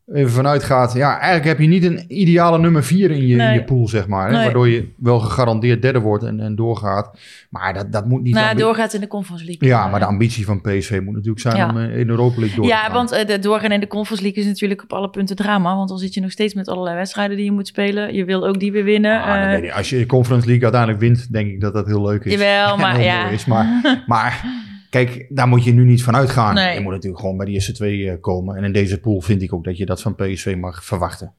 even 0.06 0.30
vanuit 0.30 0.62
gaat. 0.62 0.92
Ja, 0.92 1.12
eigenlijk 1.14 1.44
heb 1.44 1.58
je 1.58 1.66
niet 1.66 1.84
een 1.84 2.04
ideale 2.08 2.58
nummer 2.58 2.84
4 2.84 3.10
in 3.10 3.26
je, 3.26 3.36
in 3.36 3.52
je 3.52 3.64
pool, 3.64 3.88
zeg 3.88 4.06
maar. 4.06 4.26
Hè, 4.26 4.32
Nee. 4.34 4.44
waardoor 4.44 4.68
je 4.68 4.88
wel 4.96 5.18
gegarandeerd 5.20 5.82
derde 5.82 5.98
wordt 6.00 6.24
en, 6.24 6.40
en 6.40 6.54
doorgaat. 6.54 7.18
Maar 7.50 7.74
dat, 7.74 7.92
dat 7.92 8.06
moet 8.06 8.22
niet... 8.22 8.34
Nou, 8.34 8.56
doorgaat 8.56 8.92
in 8.94 9.00
de 9.00 9.06
Conference 9.06 9.44
League. 9.44 9.68
ja, 9.68 9.88
maar 9.88 10.00
de 10.00 10.06
ambitie 10.06 10.44
van 10.44 10.60
PSV 10.60 11.00
moet 11.04 11.14
natuurlijk 11.14 11.40
zijn 11.40 11.56
Ja. 11.56 11.68
om 11.68 11.78
eh, 11.78 11.98
in 11.98 12.08
Europa 12.08 12.38
League 12.40 12.56
door 12.56 12.64
te 12.64 12.70
Ja, 12.70 12.82
gaan. 12.82 12.92
want 12.92 13.12
eh, 13.12 13.26
de 13.26 13.38
doorgaan 13.38 13.72
in 13.72 13.80
de 13.80 13.86
Conference 13.86 14.22
League 14.24 14.42
is 14.42 14.48
natuurlijk 14.48 14.82
op 14.82 14.92
alle 14.92 15.10
punten 15.10 15.36
drama. 15.36 15.76
Want 15.76 15.88
dan 15.88 15.98
zit 15.98 16.14
je 16.14 16.20
nog 16.20 16.30
steeds 16.30 16.54
met 16.54 16.68
allerlei 16.68 16.96
wedstrijden 16.96 17.36
die 17.36 17.44
je 17.44 17.52
moet 17.52 17.66
spelen. 17.66 18.14
Je 18.14 18.24
wil 18.24 18.46
ook 18.46 18.60
die 18.60 18.72
weer 18.72 18.84
winnen. 18.84 19.20
Ah, 19.22 19.26
dat 19.26 19.36
Eh, 19.36 19.50
weet 19.50 19.62
ik. 19.62 19.70
Als 19.72 19.90
je 19.90 19.98
de 19.98 20.06
Conference 20.06 20.46
League 20.46 20.64
uiteindelijk 20.64 21.00
wint, 21.02 21.32
denk 21.32 21.50
ik 21.50 21.60
dat 21.60 21.72
dat 21.72 21.86
heel 21.86 22.02
leuk 22.06 22.24
is. 22.24 22.32
Jawel, 22.32 22.76
maar 22.86 23.02
ja. 23.02 23.28
Is. 23.28 23.44
Maar, 23.44 23.80
maar 24.06 24.44
kijk, 24.92 25.26
daar 25.28 25.48
moet 25.48 25.64
je 25.64 25.72
nu 25.72 25.84
niet 25.84 26.02
van 26.02 26.16
uitgaan. 26.16 26.54
Nee. 26.54 26.74
Je 26.74 26.80
moet 26.80 26.92
natuurlijk 26.92 27.20
gewoon 27.20 27.36
bij 27.36 27.46
de 27.46 27.52
eerste 27.52 27.72
twee 27.72 28.10
eh, 28.10 28.20
komen. 28.20 28.56
En 28.56 28.64
in 28.64 28.72
deze 28.72 29.00
pool 29.00 29.20
vind 29.20 29.42
ik 29.42 29.52
ook 29.52 29.64
dat 29.64 29.76
je 29.76 29.86
dat 29.86 30.02
van 30.02 30.14
PSV 30.14 30.54
mag 30.58 30.84
verwachten. 30.84 31.34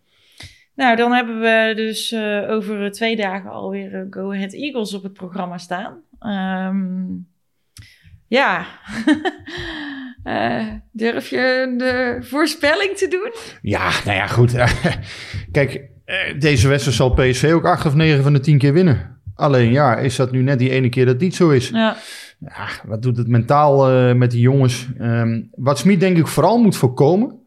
Nou, 0.76 0.96
dan 0.96 1.12
hebben 1.12 1.40
we 1.40 1.74
dus 1.76 2.12
eh, 2.12 2.50
over 2.50 2.92
twee 2.92 3.16
dagen 3.16 3.52
alweer 3.52 3.94
eh, 3.94 4.02
Go 4.10 4.34
Ahead 4.34 4.54
Eagles 4.54 4.94
op 4.94 5.04
het 5.04 5.14
programma 5.14 5.58
staan. 5.58 5.98
Ehm, 6.20 7.06
ja. 8.28 8.66
Eh, 10.24 10.68
durf 10.92 11.30
je 11.30 11.74
de 11.78 12.18
voorspelling 12.20 12.98
te 12.98 13.08
doen? 13.08 13.34
Ja, 13.62 13.92
nou 14.06 14.18
ja, 14.18 14.28
goed. 14.28 14.56
kijk, 15.52 15.82
eh, 16.06 16.40
deze 16.40 16.68
wedstrijd 16.68 16.98
zal 16.98 17.14
PSV 17.14 17.52
ook 17.54 17.66
acht 17.66 17.86
of 17.86 17.96
negen 17.96 18.24
van 18.24 18.34
de 18.34 18.40
tien 18.40 18.58
keer 18.58 18.74
winnen. 18.74 19.22
Alleen 19.36 19.72
ja, 19.72 19.98
is 19.98 20.16
dat 20.16 20.32
nu 20.32 20.42
net 20.42 20.60
die 20.60 20.70
ene 20.70 20.90
keer 20.90 21.06
dat 21.06 21.20
niet 21.20 21.36
zo 21.36 21.50
is? 21.50 21.70
Ja, 21.70 21.98
Ja, 22.46 22.68
wat 22.86 23.02
doet 23.02 23.18
het 23.18 23.28
mentaal 23.28 23.90
eh, 23.90 24.16
met 24.16 24.32
die 24.32 24.42
jongens? 24.42 24.90
Ehm, 24.98 25.42
wat 25.56 25.78
Smit 25.78 26.00
denk 26.00 26.18
ik 26.18 26.28
vooral 26.28 26.62
moet 26.62 26.76
voorkomen, 26.76 27.40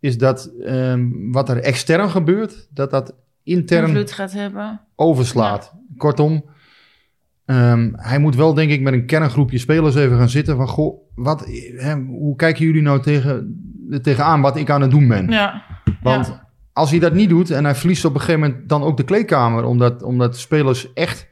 is 0.00 0.18
dat 0.18 0.50
ehm, 0.64 1.08
wat 1.32 1.48
er 1.48 1.60
extern 1.60 2.10
gebeurt, 2.10 2.68
dat 2.70 2.90
dat 2.90 3.14
intern 3.42 4.08
gaat 4.08 4.32
hebben. 4.32 4.80
overslaat. 4.96 5.74
Kortom, 5.96 6.44
ehm, 7.44 7.90
hij 7.92 8.18
moet 8.18 8.36
wel 8.36 8.54
denk 8.54 8.70
ik 8.70 8.80
met 8.80 8.92
een 8.92 9.06
kerngroepje 9.06 9.58
spelers 9.58 9.94
even 9.94 10.16
gaan 10.16 10.28
zitten 10.28 10.56
van, 10.56 10.68
goh, 10.68 11.00
wat, 11.14 11.46
hè, 11.76 11.94
hoe 11.96 12.36
kijken 12.36 12.64
jullie 12.64 12.82
nou 12.82 13.00
tegen, 13.02 13.62
tegenaan 14.02 14.40
wat 14.40 14.56
ik 14.56 14.70
aan 14.70 14.80
het 14.80 14.90
doen 14.90 15.08
ben? 15.08 15.28
Ja, 15.28 15.62
Want 16.02 16.26
ja. 16.26 16.48
als 16.72 16.90
hij 16.90 16.98
dat 16.98 17.14
niet 17.14 17.28
doet 17.28 17.50
en 17.50 17.64
hij 17.64 17.74
verliest 17.74 18.04
op 18.04 18.14
een 18.14 18.20
gegeven 18.20 18.40
moment 18.40 18.68
dan 18.68 18.82
ook 18.82 18.96
de 18.96 19.04
kleedkamer, 19.04 19.64
omdat, 19.64 20.02
omdat 20.02 20.38
spelers 20.38 20.92
echt 20.92 21.28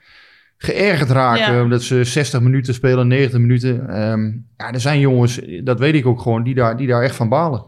geërgerd 0.58 1.10
raken, 1.10 1.54
Ja. 1.54 1.62
omdat 1.62 1.82
ze 1.82 2.04
60 2.04 2.40
minuten 2.40 2.74
spelen, 2.74 3.08
90 3.08 3.40
minuten. 3.40 3.88
Ehm, 3.88 4.24
ja, 4.56 4.72
er 4.72 4.80
zijn 4.80 5.00
jongens, 5.00 5.40
dat 5.64 5.78
weet 5.78 5.94
ik 5.94 6.06
ook 6.06 6.20
gewoon, 6.20 6.42
die 6.42 6.54
daar, 6.54 6.76
die 6.76 6.86
daar 6.86 7.02
echt 7.02 7.16
van 7.16 7.28
balen. 7.28 7.62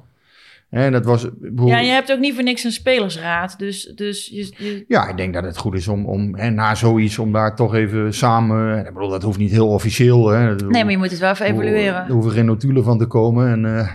En 0.71 0.93
dat 0.93 1.05
was, 1.05 1.27
ja, 1.65 1.79
je 1.79 1.91
hebt 1.91 2.13
ook 2.13 2.19
niet 2.19 2.35
voor 2.35 2.43
niks 2.43 2.65
een 2.65 2.71
spelersraad. 2.73 3.59
Dus, 3.59 3.93
dus 3.95 4.27
je, 4.33 4.53
je- 4.57 4.85
ja, 4.89 5.09
ik 5.09 5.17
denk 5.17 5.35
dat 5.35 5.45
het 5.45 5.57
goed 5.57 5.75
is 5.75 5.89
om, 5.89 6.05
om 6.07 6.35
hè, 6.37 6.51
na 6.51 6.75
zoiets, 6.75 7.19
om 7.19 7.33
daar 7.33 7.57
toch 7.57 7.75
even 7.75 8.15
samen, 8.15 8.79
ik 8.87 8.93
bedoel, 8.95 9.09
dat 9.09 9.23
hoeft 9.23 9.39
niet 9.39 9.51
heel 9.51 9.69
officieel. 9.69 10.29
Hè, 10.29 10.55
nee, 10.55 10.83
maar 10.85 10.91
je 10.93 10.99
moet 10.99 11.11
het 11.11 11.21
wel 11.21 11.31
even 11.31 11.47
evalueren. 11.47 11.95
Er 12.07 12.13
hoeven 12.13 12.33
geen 12.33 12.45
notulen 12.47 12.85
van 12.85 12.99
te 12.99 13.07
komen 13.07 13.49
en 13.51 13.79
eh, 13.79 13.89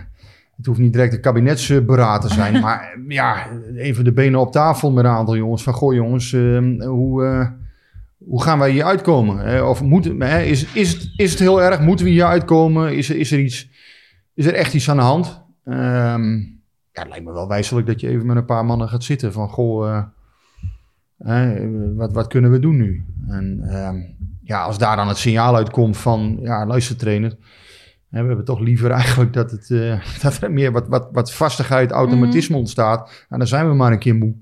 het 0.57 0.65
hoeft 0.65 0.79
niet 0.79 0.93
direct 0.93 1.13
een 1.13 1.21
kabinetsberaad 1.21 2.21
te 2.21 2.33
zijn. 2.33 2.59
maar 2.65 2.97
ja, 3.07 3.47
even 3.75 4.03
de 4.03 4.11
benen 4.13 4.39
op 4.39 4.51
tafel 4.51 4.91
met 4.91 5.05
een 5.05 5.11
aantal 5.11 5.35
jongens. 5.35 5.63
Van, 5.63 5.73
goh 5.73 5.93
jongens, 5.93 6.33
eh, 6.33 6.59
hoe, 6.87 7.25
eh, 7.25 7.47
hoe 8.27 8.43
gaan 8.43 8.59
wij 8.59 8.71
hier 8.71 8.83
uitkomen? 8.83 9.37
Hè? 9.37 9.61
Of 9.61 9.81
moeten, 9.81 10.21
hè, 10.21 10.41
is, 10.41 10.65
is, 10.73 10.93
het, 10.93 11.11
is 11.15 11.31
het 11.31 11.39
heel 11.39 11.61
erg? 11.61 11.79
Moeten 11.79 12.05
we 12.05 12.11
hier 12.11 12.25
uitkomen? 12.25 12.95
Is, 12.95 13.09
er- 13.09 13.15
is, 13.17 13.31
er, 13.31 13.39
iets, 13.39 13.69
is 14.33 14.45
er 14.45 14.53
echt 14.53 14.73
iets 14.73 14.89
aan 14.89 14.97
de 14.97 15.03
hand? 15.03 15.43
Ehm, 15.65 16.33
ja, 16.91 17.01
het 17.01 17.07
lijkt 17.09 17.25
me 17.25 17.31
wel 17.33 17.47
wijselijk 17.47 17.87
dat 17.87 17.99
je 17.99 18.07
even 18.07 18.25
met 18.25 18.35
een 18.35 18.45
paar 18.45 18.65
mannen 18.65 18.89
gaat 18.89 19.03
zitten. 19.03 19.31
Van, 19.31 19.49
goh, 19.49 19.89
eh, 19.89 20.03
hè, 21.17 21.69
wat, 21.95 22.13
wat 22.13 22.27
kunnen 22.27 22.51
we 22.51 22.59
doen 22.59 22.75
nu? 22.75 23.05
En 23.27 23.59
ehm, 23.69 23.95
ja, 24.43 24.63
als 24.63 24.77
daar 24.77 24.95
dan 24.95 25.07
het 25.07 25.17
signaal 25.17 25.55
uitkomt 25.55 25.97
van, 25.97 26.37
ja, 26.41 26.65
luister 26.65 26.95
trainer... 26.97 27.37
hè, 28.09 28.21
we 28.21 28.27
hebben 28.27 28.45
toch 28.45 28.59
liever 28.59 28.91
eigenlijk 29.01 29.33
dat, 29.33 29.51
het, 29.51 29.71
eh, 29.71 29.99
dat 30.21 30.41
er 30.41 30.51
meer 30.51 30.71
wat, 30.71 30.87
wat, 30.87 31.09
wat 31.11 31.33
vastigheid, 31.33 31.91
automatisme 31.91 32.57
ontstaat. 32.57 33.25
En 33.29 33.37
dan 33.37 33.47
zijn 33.47 33.67
we 33.67 33.73
maar 33.73 33.91
een 33.91 33.99
keer 33.99 34.15
moe. 34.15 34.35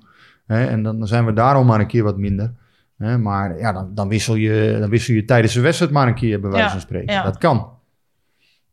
Hè, 0.46 0.66
en 0.66 0.84
dan, 0.84 0.98
dan 0.98 1.08
zijn 1.08 1.26
we 1.26 1.34
daarom 1.34 1.66
maar 1.66 1.80
een 1.80 1.88
keer 1.88 2.04
wat 2.04 2.18
minder. 2.18 2.54
Hè, 2.98 3.18
maar 3.18 3.58
ja, 3.58 3.72
dan, 3.72 3.96
dan, 3.96 4.08
wissel 4.08 4.36
je, 4.36 4.78
dan 4.80 4.90
wissel 4.90 5.14
je 5.14 5.26
tijdens 5.26 5.54
de 5.54 5.62
wedstrijd 5.62 5.92
maar 5.92 6.08
een 6.08 6.16
keer, 6.16 6.40
bij 6.40 6.50
wijze 6.50 6.70
van 6.70 6.80
spreken. 6.80 7.14
ja. 7.14 7.24
Dat 7.24 7.38
kan. 7.38 7.72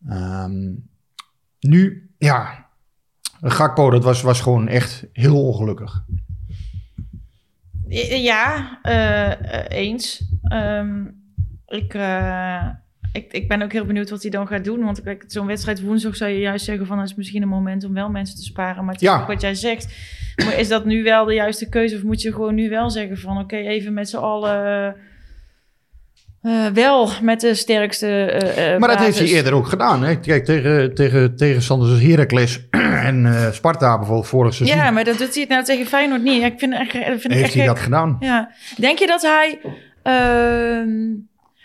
Ehm, 0.09 0.73
nu, 1.61 2.11
ja, 2.19 2.69
Gakpo, 3.43 3.91
dat 3.91 4.05
was, 4.05 4.23
was 4.23 4.41
gewoon 4.41 4.69
echt 4.69 5.07
heel 5.13 5.47
ongelukkig. 5.47 6.05
Ja, 7.89 8.79
eh, 8.83 9.55
eh, 9.55 9.65
eens. 9.69 10.25
Ehm, 10.43 11.05
ik, 11.67 11.95
eh, 11.95 12.69
ik, 13.13 13.33
ik 13.33 13.49
ben 13.49 13.63
ook 13.63 13.73
heel 13.73 13.85
benieuwd 13.85 14.11
wat 14.11 14.23
hij 14.23 14.31
dan 14.31 14.47
gaat 14.47 14.65
doen. 14.65 14.85
Want 14.85 15.03
kijk, 15.03 15.25
zo'n 15.27 15.47
wedstrijd 15.47 15.83
woensdag 15.83 16.17
zou 16.17 16.31
je 16.31 16.39
juist 16.39 16.65
zeggen 16.65 16.87
van... 16.87 16.99
het 16.99 17.09
is 17.11 17.15
misschien 17.15 17.43
een 17.43 17.49
moment 17.49 17.85
om 17.85 17.95
wel 17.95 18.11
mensen 18.11 18.37
te 18.37 18.43
sparen. 18.45 18.85
Maar 18.85 18.93
het 18.95 19.03
is 19.03 19.09
Ja. 19.09 19.21
ook 19.21 19.27
wat 19.27 19.41
jij 19.41 19.55
zegt. 19.55 19.95
Maar 20.45 20.59
is 20.59 20.69
dat 20.69 20.85
nu 20.85 21.03
wel 21.03 21.25
de 21.25 21.35
juiste 21.35 21.69
keuze? 21.69 21.97
Of 21.97 22.03
moet 22.03 22.23
je 22.23 22.33
gewoon 22.33 22.55
nu 22.55 22.69
wel 22.69 22.91
zeggen 22.91 23.19
van... 23.19 23.39
oké, 23.39 23.57
even 23.57 23.93
met 23.95 24.09
z'n 24.09 24.17
allen... 24.17 24.95
eh, 26.43 26.67
wel 26.67 27.09
met 27.23 27.41
de 27.41 27.55
sterkste 27.55 28.07
eh, 28.25 28.79
Maar 28.79 28.89
dat 28.89 28.99
heeft 28.99 29.19
hij 29.19 29.29
eerder 29.29 29.53
ook 29.55 29.67
gedaan. 29.67 30.03
Hè? 30.05 30.17
Kijk, 30.21 30.45
tegen, 30.45 30.95
tegen 30.95 31.37
tegenstanders 31.37 31.91
als 31.93 32.03
Heracles 32.03 32.61
en 33.09 33.49
Sparta 33.53 33.97
bijvoorbeeld 33.97 34.27
vorig 34.29 34.55
seizoen. 34.55 34.79
Ja, 34.79 34.91
maar 34.91 35.05
dat 35.05 35.19
doet 35.19 35.33
hij 35.33 35.41
het 35.41 35.49
nou 35.51 35.65
tegen 35.65 35.87
Feyenoord 35.87 36.23
niet. 36.23 36.41
Ja, 36.41 36.47
Ik 36.47 36.59
vind, 36.59 36.73
echt, 36.73 36.91
vind 36.91 37.03
heeft 37.13 37.25
echt 37.25 37.55
hij 37.55 37.63
gek. 37.63 37.67
dat 37.67 37.79
gedaan. 37.79 38.17
Ja. 38.21 38.51
Denk 38.77 38.99
je 38.99 39.07
dat 39.07 39.23
hij... 39.23 39.59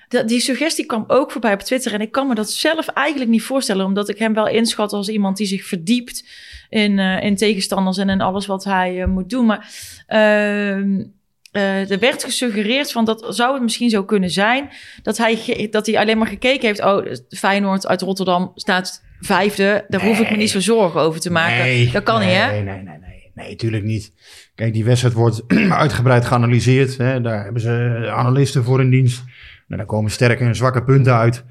dat, 0.08 0.28
die 0.28 0.40
suggestie 0.40 0.86
kwam 0.86 1.04
ook 1.08 1.32
voorbij 1.32 1.54
op 1.54 1.60
Twitter. 1.60 1.94
En 1.94 2.02
ik 2.02 2.12
kan 2.12 2.28
me 2.28 2.36
dat 2.36 2.52
zelf 2.52 2.88
eigenlijk 2.88 3.32
niet 3.32 3.44
voorstellen. 3.44 3.86
Omdat 3.86 4.10
ik 4.10 4.18
hem 4.18 4.34
wel 4.34 4.48
inschat 4.48 4.94
als 4.94 5.10
iemand 5.10 5.38
die 5.38 5.48
zich 5.48 5.66
verdiept 5.66 6.30
in, 6.70 7.00
eh, 7.00 7.24
in 7.24 7.36
tegenstanders 7.36 7.98
en 7.98 8.10
in 8.10 8.22
alles 8.22 8.46
wat 8.46 8.64
hij 8.64 9.02
eh, 9.02 9.08
moet 9.08 9.30
doen. 9.30 9.46
Maar 9.46 9.70
ehm, 10.08 11.04
eh, 11.52 11.92
er 11.92 12.00
werd 12.00 12.24
gesuggereerd 12.24 12.92
van 12.92 13.06
dat 13.06 13.26
zou 13.30 13.54
het 13.54 13.64
misschien 13.64 13.90
zo 13.90 14.04
kunnen 14.04 14.30
zijn. 14.30 14.70
Dat 15.04 15.18
hij, 15.18 15.68
dat 15.72 15.86
hij 15.86 15.98
alleen 15.98 16.18
maar 16.18 16.28
gekeken 16.28 16.68
heeft. 16.68 16.84
Oh, 16.84 17.06
Feyenoord 17.30 17.88
uit 17.88 18.02
Rotterdam 18.02 18.52
staat 18.56 19.04
vijfde. 19.20 19.86
Daar 19.88 20.06
hoef 20.06 20.20
ik 20.20 20.32
me 20.32 20.38
niet 20.38 20.50
zo 20.50 20.60
zorgen 20.60 21.02
over 21.02 21.20
te 21.20 21.32
maken. 21.32 21.58
Nee, 21.58 21.92
dat 21.92 22.04
kan 22.04 22.20
nee, 22.20 22.28
niet, 22.28 22.38
hè? 22.38 22.52
Nee, 22.52 22.64
nee, 22.64 22.84
nee, 22.84 22.98
nee. 22.98 23.32
nee, 23.34 23.56
tuurlijk 23.56 23.84
niet. 23.84 24.12
Kijk, 24.56 24.74
die 24.74 24.86
wedstrijd 24.86 25.14
wordt 25.14 25.44
uitgebreid 25.70 26.26
geanalyseerd. 26.26 26.98
Hè. 26.98 27.22
Daar 27.22 27.44
hebben 27.44 27.62
ze 27.62 28.06
analisten 28.16 28.64
voor 28.64 28.82
in 28.82 28.90
dienst. 28.90 29.24
Nou, 29.68 29.82
daar 29.82 29.86
komen 29.86 30.12
sterke 30.12 30.44
en 30.44 30.56
zwakke 30.56 30.84
punten 30.84 31.14
uit. 31.16 31.44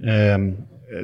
Ehm, 0.00 0.50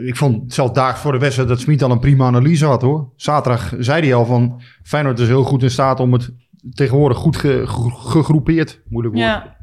ik 0.04 0.16
vond 0.16 0.52
zelfs 0.54 0.72
dagen 0.72 0.98
voor 0.98 1.12
de 1.12 1.18
wedstrijd 1.18 1.48
dat 1.48 1.60
Smit 1.60 1.82
al 1.82 1.90
een 1.90 1.98
prima 1.98 2.26
analyse 2.26 2.66
had 2.66 2.82
hoor. 2.82 3.08
Zaterdag 3.16 3.72
zei 3.78 4.02
hij 4.02 4.14
al 4.14 4.24
van 4.24 4.60
Feyenoord 4.82 5.18
is 5.18 5.28
heel 5.28 5.44
goed 5.44 5.62
in 5.62 5.70
staat 5.70 6.00
om 6.00 6.12
het 6.12 6.30
tegenwoordig 6.74 7.18
goed 7.18 7.36
ge- 7.36 7.66
ge- 7.66 7.90
gegroepeerd, 7.90 8.80
moeilijk 8.88 9.14
woord, 9.14 9.26
Ja. 9.26 9.56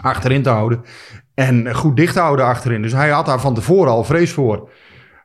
achterin 0.00 0.42
te 0.42 0.48
houden. 0.50 0.80
En 1.34 1.74
goed 1.74 1.96
dicht 1.96 2.12
te 2.14 2.20
houden 2.20 2.44
achterin. 2.44 2.82
Dus 2.82 2.92
hij 2.92 3.08
had 3.10 3.26
daar 3.26 3.40
van 3.40 3.54
tevoren 3.54 3.92
al 3.92 4.04
vrees 4.04 4.32
voor. 4.32 4.70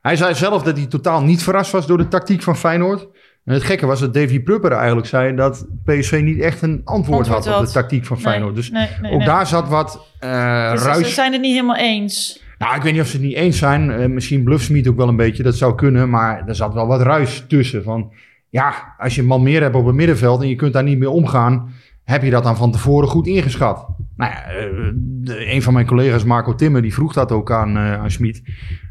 Hij 0.01 0.15
zei 0.15 0.35
zelf 0.35 0.63
dat 0.63 0.77
hij 0.77 0.85
totaal 0.85 1.21
niet 1.23 1.43
verrast 1.43 1.71
was 1.71 1.87
door 1.87 1.97
de 1.97 2.07
tactiek 2.07 2.41
van 2.43 2.55
Feyenoord. 2.57 3.07
En 3.45 3.53
het 3.53 3.63
gekke 3.63 3.85
was 3.85 3.99
dat 3.99 4.13
Davy 4.13 4.39
Prupper 4.39 4.71
eigenlijk 4.71 5.07
zei 5.07 5.35
dat 5.35 5.67
PSV 5.83 6.21
niet 6.23 6.39
echt 6.39 6.61
een 6.61 6.81
antwoord, 6.83 7.17
Antwoord 7.17 7.27
had 7.27 7.53
op 7.53 7.59
had. 7.59 7.67
de 7.67 7.73
tactiek 7.73 8.05
van 8.05 8.17
Nee, 8.17 8.25
Feyenoord. 8.25 8.55
Dus 8.55 8.71
nee, 8.71 8.87
nee, 9.01 9.11
ook 9.11 9.25
daar 9.25 9.47
zat 9.47 9.69
wat 9.69 10.11
eh 10.19 10.71
Dus 10.71 10.81
ruis. 10.83 11.07
Ze 11.07 11.13
zijn 11.13 11.31
het 11.31 11.41
niet 11.41 11.53
helemaal 11.53 11.77
eens. 11.77 12.43
Nou, 12.57 12.75
ik 12.75 12.81
weet 12.81 12.93
niet 12.93 13.01
of 13.01 13.07
ze 13.07 13.17
het 13.17 13.25
niet 13.25 13.35
eens 13.35 13.57
zijn. 13.57 13.91
Eh, 13.91 14.07
misschien 14.07 14.43
bluffsmiet 14.43 14.87
ook 14.87 14.95
wel 14.95 15.07
een 15.07 15.15
beetje. 15.15 15.43
Dat 15.43 15.55
zou 15.55 15.75
kunnen. 15.75 16.09
Maar 16.09 16.47
er 16.47 16.55
zat 16.55 16.73
wel 16.73 16.87
wat 16.87 17.01
ruis 17.01 17.45
tussen. 17.47 17.83
Van, 17.83 18.11
ja, 18.49 18.95
als 18.97 19.15
je 19.15 19.21
een 19.21 19.27
man 19.27 19.43
meer 19.43 19.61
hebt 19.61 19.75
op 19.75 19.85
het 19.85 19.95
middenveld 19.95 20.41
en 20.41 20.47
je 20.49 20.55
kunt 20.55 20.73
daar 20.73 20.83
niet 20.83 20.99
mee 20.99 21.09
omgaan, 21.09 21.73
heb 22.03 22.23
je 22.23 22.29
dat 22.29 22.43
dan 22.43 22.57
van 22.57 22.71
tevoren 22.71 23.07
goed 23.07 23.27
ingeschat? 23.27 23.87
Nou 24.15 24.31
ja, 24.31 24.43
eh, 24.43 25.53
een 25.53 25.61
van 25.61 25.73
mijn 25.73 25.85
collega's, 25.85 26.23
Marco 26.23 26.55
Timmer, 26.55 26.81
die 26.81 26.93
vroeg 26.93 27.13
dat 27.13 27.31
ook 27.31 27.51
aan, 27.51 27.77
eh 27.77 27.93
aan 27.93 28.11
Smit. 28.11 28.41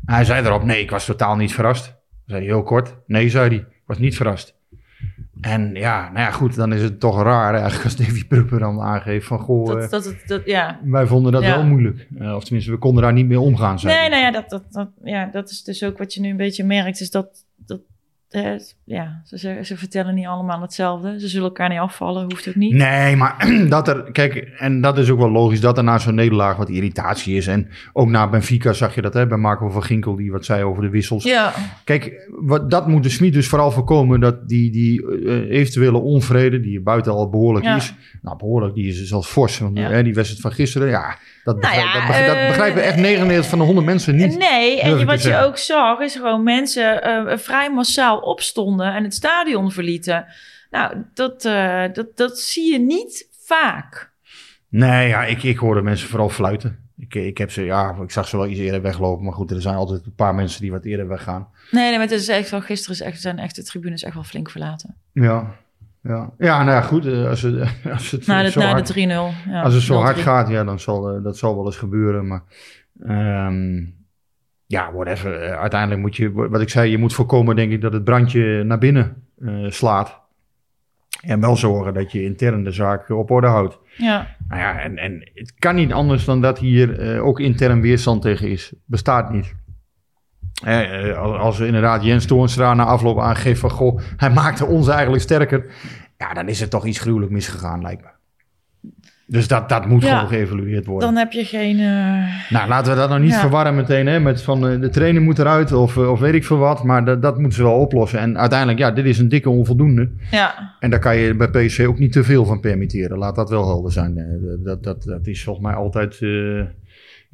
Hij 0.04 0.24
zei 0.24 0.46
erop, 0.46 0.64
nee, 0.64 0.80
ik 0.82 0.90
was 0.90 1.04
totaal 1.04 1.36
niet 1.36 1.52
verrast. 1.54 1.94
Zei 2.26 2.38
hij 2.38 2.48
heel 2.48 2.62
kort. 2.62 2.96
Nee, 3.06 3.28
zei 3.30 3.48
hij, 3.48 3.66
was 3.86 3.98
niet 3.98 4.16
verrast. 4.16 4.54
En 5.40 5.74
ja, 5.74 6.02
nou 6.04 6.18
ja, 6.18 6.30
goed, 6.30 6.54
dan 6.54 6.72
is 6.72 6.82
het 6.82 7.00
toch 7.00 7.22
raar 7.22 7.54
eigenlijk 7.54 7.84
als 7.84 7.96
Davy 7.96 8.26
Prupper 8.26 8.58
dan 8.58 8.80
aangeeft 8.80 9.26
van, 9.26 9.38
goh, 9.38 9.70
eh, 9.70 9.80
Dat, 9.80 9.90
dat, 9.90 10.04
dat, 10.04 10.14
dat, 10.26 10.42
ja. 10.44 10.80
wij 10.84 11.06
vonden 11.06 11.32
dat 11.32 11.42
Ja. 11.42 11.54
wel 11.56 11.64
moeilijk. 11.64 12.06
Eh, 12.18 12.34
of 12.34 12.44
tenminste, 12.44 12.70
we 12.70 12.78
konden 12.78 13.02
daar 13.02 13.12
niet 13.12 13.26
mee 13.26 13.40
omgaan. 13.40 13.78
zei 13.78 13.94
Nee, 13.98 14.08
nou 14.08 14.22
ja 14.22 14.30
dat, 14.30 14.50
dat, 14.50 14.62
dat, 14.70 14.88
ja, 15.02 15.28
dat 15.32 15.50
is 15.50 15.62
dus 15.62 15.82
ook 15.84 15.98
wat 15.98 16.14
je 16.14 16.20
nu 16.20 16.28
een 16.30 16.36
beetje 16.36 16.64
merkt. 16.64 17.00
Is 17.00 17.10
dat, 17.10 17.44
eh, 18.34 18.52
ja, 18.84 19.20
ze, 19.24 19.58
ze 19.62 19.76
vertellen 19.76 20.14
niet 20.14 20.26
allemaal 20.26 20.60
hetzelfde. 20.60 21.20
Ze 21.20 21.28
zullen 21.28 21.46
elkaar 21.46 21.68
niet 21.68 21.78
afvallen, 21.78 22.22
hoeft 22.22 22.48
ook 22.48 22.54
niet. 22.54 22.74
Nee, 22.74 23.16
maar 23.16 23.48
dat 23.68 23.88
er, 23.88 24.12
kijk, 24.12 24.34
en 24.58 24.80
dat 24.80 24.98
is 24.98 25.10
ook 25.10 25.18
wel 25.18 25.30
logisch 25.30 25.60
dat 25.60 25.78
er 25.78 25.84
na 25.84 25.98
zo'n 25.98 26.14
nederlaag 26.14 26.56
wat 26.56 26.68
irritatie 26.68 27.36
is. 27.36 27.46
En 27.46 27.68
ook 27.92 28.08
na 28.08 28.28
Benfica 28.28 28.72
zag 28.72 28.94
je 28.94 29.02
dat, 29.02 29.14
hè, 29.14 29.26
bij 29.26 29.38
Marco 29.38 29.68
van 29.68 29.82
Ginkel, 29.82 30.16
die 30.16 30.32
wat 30.32 30.44
zei 30.44 30.62
over 30.64 30.82
de 30.82 30.88
wissels. 30.88 31.24
Ja, 31.24 31.52
Kijk, 31.84 32.28
wat, 32.30 32.70
dat 32.70 32.88
moet 32.88 33.02
de 33.02 33.08
Smit 33.08 33.32
dus 33.32 33.48
vooral 33.48 33.70
voorkomen, 33.70 34.20
dat 34.20 34.48
die, 34.48 34.70
die 34.70 35.06
eh, 35.26 35.50
eventuele 35.50 35.98
onvrede, 35.98 36.60
die 36.60 36.80
buiten 36.80 37.12
al 37.12 37.30
behoorlijk 37.30 37.64
Ja. 37.64 37.76
is, 37.76 37.94
nou 38.22 38.36
behoorlijk, 38.36 38.74
die 38.74 38.88
is 38.88 39.04
zelfs 39.04 39.28
fors. 39.28 39.58
Want 39.58 39.78
Ja. 39.78 39.90
hè, 39.90 40.02
die 40.02 40.14
wedstrijd 40.14 40.42
van 40.42 40.52
gisteren, 40.52 40.88
ja, 40.88 41.18
dat, 41.44 41.60
Nou 41.60 41.74
begrijp- 41.74 41.86
ja, 41.86 41.92
dat, 41.92 42.06
begrijp- 42.06 42.26
dat 42.26 42.36
eh, 42.36 42.46
begrijpen 42.48 42.82
echt 42.82 42.96
99 42.96 43.48
van 43.50 43.58
de 43.58 43.64
100 43.64 43.86
mensen 43.86 44.16
niet. 44.16 44.38
Nee, 44.38 44.80
en 44.80 45.06
wat 45.06 45.22
je 45.22 45.36
ook 45.36 45.58
zag, 45.58 46.00
is 46.00 46.14
gewoon 46.16 46.42
mensen 46.42 47.02
eh, 47.02 47.38
vrij 47.38 47.70
massaal 47.70 48.18
opstonden 48.18 48.94
en 48.94 49.04
het 49.04 49.14
stadion 49.14 49.72
verlieten. 49.72 50.26
Nou, 50.70 50.96
dat, 51.14 51.44
eh, 51.44 51.82
dat, 51.92 52.06
dat 52.16 52.38
zie 52.38 52.72
je 52.72 52.78
niet 52.78 53.28
vaak. 53.44 54.12
Nee, 54.68 55.08
ja, 55.08 55.24
ik, 55.24 55.42
ik 55.42 55.58
hoorde 55.58 55.82
mensen 55.82 56.08
vooral 56.08 56.28
fluiten. 56.28 56.78
Ik, 56.98 57.14
ik, 57.14 57.38
heb 57.38 57.50
ze, 57.50 57.62
ja, 57.64 57.96
ik 58.02 58.10
zag 58.10 58.28
ze 58.28 58.36
wel 58.36 58.46
iets 58.46 58.58
eerder 58.60 58.82
weglopen, 58.82 59.24
maar 59.24 59.32
goed, 59.34 59.50
er 59.50 59.60
zijn 59.62 59.74
altijd 59.76 60.04
een 60.06 60.14
paar 60.14 60.34
mensen 60.34 60.60
die 60.60 60.70
wat 60.70 60.84
eerder 60.84 61.08
weggaan. 61.08 61.48
Nee, 61.70 61.82
nee, 61.88 61.92
maar 61.92 62.08
het 62.08 62.20
is 62.20 62.28
echt 62.28 62.50
wel, 62.50 62.60
gisteren 62.60 62.94
is 62.94 63.00
echt, 63.00 63.20
zijn 63.20 63.38
echt 63.38 63.56
de 63.56 63.62
tribunes 63.64 64.02
echt 64.02 64.14
wel 64.14 64.22
flink 64.24 64.50
verlaten. 64.50 64.96
Ja, 65.12 65.54
ja. 66.04 66.30
ja 66.38 66.58
nou 66.58 66.70
ja, 66.70 66.80
goed. 66.80 67.06
eh, 67.06 67.28
Als 67.28 67.42
het, 67.42 67.60
als 67.92 68.10
het 68.10 68.26
Na 68.26 68.42
de, 68.42 68.50
zo 68.50 68.60
na 68.60 68.66
hard, 68.70 68.86
de 68.86 68.94
3-0. 68.94 69.50
Ja, 69.50 69.62
als 69.62 69.74
het 69.74 69.82
zo 69.82 69.98
hard 70.00 70.16
0-3. 70.18 70.20
gaat, 70.20 70.48
ja, 70.48 70.64
dan 70.64 70.80
zal 70.80 71.10
eh, 71.10 71.22
dat 71.22 71.36
zal 71.36 71.56
wel 71.56 71.66
eens 71.66 71.76
gebeuren. 71.76 72.26
Maar 72.26 72.42
ehm, 73.02 73.84
ja, 74.66 74.92
whatever. 74.92 75.40
Eh, 75.42 75.60
uiteindelijk 75.60 76.00
moet 76.00 76.16
je, 76.16 76.32
wat 76.32 76.60
ik 76.60 76.68
zei, 76.68 76.90
je 76.90 76.98
moet 76.98 77.14
voorkomen, 77.14 77.56
denk 77.56 77.72
ik, 77.72 77.80
dat 77.80 77.92
het 77.92 78.04
brandje 78.04 78.62
naar 78.64 78.78
binnen 78.78 79.22
slaat. 79.68 80.22
En 81.20 81.40
wel 81.40 81.56
zorgen 81.56 81.94
dat 81.94 82.12
je 82.12 82.24
intern 82.24 82.64
de 82.64 82.70
zaak 82.70 83.08
op 83.08 83.30
orde 83.30 83.46
houdt. 83.46 83.78
Ja, 83.96 84.36
Nou 84.48 84.60
ja, 84.60 84.78
en, 84.80 84.96
en 84.96 85.30
het 85.34 85.54
kan 85.58 85.74
niet 85.74 85.92
anders 85.92 86.24
dan 86.24 86.40
dat 86.40 86.58
hier 86.58 87.20
ook 87.20 87.40
intern 87.40 87.80
weerstand 87.80 88.22
tegen 88.22 88.48
is. 88.48 88.72
Bestaat 88.84 89.30
niet. 89.32 89.54
Eh, 90.64 91.18
als, 91.18 91.38
als 91.38 91.60
inderdaad 91.60 92.04
Jens 92.04 92.26
Toornstra 92.26 92.74
na 92.74 92.84
afloop 92.84 93.20
aangeeft 93.20 93.60
van... 93.60 93.70
Goh, 93.70 94.00
hij 94.16 94.30
maakte 94.30 94.66
ons 94.66 94.88
eigenlijk 94.88 95.22
sterker. 95.22 95.64
Ja, 96.18 96.32
dan 96.34 96.48
is 96.48 96.60
er 96.60 96.68
toch 96.68 96.86
iets 96.86 96.98
gruwelijk 96.98 97.32
misgegaan, 97.32 97.82
lijkt 97.82 98.02
me. 98.02 98.08
Dus 99.26 99.48
dat, 99.48 99.68
dat 99.68 99.86
moet 99.86 100.02
Ja. 100.02 100.14
gewoon 100.18 100.28
geëvalueerd 100.28 100.86
worden. 100.86 101.08
dan 101.08 101.16
heb 101.18 101.32
je 101.32 101.44
geen... 101.44 101.78
eh, 101.78 102.50
Nou, 102.50 102.68
laten 102.68 102.92
we 102.92 102.98
dat 102.98 103.08
nou 103.08 103.20
niet 103.20 103.30
Ja. 103.32 103.40
verwarren 103.40 103.74
meteen 103.74 104.06
hè, 104.06 104.20
met 104.20 104.42
van 104.42 104.68
eh, 104.68 104.80
de 104.80 104.88
trainer 104.88 105.22
moet 105.22 105.38
eruit 105.38 105.72
of, 105.72 105.96
eh, 105.96 106.10
of 106.10 106.20
weet 106.20 106.34
ik 106.34 106.44
veel 106.44 106.56
wat. 106.58 106.82
Maar 106.84 107.04
dat, 107.04 107.22
dat 107.22 107.38
moeten 107.38 107.56
ze 107.58 107.62
wel 107.62 107.78
oplossen. 107.80 108.18
En 108.18 108.38
uiteindelijk, 108.38 108.78
ja, 108.78 108.90
dit 108.90 109.04
is 109.04 109.18
een 109.18 109.28
dikke 109.28 109.50
onvoldoende. 109.50 110.10
ja, 110.30 110.74
En 110.80 110.90
daar 110.90 110.98
kan 111.00 111.16
je 111.16 111.34
bij 111.34 111.48
PSV 111.50 111.84
ook 111.88 111.98
niet 111.98 112.12
te 112.12 112.24
veel 112.24 112.44
van 112.44 112.60
permitteren. 112.60 113.18
Laat 113.18 113.34
dat 113.34 113.50
wel 113.50 113.66
helder 113.66 113.92
zijn. 113.92 114.18
Dat, 114.64 114.82
dat, 114.82 115.02
dat 115.02 115.26
is 115.26 115.44
volgens 115.44 115.66
mij 115.66 115.74
altijd... 115.74 116.18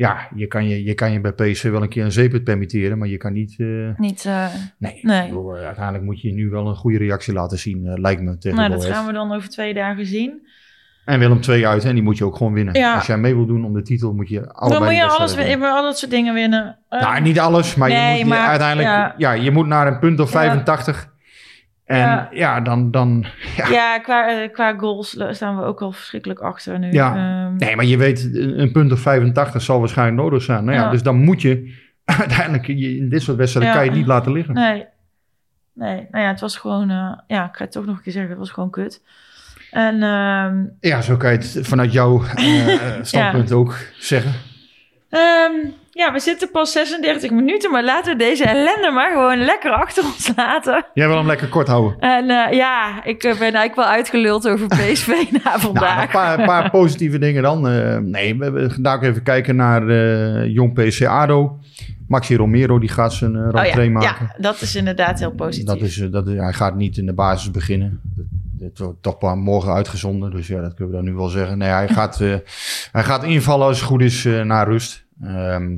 ja, 0.00 0.28
je 0.34 0.46
kan 0.46 0.68
je, 0.68 0.84
je 0.84 0.94
kan 0.94 1.12
je 1.12 1.20
bij 1.20 1.32
PSV 1.32 1.70
wel 1.70 1.82
een 1.82 1.88
keer 1.88 2.04
een 2.04 2.12
zeepert 2.12 2.44
permitteren, 2.44 2.98
maar 2.98 3.08
je 3.08 3.16
kan 3.16 3.32
niet... 3.32 3.54
eh, 3.58 3.66
niet... 3.96 4.24
eh, 4.24 4.46
nee, 4.78 4.98
Nee. 5.02 5.22
Ik 5.22 5.28
bedoel, 5.28 5.56
eh, 5.56 5.64
uiteindelijk 5.64 6.04
moet 6.04 6.20
je 6.20 6.32
nu 6.32 6.50
wel 6.50 6.66
een 6.66 6.74
goede 6.74 6.98
reactie 6.98 7.32
laten 7.32 7.58
zien, 7.58 8.00
lijkt 8.00 8.22
me, 8.22 8.38
tegen 8.38 8.58
nou, 8.58 8.70
dat 8.70 8.84
gaan 8.84 9.06
we 9.06 9.12
dan 9.12 9.32
over 9.32 9.48
twee 9.48 9.74
dagen 9.74 10.06
zien. 10.06 10.48
En 11.04 11.18
Willem 11.18 11.40
2 11.40 11.66
uit, 11.66 11.84
en 11.84 11.94
die 11.94 12.02
moet 12.02 12.18
je 12.18 12.24
ook 12.24 12.36
gewoon 12.36 12.52
winnen. 12.52 12.74
Ja. 12.74 12.94
Als 12.94 13.06
jij 13.06 13.18
mee 13.18 13.34
wil 13.34 13.46
doen 13.46 13.64
om 13.64 13.72
de 13.72 13.82
titel, 13.82 14.12
moet 14.12 14.28
je 14.28 14.52
allebei 14.52 14.80
dan 14.80 14.88
moet 14.88 15.12
je 15.12 15.18
alles, 15.18 15.34
winnen, 15.34 15.72
al 15.72 15.82
dat 15.82 15.98
soort 15.98 16.10
dingen 16.10 16.34
winnen. 16.34 16.78
Nou, 16.90 17.20
niet 17.20 17.40
alles, 17.40 17.74
maar, 17.74 17.90
je 17.90 18.18
moet 18.18 18.28
maar, 18.28 18.48
uiteindelijk... 18.48 18.88
Ja. 18.88 19.14
ja. 19.16 19.32
je 19.32 19.50
moet 19.50 19.66
naar 19.66 19.86
een 19.86 19.98
punt 19.98 20.20
of 20.20 20.32
Ja. 20.32 20.38
85. 20.40 21.09
En 21.90 21.98
ja, 21.98 22.28
Ja. 22.32 22.60
dan... 22.60 22.90
dan 22.90 23.26
ja. 23.56 23.68
Ja, 23.68 23.98
qua, 23.98 24.28
eh, 24.42 24.52
qua 24.52 24.74
goals 24.76 25.16
staan 25.30 25.56
we 25.56 25.62
ook 25.64 25.82
al 25.82 25.92
verschrikkelijk 25.92 26.40
achter 26.40 26.78
nu. 26.78 26.92
Ja. 26.92 27.14
Ehm, 27.16 27.56
Nee, 27.56 27.76
maar 27.76 27.84
je 27.84 27.96
weet, 27.96 28.30
een 28.34 28.72
punt 28.72 28.92
of 28.92 29.00
85 29.00 29.62
zal 29.62 29.78
waarschijnlijk 29.80 30.18
nodig 30.18 30.42
zijn. 30.42 30.64
Nou 30.64 30.76
ja, 30.78 30.90
dus 30.90 31.02
dan 31.02 31.16
moet 31.16 31.42
je... 31.42 31.74
Uiteindelijk, 32.20 32.66
je- 32.66 32.96
in 32.96 33.08
dit 33.08 33.22
soort 33.22 33.36
wedstrijden 33.36 33.72
kan 33.74 33.82
je 33.84 33.88
het 33.90 33.98
niet 33.98 34.06
laten 34.08 34.32
liggen. 34.32 34.54
Nee. 34.54 34.84
Nee, 35.74 36.06
nou 36.10 36.24
ja, 36.24 36.30
het 36.30 36.40
was 36.40 36.56
gewoon... 36.56 36.90
eh, 36.90 37.12
ja, 37.26 37.44
ik 37.48 37.56
ga 37.56 37.64
het 37.64 37.72
toch 37.72 37.86
nog 37.86 37.96
een 37.96 38.02
keer 38.02 38.12
zeggen. 38.12 38.30
Het 38.30 38.38
was 38.40 38.50
gewoon 38.50 38.70
kut. 38.70 39.02
En 39.70 40.02
ehm, 40.02 40.64
Ja, 40.80 41.00
zo 41.02 41.16
kan 41.16 41.30
je 41.32 41.36
het 41.38 41.58
vanuit 41.62 41.92
jouw 41.92 42.22
eh, 42.24 42.88
standpunt 43.02 43.52
ook 43.52 43.76
zeggen. 43.98 44.32
ehm, 45.08 45.52
ja, 45.90 46.12
we 46.12 46.18
zitten 46.20 46.50
pas 46.50 46.72
36 46.72 47.30
minuten. 47.30 47.70
Maar 47.70 47.84
laten 47.84 48.12
we 48.12 48.18
deze 48.18 48.44
ellende 48.44 48.90
maar 48.90 49.12
gewoon 49.12 49.38
lekker 49.44 49.70
achter 49.70 50.04
ons 50.04 50.32
laten. 50.36 50.84
Jij 50.94 51.06
wil 51.06 51.16
hem 51.16 51.26
lekker 51.26 51.48
kort 51.48 51.68
houden. 51.68 51.98
En 52.00 52.30
eh, 52.30 52.52
ja, 52.56 53.04
ik 53.04 53.22
eh, 53.24 53.30
ben 53.30 53.40
eigenlijk 53.40 53.74
wel 53.74 53.84
uitgeluld 53.84 54.48
over 54.48 54.66
PSV 54.78 55.06
na 55.30 55.38
Nou, 55.44 55.60
vandaag. 55.60 56.02
een 56.02 56.08
paar, 56.10 56.38
een 56.38 56.46
paar 56.46 56.70
positieve 56.70 57.18
dingen 57.18 57.42
dan. 57.42 57.68
Eh, 57.68 57.96
nee, 57.98 58.38
we, 58.38 58.74
daar 58.80 58.96
ook 58.96 59.02
even 59.02 59.22
kijken 59.22 59.56
naar 59.56 59.82
jong 60.46 60.72
PC 60.74 61.04
ADO. 61.06 61.58
Maxi 62.08 62.36
Romero, 62.36 62.78
die 62.78 62.88
gaat 62.88 63.12
zijn 63.12 63.34
uh, 63.34 63.48
oh 63.52 63.64
ja, 63.64 63.90
maken. 63.90 64.26
ja, 64.26 64.34
dat 64.38 64.60
is 64.60 64.74
inderdaad 64.74 65.18
heel 65.18 65.30
positief. 65.32 65.66
Dat 65.66 65.80
is, 65.80 65.96
dat, 66.10 66.26
is- 66.28 66.38
hij 66.38 66.52
gaat 66.52 66.74
niet 66.76 66.96
in 66.96 67.06
de 67.06 67.12
basis 67.12 67.50
beginnen. 67.50 68.00
Dit 68.52 68.78
wordt 68.78 69.02
toch 69.02 69.34
morgen 69.36 69.72
uitgezonden, 69.72 70.30
dus 70.30 70.46
ja, 70.46 70.60
dat 70.60 70.74
kunnen 70.74 70.94
we 70.96 71.02
dan 71.02 71.10
nu 71.10 71.16
wel 71.16 71.28
zeggen. 71.28 71.58
Nee, 71.58 71.68
hij 71.68 71.88
gaat, 71.88 72.18
hij 72.92 73.02
gaat 73.04 73.24
invallen 73.24 73.66
als 73.66 73.76
het 73.78 73.86
goed 73.88 74.00
is 74.02 74.24
eh 74.24 74.42
na 74.42 74.62
rust. 74.62 75.04
Ehm, 75.22 75.68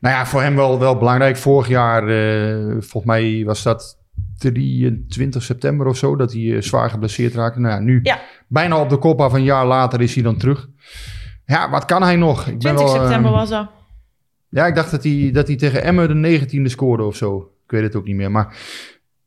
nou 0.00 0.14
ja, 0.14 0.26
voor 0.26 0.42
hem 0.42 0.54
wel, 0.56 0.78
wel 0.78 0.96
belangrijk. 0.96 1.36
Vorig 1.36 1.68
jaar, 1.68 2.08
eh, 2.08 2.64
volgens 2.70 3.04
mij 3.04 3.42
was 3.44 3.62
dat 3.62 3.98
23 4.38 5.42
september 5.42 5.86
of 5.86 5.96
zo, 5.96 6.16
dat 6.16 6.32
hij 6.32 6.54
eh, 6.56 6.62
zwaar 6.62 6.90
geblesseerd 6.90 7.34
raakte. 7.34 7.60
Nou 7.60 7.74
ja, 7.74 7.80
nu 7.80 8.00
Ja. 8.02 8.20
bijna 8.48 8.80
op 8.80 8.88
de 8.88 8.96
kop 8.96 9.20
af, 9.20 9.32
een 9.32 9.42
jaar 9.44 9.66
later 9.66 10.00
is 10.00 10.14
hij 10.14 10.22
dan 10.22 10.36
terug. 10.36 10.68
Ja, 11.46 11.70
wat 11.70 11.84
kan 11.84 12.02
hij 12.02 12.16
nog? 12.16 12.46
Ik 12.46 12.60
20 12.60 12.84
wel, 12.84 12.94
eh, 12.94 13.00
september 13.02 13.30
was 13.30 13.48
dat. 13.48 13.68
ja, 14.48 14.66
ik 14.66 14.74
dacht 14.74 14.90
dat 14.90 15.04
hij, 15.04 15.30
dat 15.32 15.46
hij 15.46 15.56
tegen 15.56 15.82
Emmen 15.82 16.08
de 16.08 16.14
19e 16.14 16.68
scoorde 16.68 17.02
of 17.02 17.16
zo. 17.16 17.50
Ik 17.64 17.70
weet 17.70 17.82
het 17.82 17.96
ook 17.96 18.04
niet 18.06 18.16
meer. 18.16 18.30
Maar 18.30 18.56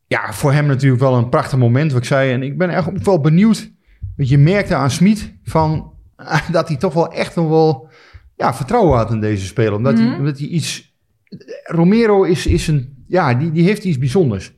ja, 0.07 0.33
voor 0.33 0.53
hem 0.53 0.65
natuurlijk 0.65 1.01
wel 1.01 1.15
een 1.15 1.29
prachtig 1.29 1.57
moment, 1.59 1.91
wat 1.91 2.01
ik 2.01 2.07
zei. 2.07 2.31
En 2.31 2.43
ik 2.43 2.57
ben 2.57 2.69
echt 2.69 3.03
wel 3.05 3.19
benieuwd. 3.21 3.71
Want 4.15 4.29
je 4.29 4.37
merkte 4.37 4.75
aan 4.75 4.91
Smit 4.91 5.33
van, 5.43 5.91
dat 6.51 6.67
hij 6.67 6.77
toch 6.77 6.93
wel 6.93 7.11
echt 7.11 7.35
nog 7.35 7.49
wel 7.49 7.86
ja, 8.37 8.53
vertrouwen 8.53 8.97
had 8.97 9.11
in 9.11 9.19
deze 9.19 9.45
speler. 9.45 9.73
Omdat, 9.73 9.97
hij, 9.97 10.07
Mhm. 10.07 10.17
omdat 10.17 10.37
hij 10.39 10.47
iets... 10.47 10.95
Romero 11.63 12.23
is, 12.23 12.45
is 12.47 12.67
een... 12.67 13.03
Ja, 13.07 13.33
die, 13.33 13.51
die 13.51 13.63
heeft 13.63 13.83
iets 13.83 13.97
bijzonders. 13.97 14.55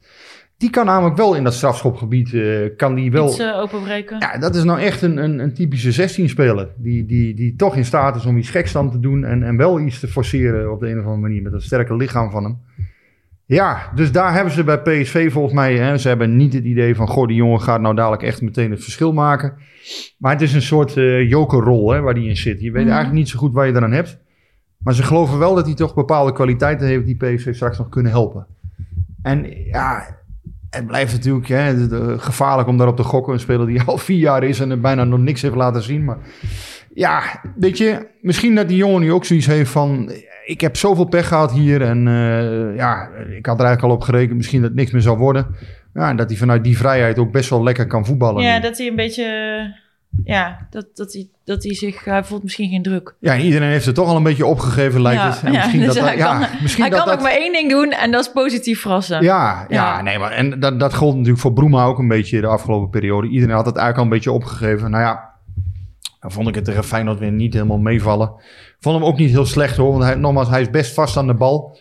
Die 0.57 0.69
kan 0.69 0.85
namelijk 0.85 1.17
wel 1.17 1.35
in 1.35 1.43
dat 1.43 1.53
strafschopgebied... 1.53 2.33
eh, 2.33 2.75
kan 2.77 2.95
die 2.95 3.11
wel... 3.11 3.27
Iets 3.27 3.39
eh, 3.39 3.57
openbreken. 3.59 4.17
Ja, 4.19 4.37
dat 4.37 4.55
is 4.55 4.63
nou 4.63 4.79
echt 4.79 5.01
een, 5.01 5.17
een, 5.17 5.39
een 5.39 5.53
typische 5.53 6.09
16-speler. 6.09 6.69
Die, 6.77 7.05
die, 7.05 7.33
die 7.35 7.55
toch 7.55 7.75
in 7.75 7.85
staat 7.85 8.15
is 8.15 8.25
om 8.25 8.37
iets 8.37 8.49
geks 8.49 8.71
dan 8.71 8.91
te 8.91 8.99
doen. 8.99 9.23
En, 9.25 9.43
en 9.43 9.57
wel 9.57 9.79
iets 9.79 9.99
te 9.99 10.07
forceren 10.07 10.71
op 10.71 10.79
de 10.79 10.85
een 10.89 10.97
of 10.99 11.03
andere 11.03 11.21
manier. 11.21 11.41
Met 11.41 11.51
dat 11.51 11.63
sterke 11.63 11.95
lichaam 11.95 12.31
van 12.31 12.43
hem. 12.43 12.57
Ja, 13.49 13.91
dus 13.95 14.11
daar 14.11 14.33
hebben 14.33 14.53
ze 14.53 14.63
bij 14.63 14.79
PSV 14.81 15.31
volgens 15.31 15.53
mij... 15.53 15.77
Hè, 15.77 15.97
ze 15.97 16.07
hebben 16.07 16.35
niet 16.35 16.53
het 16.53 16.63
idee 16.63 16.95
van... 16.95 17.07
Goh, 17.07 17.27
die 17.27 17.35
jongen 17.35 17.61
gaat 17.61 17.81
nou 17.81 17.95
dadelijk 17.95 18.23
echt 18.23 18.41
meteen 18.41 18.71
het 18.71 18.83
verschil 18.83 19.13
maken. 19.13 19.53
Maar 20.17 20.31
het 20.31 20.41
is 20.41 20.53
een 20.53 20.61
soort 20.61 20.97
eh 20.97 21.29
jokerrol 21.29 21.91
hè, 21.91 21.99
waar 22.01 22.13
die 22.13 22.29
in 22.29 22.37
zit. 22.37 22.61
Je 22.61 22.71
weet 22.71 22.83
Mhm. 22.83 22.91
eigenlijk 22.91 23.19
niet 23.19 23.29
zo 23.29 23.39
goed 23.39 23.53
waar 23.53 23.67
je 23.67 23.75
eraan 23.75 23.91
hebt. 23.91 24.17
Maar 24.77 24.93
ze 24.93 25.03
geloven 25.03 25.39
wel 25.39 25.55
dat 25.55 25.65
hij 25.65 25.75
toch 25.75 25.93
bepaalde 25.93 26.31
kwaliteiten 26.33 26.87
heeft... 26.87 27.05
die 27.05 27.15
PSV 27.15 27.55
straks 27.55 27.77
nog 27.77 27.89
kunnen 27.89 28.11
helpen. 28.11 28.45
En 29.21 29.45
ja, 29.65 30.17
het 30.69 30.87
blijft 30.87 31.13
natuurlijk 31.13 31.47
hè, 31.47 31.87
de- 31.87 32.15
gevaarlijk 32.19 32.67
om 32.67 32.77
daarop 32.77 32.95
te 32.95 33.03
gokken. 33.03 33.33
Een 33.33 33.39
speler 33.39 33.67
die 33.67 33.81
al 33.85 33.97
vier 33.97 34.17
jaar 34.19 34.43
is 34.43 34.59
en 34.59 34.71
er 34.71 34.79
bijna 34.79 35.03
nog 35.03 35.19
niks 35.19 35.41
heeft 35.41 35.55
laten 35.55 35.83
zien. 35.83 36.05
Maar 36.05 36.17
ja, 36.99 37.41
weet 37.55 37.77
je, 37.77 38.07
misschien 38.21 38.55
dat 38.55 38.67
die 38.67 38.77
jongen 38.77 39.01
nu 39.01 39.11
ook 39.11 39.25
zoiets 39.25 39.45
heeft 39.45 39.71
van... 39.71 40.11
Ik 40.45 40.61
heb 40.61 40.75
zoveel 40.75 41.05
pech 41.05 41.27
gehad 41.27 41.51
hier 41.51 41.81
en 41.81 42.07
eh, 42.07 42.75
ja, 42.75 43.09
ik 43.37 43.45
had 43.45 43.59
er 43.59 43.65
eigenlijk 43.65 43.81
al 43.81 43.91
op 43.91 44.01
gerekend 44.01 44.37
misschien 44.37 44.61
dat 44.61 44.69
het 44.69 44.79
niks 44.79 44.91
meer 44.91 45.01
zou 45.01 45.17
worden. 45.17 45.47
Ja, 45.93 46.09
en 46.09 46.15
dat 46.15 46.29
hij 46.29 46.37
vanuit 46.37 46.63
die 46.63 46.77
vrijheid 46.77 47.19
ook 47.19 47.31
best 47.31 47.49
wel 47.49 47.63
lekker 47.63 47.87
kan 47.87 48.05
voetballen. 48.05 48.43
Ja, 48.43 48.55
nu. 48.55 48.61
dat 48.61 48.77
hij 48.77 48.87
een 48.87 48.95
beetje... 48.95 49.25
Ja, 50.23 50.67
dat, 50.69 50.85
dat, 50.93 51.13
hij, 51.13 51.27
dat 51.43 51.63
hij 51.63 51.73
zich... 51.73 52.05
Hij 52.05 52.23
voelt 52.23 52.43
misschien 52.43 52.69
geen 52.69 52.83
druk. 52.83 53.15
Ja, 53.19 53.33
en 53.33 53.41
iedereen 53.41 53.69
heeft 53.69 53.85
het 53.85 53.95
toch 53.95 54.07
al 54.07 54.15
een 54.15 54.23
beetje 54.23 54.45
opgegeven, 54.45 55.01
lijkt 55.01 55.21
ja, 55.21 55.29
het. 55.29 55.43
En 55.43 55.51
ja, 55.51 55.57
misschien 55.57 55.79
dus 55.85 55.95
dat, 55.95 56.03
hij 56.03 56.17
ja, 56.17 56.39
kan, 56.39 56.47
misschien 56.61 56.83
hij 56.83 56.91
dat 56.91 56.99
kan 56.99 57.09
dat, 57.09 57.17
ook 57.17 57.23
maar 57.23 57.37
één 57.37 57.53
ding 57.53 57.69
doen 57.69 57.91
en 57.91 58.11
dat 58.11 58.21
is 58.21 58.31
positief 58.31 58.81
verrassen. 58.81 59.23
Ja, 59.23 59.65
ja, 59.69 59.75
Ja. 59.75 60.01
nee, 60.01 60.19
maar 60.19 60.31
en 60.31 60.59
dat, 60.59 60.79
dat 60.79 60.95
gold 60.95 61.13
natuurlijk 61.13 61.41
voor 61.41 61.53
Broema 61.53 61.83
ook 61.83 61.99
een 61.99 62.07
beetje 62.07 62.41
de 62.41 62.47
afgelopen 62.47 62.89
periode. 62.89 63.27
Iedereen 63.27 63.55
had 63.55 63.65
het 63.65 63.75
eigenlijk 63.75 63.97
al 63.97 64.03
een 64.03 64.17
beetje 64.17 64.31
opgegeven. 64.31 64.91
Nou 64.91 65.03
ja, 65.03 65.28
dan 66.19 66.31
vond 66.31 66.47
ik 66.47 66.55
het 66.55 66.65
tegen 66.65 66.83
Feyenoord 66.83 67.19
weer 67.19 67.31
niet 67.31 67.53
helemaal 67.53 67.77
meevallen. 67.77 68.33
Vond 68.79 68.95
hem 68.95 69.05
ook 69.05 69.17
niet 69.17 69.29
heel 69.29 69.45
slecht 69.45 69.77
hoor, 69.77 69.91
want 69.91 70.03
hij, 70.03 70.15
nogmaals, 70.15 70.49
hij 70.49 70.61
is 70.61 70.69
best 70.69 70.93
vast 70.93 71.17
aan 71.17 71.27
de 71.27 71.33
bal. 71.33 71.79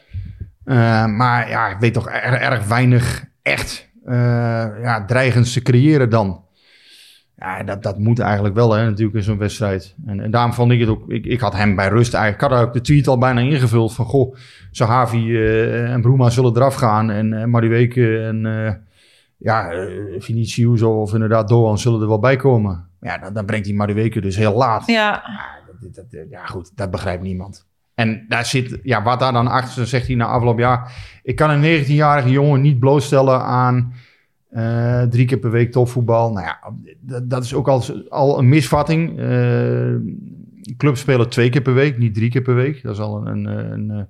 Eh, 0.65 1.07
maar 1.07 1.49
ja, 1.49 1.69
ik 1.69 1.79
weet 1.79 1.95
toch 1.95 2.09
erg, 2.09 2.67
weinig 2.67 3.25
echt 3.43 3.91
eh, 4.05 4.15
ja, 4.83 5.05
dreigends 5.05 5.53
te 5.53 5.63
creëren 5.63 6.11
dan. 6.11 6.47
Ja, 7.37 7.63
dat, 7.63 7.83
dat 7.83 7.99
moet 7.99 8.19
eigenlijk 8.19 8.55
wel 8.55 8.73
hè, 8.73 8.85
natuurlijk 8.85 9.17
in 9.17 9.23
zo'n 9.23 9.39
wedstrijd. 9.39 9.95
En, 10.07 10.21
en 10.21 10.31
daarom 10.31 10.53
vond 10.53 10.73
ik 10.73 10.81
het 10.81 10.89
ook... 10.89 11.11
Ik, 11.11 11.27
ik 11.27 11.41
had 11.41 11.55
hem 11.55 11.75
bij 11.75 11.89
rust 11.89 12.15
eigenlijk... 12.15 12.53
Ik 12.53 12.59
had 12.59 12.67
ook 12.67 12.73
de 12.73 12.81
tweet 12.81 13.09
al 13.09 13.19
bijna 13.19 13.41
ingevuld 13.41 13.95
van... 13.95 14.05
Goh, 14.05 14.37
Sahavi 14.71 15.37
eh, 15.37 15.93
en 15.93 16.01
Broema 16.01 16.31
zullen 16.31 16.57
eraf 16.57 16.75
gaan. 16.75 17.11
En 17.11 17.33
uh, 17.33 17.45
Mariweke 17.45 18.19
en 18.19 18.47
eh 18.47 18.73
ja, 19.39 19.73
uh, 19.73 20.21
Vinicius 20.21 20.83
of 20.83 21.13
inderdaad 21.13 21.49
Doan 21.49 21.79
zullen 21.79 22.01
er 22.01 22.09
wel 22.09 22.19
bij 22.19 22.37
komen. 22.37 22.88
Ja, 23.01 23.19
dan, 23.19 23.33
dan 23.35 23.47
brengt 23.47 23.67
hij 23.67 23.75
Mariweke 23.75 24.21
dus 24.21 24.37
heel 24.37 24.55
laat. 24.55 24.87
Ja. 24.87 25.23
Dat, 25.67 25.95
dat, 25.95 26.11
dat, 26.11 26.27
ja, 26.31 26.47
goed, 26.47 26.77
dat 26.77 26.91
begrijpt 26.91 27.23
niemand. 27.23 27.67
En 27.95 28.25
daar 28.29 28.47
zit, 28.47 28.79
ja, 28.83 29.03
wat 29.03 29.21
daar 29.21 29.33
dan 29.33 29.47
achter 29.47 29.87
zegt 29.87 30.07
hij 30.07 30.17
na 30.17 30.27
afgelopen 30.27 30.63
jaar. 30.63 30.93
Ik 31.23 31.37
kan 31.37 31.51
een 31.51 31.85
19-jarige 31.85 32.31
jongen 32.31 32.61
niet 32.61 32.79
blootstellen 32.79 33.41
aan 33.41 33.93
uh, 34.51 35.03
drie 35.03 35.27
keer 35.27 35.39
per 35.39 35.51
week 35.51 35.73
topvoetbal. 35.73 36.33
Nou 36.33 36.47
ja, 36.47 36.59
dat, 37.01 37.31
dat 37.31 37.45
is 37.45 37.55
ook 37.55 37.69
al, 37.69 37.83
al 38.09 38.39
een 38.39 38.49
misvatting. 38.49 39.19
Uh, 39.19 39.95
clubs 40.77 41.01
spelen 41.01 41.29
twee 41.29 41.51
keer 41.51 41.63
per 41.63 41.75
week, 41.75 41.99
niet 41.99 42.15
drie 42.15 42.31
keer 42.31 42.43
per 42.43 42.55
week. 42.55 42.83
Dat 42.83 42.95
is 42.95 43.01
al 43.01 43.27
een, 43.27 43.45
een, 43.45 43.73
een, 43.73 43.91
een 43.91 44.09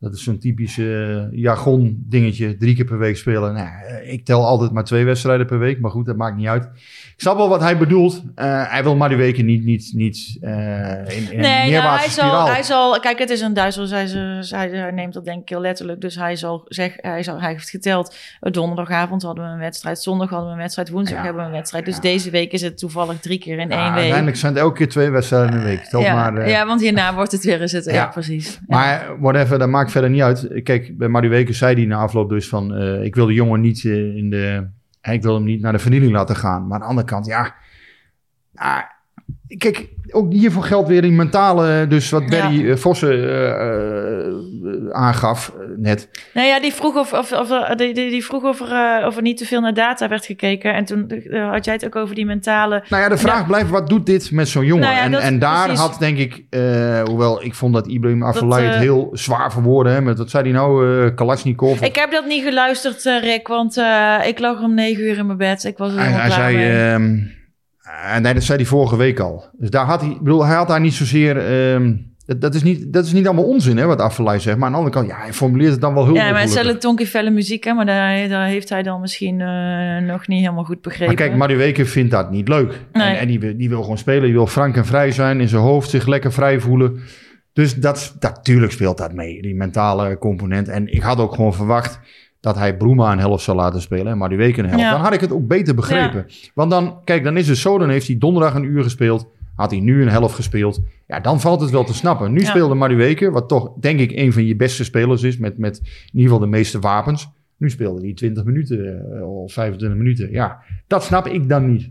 dat 0.00 0.14
is 0.14 0.22
zo'n 0.22 0.38
typisch 0.38 0.76
uh, 0.76 1.22
jargon 1.30 2.04
dingetje, 2.08 2.56
drie 2.56 2.74
keer 2.74 2.84
per 2.84 2.98
week 2.98 3.16
spelen. 3.16 3.54
Nou, 3.54 3.68
ik 4.04 4.24
tel 4.24 4.46
altijd 4.46 4.72
maar 4.72 4.84
twee 4.84 5.04
wedstrijden 5.04 5.46
per 5.46 5.58
week, 5.58 5.80
maar 5.80 5.90
goed, 5.90 6.06
dat 6.06 6.16
maakt 6.16 6.36
niet 6.36 6.46
uit. 6.46 6.64
Ik 6.64 7.24
snap 7.24 7.36
wel 7.36 7.48
wat 7.48 7.60
hij 7.60 7.78
bedoelt. 7.78 8.22
Uh, 8.36 8.70
hij 8.70 8.82
wil 8.82 8.96
maar 8.96 9.08
die 9.08 9.18
weken 9.18 9.44
niet, 9.44 9.64
niet, 9.64 9.90
niet 9.94 10.38
uh, 10.40 10.50
in, 10.50 11.32
in 11.32 11.40
nee, 11.40 11.70
nou, 11.70 11.98
hij, 11.98 12.08
spiraal. 12.08 12.30
zal, 12.30 12.52
hij 12.52 12.62
zal, 12.62 13.00
kijk, 13.00 13.18
het 13.18 13.30
is 13.30 13.40
een 13.40 13.54
Duitser, 13.54 13.90
hij, 13.90 14.06
hij, 14.48 14.68
hij 14.68 14.90
neemt 14.90 15.12
dat 15.12 15.24
denk 15.24 15.40
ik 15.40 15.48
heel 15.48 15.60
letterlijk. 15.60 16.00
Dus 16.00 16.14
hij 16.14 16.36
zal 16.36 16.64
zeggen, 16.68 16.98
hij, 17.08 17.22
zal, 17.22 17.40
hij 17.40 17.52
heeft 17.52 17.70
geteld, 17.70 18.16
donderdagavond 18.40 19.22
hadden 19.22 19.44
we 19.44 19.50
een 19.50 19.58
wedstrijd, 19.58 20.02
zondag 20.02 20.30
hadden 20.30 20.48
we 20.48 20.54
een 20.54 20.60
wedstrijd, 20.60 20.90
woensdag 20.90 21.18
ja, 21.18 21.24
hebben 21.24 21.42
we 21.42 21.48
een 21.48 21.54
wedstrijd. 21.54 21.84
Dus 21.84 21.94
ja. 21.94 22.00
deze 22.00 22.30
week 22.30 22.52
is 22.52 22.62
het 22.62 22.78
toevallig 22.78 23.20
drie 23.20 23.38
keer 23.38 23.58
in 23.58 23.70
één 23.70 23.82
week. 23.82 23.98
Uiteindelijk 23.98 24.36
zijn 24.36 24.52
het 24.52 24.62
elke 24.62 24.76
keer 24.76 24.88
twee 24.88 25.10
wedstrijden 25.10 25.50
in 25.50 25.56
een 25.56 25.64
week. 25.64 25.84
Tel 25.84 26.00
ja, 26.00 26.14
maar, 26.14 26.38
uh, 26.38 26.50
ja, 26.50 26.66
want 26.66 26.80
hierna 26.80 27.14
wordt 27.14 27.32
het 27.32 27.44
weer 27.44 27.60
eens 27.60 27.72
het, 27.72 27.84
ja, 27.84 28.06
precies. 28.06 28.58
Maar 28.66 29.16
whatever, 29.20 29.58
dat 29.58 29.68
maakt 29.68 29.87
verder 29.90 30.10
niet 30.10 30.22
uit. 30.22 30.62
Kijk, 30.62 30.98
bij 30.98 31.08
Mario 31.08 31.30
Weken 31.30 31.54
zei 31.54 31.74
hij 31.74 31.84
na 31.84 31.96
afloop 31.96 32.28
dus 32.28 32.48
van... 32.48 32.82
Uh, 32.82 33.04
ik 33.04 33.14
wil 33.14 33.26
de 33.26 33.32
jongen 33.32 33.60
niet 33.60 33.82
uh, 33.84 34.16
in 34.16 34.30
de... 34.30 34.68
Ik 35.02 35.22
wil 35.22 35.34
hem 35.34 35.44
niet 35.44 35.60
naar 35.60 35.72
de 35.72 35.78
vernieling 35.78 36.12
laten 36.12 36.36
gaan. 36.36 36.66
Maar 36.66 36.74
aan 36.74 36.80
de 36.80 36.86
andere 36.86 37.06
kant, 37.06 37.26
ja... 37.26 37.54
ja 38.52 38.97
kijk, 39.58 39.88
ook 40.10 40.32
hiervoor 40.32 40.62
geldt 40.62 40.88
weer 40.88 41.02
die 41.02 41.12
mentale... 41.12 41.86
Dus 41.88 42.10
wat 42.10 42.26
Barry 42.26 42.66
ja. 42.66 42.76
Vossen 42.76 43.18
uh, 43.18 44.90
aangaf 44.90 45.52
net. 45.76 46.08
Nou 46.34 46.46
ja, 46.46 46.60
die 46.60 46.72
vroeg 46.72 46.96
of, 46.96 47.12
of, 47.12 47.32
of, 47.32 47.48
die, 47.76 47.94
die, 47.94 48.24
vroeg 48.24 48.42
of, 48.42 48.60
er, 48.60 49.06
of 49.06 49.16
er 49.16 49.22
niet 49.22 49.36
te 49.36 49.46
veel 49.46 49.60
naar 49.60 49.74
data 49.74 50.08
werd 50.08 50.26
gekeken. 50.26 50.74
En 50.74 50.84
toen 50.84 51.12
had 51.50 51.64
jij 51.64 51.74
het 51.74 51.84
ook 51.84 51.96
over 51.96 52.14
die 52.14 52.26
mentale... 52.26 52.84
Nou 52.88 53.02
ja, 53.02 53.08
de 53.08 53.18
vraag 53.18 53.40
ja. 53.40 53.46
blijft, 53.46 53.70
wat 53.70 53.88
doet 53.88 54.06
dit 54.06 54.30
met 54.30 54.48
zo'n 54.48 54.64
jongen? 54.64 54.84
Nou 54.84 54.96
ja, 54.96 55.02
en, 55.02 55.10
dat, 55.10 55.20
en 55.20 55.38
daar 55.38 55.64
precies. 55.64 55.80
had 55.80 55.96
denk 55.98 56.18
ik... 56.18 56.44
hoewel 57.04 57.44
ik 57.44 57.54
vond 57.54 57.74
dat 57.74 57.86
Ibrahim 57.86 58.22
Afellay 58.22 58.64
het 58.64 58.76
heel 58.76 59.10
zwaar 59.12 59.52
verwoorden... 59.52 59.92
Hè, 59.92 60.00
met 60.00 60.18
wat 60.18 60.30
zei 60.30 60.42
hij 60.42 60.52
nou? 60.52 61.14
Kalashnikov? 61.14 61.80
Ik 61.80 61.96
heb 61.96 62.10
dat 62.10 62.26
niet 62.26 62.44
geluisterd, 62.44 63.04
Rick. 63.04 63.48
Want 63.48 63.76
ik 64.26 64.38
lag 64.38 64.62
om 64.62 64.74
negen 64.74 65.04
uur 65.04 65.18
in 65.18 65.26
mijn 65.26 65.38
bed. 65.38 65.64
Ik 65.64 65.78
was 65.78 65.92
er 65.92 65.98
hij, 65.98 66.10
hij 66.10 66.30
zei... 66.30 67.36
En 68.12 68.22
nee, 68.22 68.34
dat 68.34 68.42
zei 68.42 68.58
hij 68.58 68.66
vorige 68.66 68.96
week 68.96 69.20
al. 69.20 69.44
Dus 69.52 69.70
daar 69.70 69.86
had 69.86 70.00
hij, 70.00 70.10
ik 70.10 70.20
bedoel, 70.20 70.44
hij 70.44 70.56
had 70.56 70.68
daar 70.68 70.80
niet 70.80 70.94
zozeer. 70.94 71.50
Um, 71.72 72.16
dat, 72.28 72.40
dat, 72.40 72.54
is 72.54 72.62
niet, 72.62 72.92
dat 72.92 73.04
is 73.04 73.12
niet 73.12 73.26
allemaal 73.26 73.44
onzin, 73.44 73.76
hè, 73.76 73.86
wat 73.86 74.00
Affelay 74.00 74.38
zegt. 74.38 74.56
Maar 74.56 74.66
aan 74.66 74.72
de 74.72 74.78
andere 74.78 74.96
kant, 74.96 75.08
ja, 75.08 75.22
hij 75.22 75.32
formuleert 75.32 75.70
het 75.70 75.80
dan 75.80 75.94
wel 75.94 76.04
heel 76.04 76.14
Ja, 76.14 76.30
maar 76.30 76.40
het 76.40 76.48
is 76.48 76.56
muziek, 77.30 77.64
hè, 77.64 77.72
maar 77.72 77.86
daar, 77.86 78.28
daar, 78.28 78.46
heeft 78.46 78.68
hij 78.68 78.82
dan 78.82 79.00
misschien 79.00 79.40
uh, 79.40 79.98
nog 79.98 80.26
niet 80.26 80.40
helemaal 80.40 80.64
goed 80.64 80.82
begrepen. 80.82 81.06
Maar 81.06 81.16
kijk, 81.16 81.36
Weken 81.56 81.86
vindt 81.86 82.10
dat 82.10 82.30
niet 82.30 82.48
leuk. 82.48 82.80
Nee. 82.92 83.06
En, 83.06 83.18
en 83.18 83.26
die, 83.26 83.56
die, 83.56 83.68
wil 83.68 83.82
gewoon 83.82 83.98
spelen, 83.98 84.22
die 84.22 84.32
wil 84.32 84.46
frank 84.46 84.76
en 84.76 84.86
vrij 84.86 85.10
zijn, 85.10 85.40
in 85.40 85.48
zijn 85.48 85.62
hoofd 85.62 85.90
zich 85.90 86.06
lekker 86.06 86.32
vrij 86.32 86.60
voelen. 86.60 87.00
Dus 87.52 87.74
dat, 87.74 88.16
natuurlijk 88.20 88.72
speelt 88.72 88.98
dat 88.98 89.12
mee, 89.12 89.42
die 89.42 89.54
mentale 89.54 90.18
component. 90.18 90.68
En 90.68 90.92
ik 90.92 91.02
had 91.02 91.18
ook 91.18 91.34
gewoon 91.34 91.54
verwacht 91.54 92.00
dat 92.40 92.56
hij 92.56 92.76
Broema 92.76 93.12
een 93.12 93.18
helft 93.18 93.44
zou 93.44 93.56
laten 93.56 93.80
spelen 93.80 94.22
en 94.22 94.36
week 94.36 94.56
een 94.56 94.64
helft. 94.64 94.80
Ja. 94.82 94.90
Dan 94.90 95.00
had 95.00 95.12
ik 95.12 95.20
het 95.20 95.32
ook 95.32 95.46
beter 95.46 95.74
begrepen. 95.74 96.24
Ja. 96.28 96.48
Want 96.54 96.70
dan, 96.70 97.04
kijk, 97.04 97.24
dan 97.24 97.36
is 97.36 97.48
het 97.48 97.56
zo, 97.56 97.78
dan 97.78 97.88
heeft 97.88 98.06
hij 98.06 98.18
donderdag 98.18 98.54
een 98.54 98.64
uur 98.64 98.82
gespeeld. 98.82 99.28
Had 99.54 99.70
hij 99.70 99.80
nu 99.80 100.02
een 100.02 100.08
helft 100.08 100.34
gespeeld. 100.34 100.80
Ja, 101.06 101.20
dan 101.20 101.40
valt 101.40 101.60
het 101.60 101.70
wel 101.70 101.84
te 101.84 101.94
snappen. 101.94 102.32
Nu 102.32 102.40
ja. 102.40 102.46
speelde 102.46 102.74
Madueke, 102.74 103.30
wat 103.30 103.48
toch 103.48 103.72
denk 103.80 104.00
ik 104.00 104.12
een 104.12 104.32
van 104.32 104.44
je 104.44 104.56
beste 104.56 104.84
spelers 104.84 105.22
is, 105.22 105.38
met, 105.38 105.58
met 105.58 105.78
in 105.78 105.84
ieder 106.12 106.22
geval 106.22 106.38
de 106.38 106.56
meeste 106.56 106.78
wapens. 106.78 107.28
Nu 107.56 107.70
speelde 107.70 108.00
hij 108.00 108.14
20 108.14 108.44
minuten 108.44 109.02
of 109.26 109.52
25 109.52 109.98
minuten. 109.98 110.30
Ja, 110.30 110.62
dat 110.86 111.04
snap 111.04 111.26
ik 111.26 111.48
dan 111.48 111.72
niet. 111.72 111.90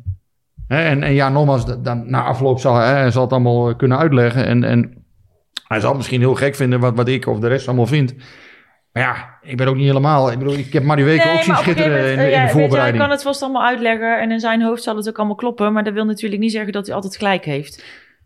En, 0.68 1.04
en 1.04 1.14
ja, 1.14 1.30
nogmaals, 1.30 1.82
dan, 1.82 2.10
na 2.10 2.24
afloop 2.24 2.60
zal 2.60 2.76
hij, 2.76 3.00
hij 3.00 3.12
zal 3.12 3.22
het 3.22 3.32
allemaal 3.32 3.76
kunnen 3.76 3.98
uitleggen. 3.98 4.46
En, 4.46 4.64
en 4.64 5.06
hij 5.68 5.80
zal 5.80 5.90
het 5.90 5.98
misschien 5.98 6.20
heel 6.20 6.36
gek 6.36 6.56
vinden 6.56 6.80
wat, 6.80 6.96
wat 6.96 7.08
ik 7.08 7.28
of 7.28 7.40
de 7.40 7.48
rest 7.48 7.68
allemaal 7.68 7.86
vindt. 7.86 8.16
Maar 8.98 9.06
ja, 9.06 9.50
ik 9.52 9.58
ben 9.58 9.68
ook 9.68 9.76
niet 9.76 9.88
helemaal... 9.88 10.32
Ik 10.32 10.38
bedoel, 10.38 10.54
ik 10.54 10.74
heb 10.74 10.84
Mario 10.84 11.06
Weken 11.06 11.28
nee, 11.28 11.38
ook 11.38 11.44
zien 11.44 11.56
schitteren 11.56 12.12
in, 12.12 12.20
in 12.20 12.30
ja, 12.30 12.46
de 12.46 12.52
voorbereiding. 12.52 12.98
Hij 12.98 13.06
kan 13.06 13.10
het 13.10 13.22
vast 13.22 13.42
allemaal 13.42 13.66
uitleggen 13.66 14.20
en 14.20 14.32
in 14.32 14.40
zijn 14.40 14.62
hoofd 14.62 14.84
zal 14.84 14.96
het 14.96 15.10
ook 15.10 15.18
allemaal 15.18 15.36
kloppen. 15.36 15.74
Maar 15.74 15.84
dat 15.84 15.94
wil 15.94 16.06
natuurlijk 16.06 16.42
niet 16.42 16.52
zeggen 16.52 16.72
dat 16.72 16.86
hij 16.86 16.96
altijd 16.96 17.18
gelijk 17.18 17.46
heeft. 17.46 17.84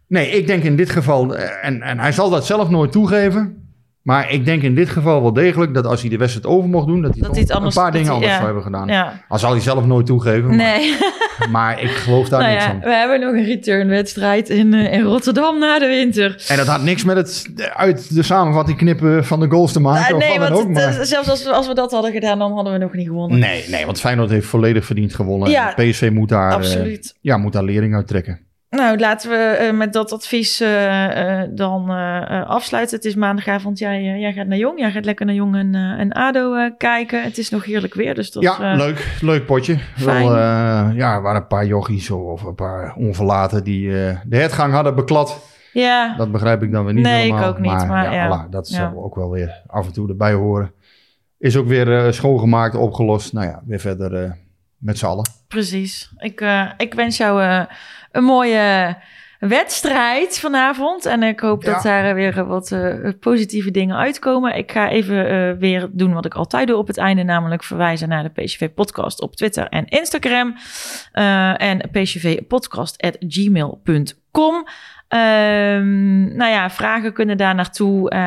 Nee, 0.07 0.30
ik 0.30 0.47
denk 0.47 0.63
in 0.63 0.76
dit 0.76 0.89
geval... 0.89 1.36
En, 1.36 1.82
en 1.82 1.99
hij 1.99 2.11
zal 2.11 2.30
dat 2.30 2.45
zelf 2.45 2.69
nooit 2.69 2.91
toegeven... 2.91 3.61
Maar 4.02 4.32
ik 4.32 4.45
denk 4.45 4.62
in 4.62 4.76
dit 4.76 4.89
geval 4.89 5.22
wel 5.22 5.34
degelijk 5.34 5.74
dat 5.74 5.86
als 5.86 6.02
hij 6.02 6.10
de 6.10 6.18
wedstrijd 6.18 6.45
over 6.45 6.70
mocht 6.70 6.88
doen, 6.88 7.02
dat 7.02 7.14
hij, 7.14 7.22
dat 7.22 7.32
hij 7.32 7.41
het 7.41 7.52
anders, 7.52 7.76
een 7.76 7.82
paar 7.82 7.91
dingen 7.91 8.08
hij, 8.08 8.16
anders 8.16 8.32
ja, 8.32 8.38
zou 8.38 8.45
hebben 8.45 8.64
gedaan. 8.64 8.88
Ja. 8.88 9.24
Al 9.28 9.39
zal 9.39 9.52
hij 9.52 9.60
zelf 9.60 9.86
nooit 9.86 10.06
toegeven. 10.06 10.47
Maar, 10.47 10.56
nee. 10.56 10.97
maar 11.52 11.82
ik 11.82 11.89
geloof 11.89 12.30
daar 12.30 12.39
nou 12.39 12.52
niks 12.52 12.66
ja, 12.66 12.70
van. 12.72 12.80
We 12.80 12.95
hebben 12.95 13.20
nog 13.20 13.34
een 13.34 13.45
returnwedstrijd 13.45 14.49
in, 14.49 14.74
uh, 14.74 14.93
in 14.93 15.02
Rotterdam 15.02 15.60
na 15.60 15.80
de 15.80 15.88
winter. 15.88 16.43
En 16.47 16.58
dat 16.58 16.68
had 16.68 16.84
niks 16.84 17.04
met 17.04 17.16
het 17.16 17.52
uit 17.74 18.16
de 18.16 18.24
samenvatting 18.24 18.78
knippen 18.78 19.26
van 19.26 19.39
de 19.39 19.49
goals 19.49 19.72
te 19.72 19.80
maken. 19.80 20.16
Uh, 20.16 20.28
nee, 20.30 20.39
want 20.39 20.52
ook, 20.52 20.70
maar... 20.70 20.97
het, 20.97 21.08
zelfs 21.08 21.30
als 21.30 21.43
we, 21.43 21.52
als 21.52 21.68
we 21.68 21.74
dat 21.74 21.91
hadden 21.91 22.12
gedaan, 22.12 22.39
dan 22.39 22.54
hadden 22.54 22.74
we 22.74 22.80
nog 22.80 22.93
niet 22.93 23.08
gewonnen. 23.08 23.39
Nee, 23.39 23.64
nee 23.70 23.86
want 23.86 23.99
Feyenoord 23.99 24.30
heeft 24.30 24.47
volledig 24.47 24.86
verdiend 24.86 25.16
gewonnen. 25.16 25.49
Ja, 25.49 25.74
PSV 25.76 26.10
moet 26.14 26.30
daar, 26.30 26.54
absoluut. 26.54 27.06
Uh, 27.06 27.20
ja, 27.22 27.38
moet 27.38 27.54
daar 27.54 27.64
lering 27.64 27.95
uit 27.95 28.08
trekken. 28.08 28.39
Nou, 28.78 28.97
laten 28.97 29.30
we 29.30 29.57
uh, 29.61 29.78
met 29.78 29.93
dat 29.93 30.11
advies 30.11 30.61
uh, 30.61 30.69
uh, 30.69 31.41
dan 31.49 31.89
afsluiten. 32.47 32.95
Het 32.95 33.05
is 33.05 33.15
maandagavond. 33.15 33.80
Jij, 33.80 34.03
jij 34.03 34.34
gaat 34.34 34.47
naar 34.47 34.57
Jong. 34.57 34.80
Jij 34.80 34.91
gaat 34.91 35.05
lekker 35.05 35.26
naar 35.26 35.36
Jong 35.36 35.55
en, 35.55 35.76
en 35.76 36.11
ADO 36.11 36.69
kijken. 36.78 37.24
Het 37.24 37.38
is 37.38 37.49
nog 37.49 37.65
heerlijk 37.65 37.93
weer. 37.93 38.15
Dus 38.15 38.32
dat 38.32 38.43
ja, 38.43 38.76
leuk. 38.76 39.17
Leuk 39.22 39.45
potje. 39.45 39.78
Fijn. 39.78 40.28
Wel, 40.28 40.36
ja, 40.95 41.15
er 41.15 41.22
waren 41.22 41.41
een 41.41 41.47
paar 41.47 41.65
jochies 41.65 42.09
of 42.11 42.43
een 42.43 42.55
paar 42.55 42.95
onverlaten 42.95 43.63
die 43.63 43.89
de 44.26 44.38
hertgang 44.38 44.74
hadden 44.74 44.95
beklad. 44.95 45.39
Ja. 45.74 46.15
Dat 46.17 46.32
begrijp 46.32 46.63
ik 46.63 46.72
dan 46.72 46.86
weer 46.86 46.93
niet 46.93 47.03
nee, 47.03 47.22
helemaal. 47.22 47.41
ik 47.43 47.49
ook 47.49 47.59
niet. 47.59 47.72
Maar, 47.72 47.88
maar 47.88 48.13
ja, 48.13 48.13
ja. 48.13 48.47
Voilà, 48.47 48.49
dat 48.49 48.69
ja. 48.69 48.76
zal 48.76 49.03
ook 49.03 49.15
wel 49.15 49.30
weer 49.30 49.61
af 49.67 49.86
en 49.86 49.93
toe 49.93 50.09
erbij 50.09 50.34
horen. 50.34 50.72
Is 51.38 51.57
ook 51.57 51.67
weer 51.67 52.13
schoongemaakt, 52.13 52.76
opgelost. 52.76 53.34
Nou 53.34 53.47
ja, 53.47 53.61
weer 53.65 53.80
verder 53.80 54.38
met 54.82 54.97
z'n 54.97 55.05
allen. 55.05 55.29
Precies. 55.47 56.11
Ik, 56.17 56.45
ik 56.77 56.93
wens 56.93 57.17
jou 57.17 57.65
een 58.11 58.23
mooie 58.23 58.97
wedstrijd 59.47 60.39
vanavond. 60.39 61.05
En 61.05 61.23
ik 61.23 61.39
hoop 61.39 61.63
dat 61.63 61.84
daar 61.84 62.15
weer 62.15 62.45
wat 62.45 62.71
eh, 62.71 63.09
positieve 63.19 63.71
dingen 63.71 63.95
uitkomen. 63.95 64.55
Ik 64.55 64.71
ga 64.71 64.89
even 64.89 65.29
eh, 65.29 65.51
weer 65.59 65.89
doen 65.91 66.13
wat 66.13 66.25
ik 66.25 66.34
altijd 66.34 66.67
doe 66.67 66.77
op 66.77 66.88
het 66.88 66.97
einde, 66.97 67.23
namelijk 67.23 67.63
verwijzen 67.63 68.09
naar 68.09 68.23
de 68.23 68.41
PCV-podcast 68.41 69.21
op 69.21 69.36
Twitter 69.36 69.67
en 69.67 69.86
Instagram. 69.86 70.55
Eh, 71.11 71.61
en 71.61 71.89
pcvpodcast.gmail.com. 71.91 74.20
Ehm 74.32 76.36
nou 76.36 76.51
ja, 76.51 76.69
vragen 76.69 77.13
kunnen 77.13 77.38
daar 77.38 77.55
naartoe. 77.55 78.09
Eh, 78.09 78.19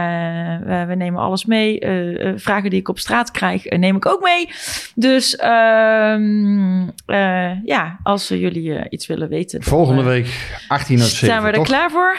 we, 0.67 0.85
we 0.87 0.95
nemen 0.95 1.21
alles 1.21 1.45
mee. 1.45 1.81
Eh, 1.81 2.29
eh, 2.29 2.39
vragen 2.39 2.71
die 2.71 2.81
ik 2.81 2.89
op 2.89 2.99
straat 2.99 3.31
krijg, 3.31 3.65
neem 3.65 3.97
ik 3.97 4.07
ook 4.07 4.23
mee. 4.23 4.49
Dus 4.95 5.37
ehm, 5.37 6.89
eh, 7.07 7.65
ja, 7.65 7.99
als 8.03 8.29
jullie 8.29 8.89
iets 8.89 9.07
willen 9.07 9.29
weten. 9.29 9.63
Volgende 9.63 10.03
week 10.03 10.57
18 10.69 10.99
uit 11.01 11.09
7, 11.09 11.27
zijn 11.27 11.43
we 11.43 11.49
er 11.49 11.55
toch? 11.55 11.67
klaar 11.67 11.91
voor. 11.91 12.17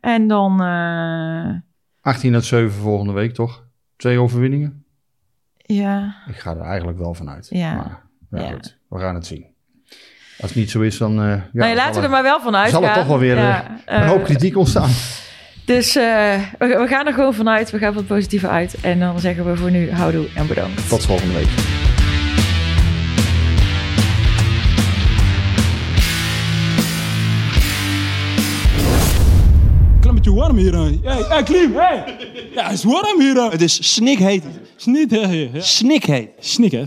En 0.00 0.28
dan, 0.28 0.62
eh, 0.62 1.50
18 2.00 2.34
uit 2.34 2.44
7 2.44 2.72
volgende 2.72 3.12
week, 3.12 3.34
toch? 3.34 3.64
Twee 3.96 4.20
overwinningen? 4.20 4.84
ja, 5.56 6.14
Ik 6.28 6.36
ga 6.36 6.50
er 6.50 6.60
eigenlijk 6.60 6.98
wel 6.98 7.14
vanuit. 7.14 7.46
Ja. 7.50 7.74
Maar, 7.74 8.02
ja, 8.30 8.46
Ja. 8.48 8.52
goed. 8.52 8.78
We 8.88 8.98
gaan 8.98 9.14
het 9.14 9.26
zien. 9.26 9.46
Als 10.40 10.50
het 10.50 10.54
niet 10.54 10.70
zo 10.70 10.80
is, 10.80 10.98
dan... 10.98 11.20
eh 11.20 11.28
ja, 11.28 11.42
nou, 11.52 11.70
je 11.70 11.76
laten 11.76 11.92
zal 11.92 12.02
we 12.02 12.08
er 12.08 12.14
maar 12.14 12.22
wel 12.22 12.40
van 12.40 12.52
zal 12.52 12.62
uitgaan. 12.62 12.84
er 12.84 12.94
toch 12.94 13.06
wel 13.06 13.18
weer 13.18 13.36
Ja, 13.36 13.78
eh, 13.84 13.96
een 13.96 14.02
eh, 14.02 14.08
hoop 14.08 14.24
kritiek 14.24 14.56
ontstaan. 14.56 14.90
Dus 15.64 15.96
eh, 15.96 16.04
we, 16.58 16.66
we 16.66 16.86
gaan 16.88 17.06
er 17.06 17.12
gewoon 17.12 17.34
vanuit. 17.34 17.70
We 17.70 17.78
gaan 17.78 17.92
van 17.92 18.02
het 18.02 18.06
positieve 18.06 18.48
uit. 18.48 18.76
En 18.80 19.00
dan 19.00 19.20
zeggen 19.20 19.44
we 19.44 19.56
voor 19.56 19.70
nu 19.70 19.92
houdoe 19.92 20.26
en 20.34 20.46
bedankt. 20.46 20.88
Tot 20.88 21.04
volgende 21.04 21.34
week. 21.34 21.48
Warm 30.34 30.56
hier. 30.56 30.74
hè. 30.74 30.98
Hey, 31.02 31.22
hey 31.28 31.42
Klim, 31.42 31.74
hey! 31.74 32.04
Ja, 32.54 32.62
het 32.62 32.72
is 32.72 32.84
warm 32.84 33.20
hier. 33.20 33.50
Het 33.50 33.60
is 33.60 33.94
snikheet. 33.94 34.42
Ja. 34.76 35.60
Snikheet. 35.60 36.30
Snik, 36.38 36.72
hè? 36.72 36.84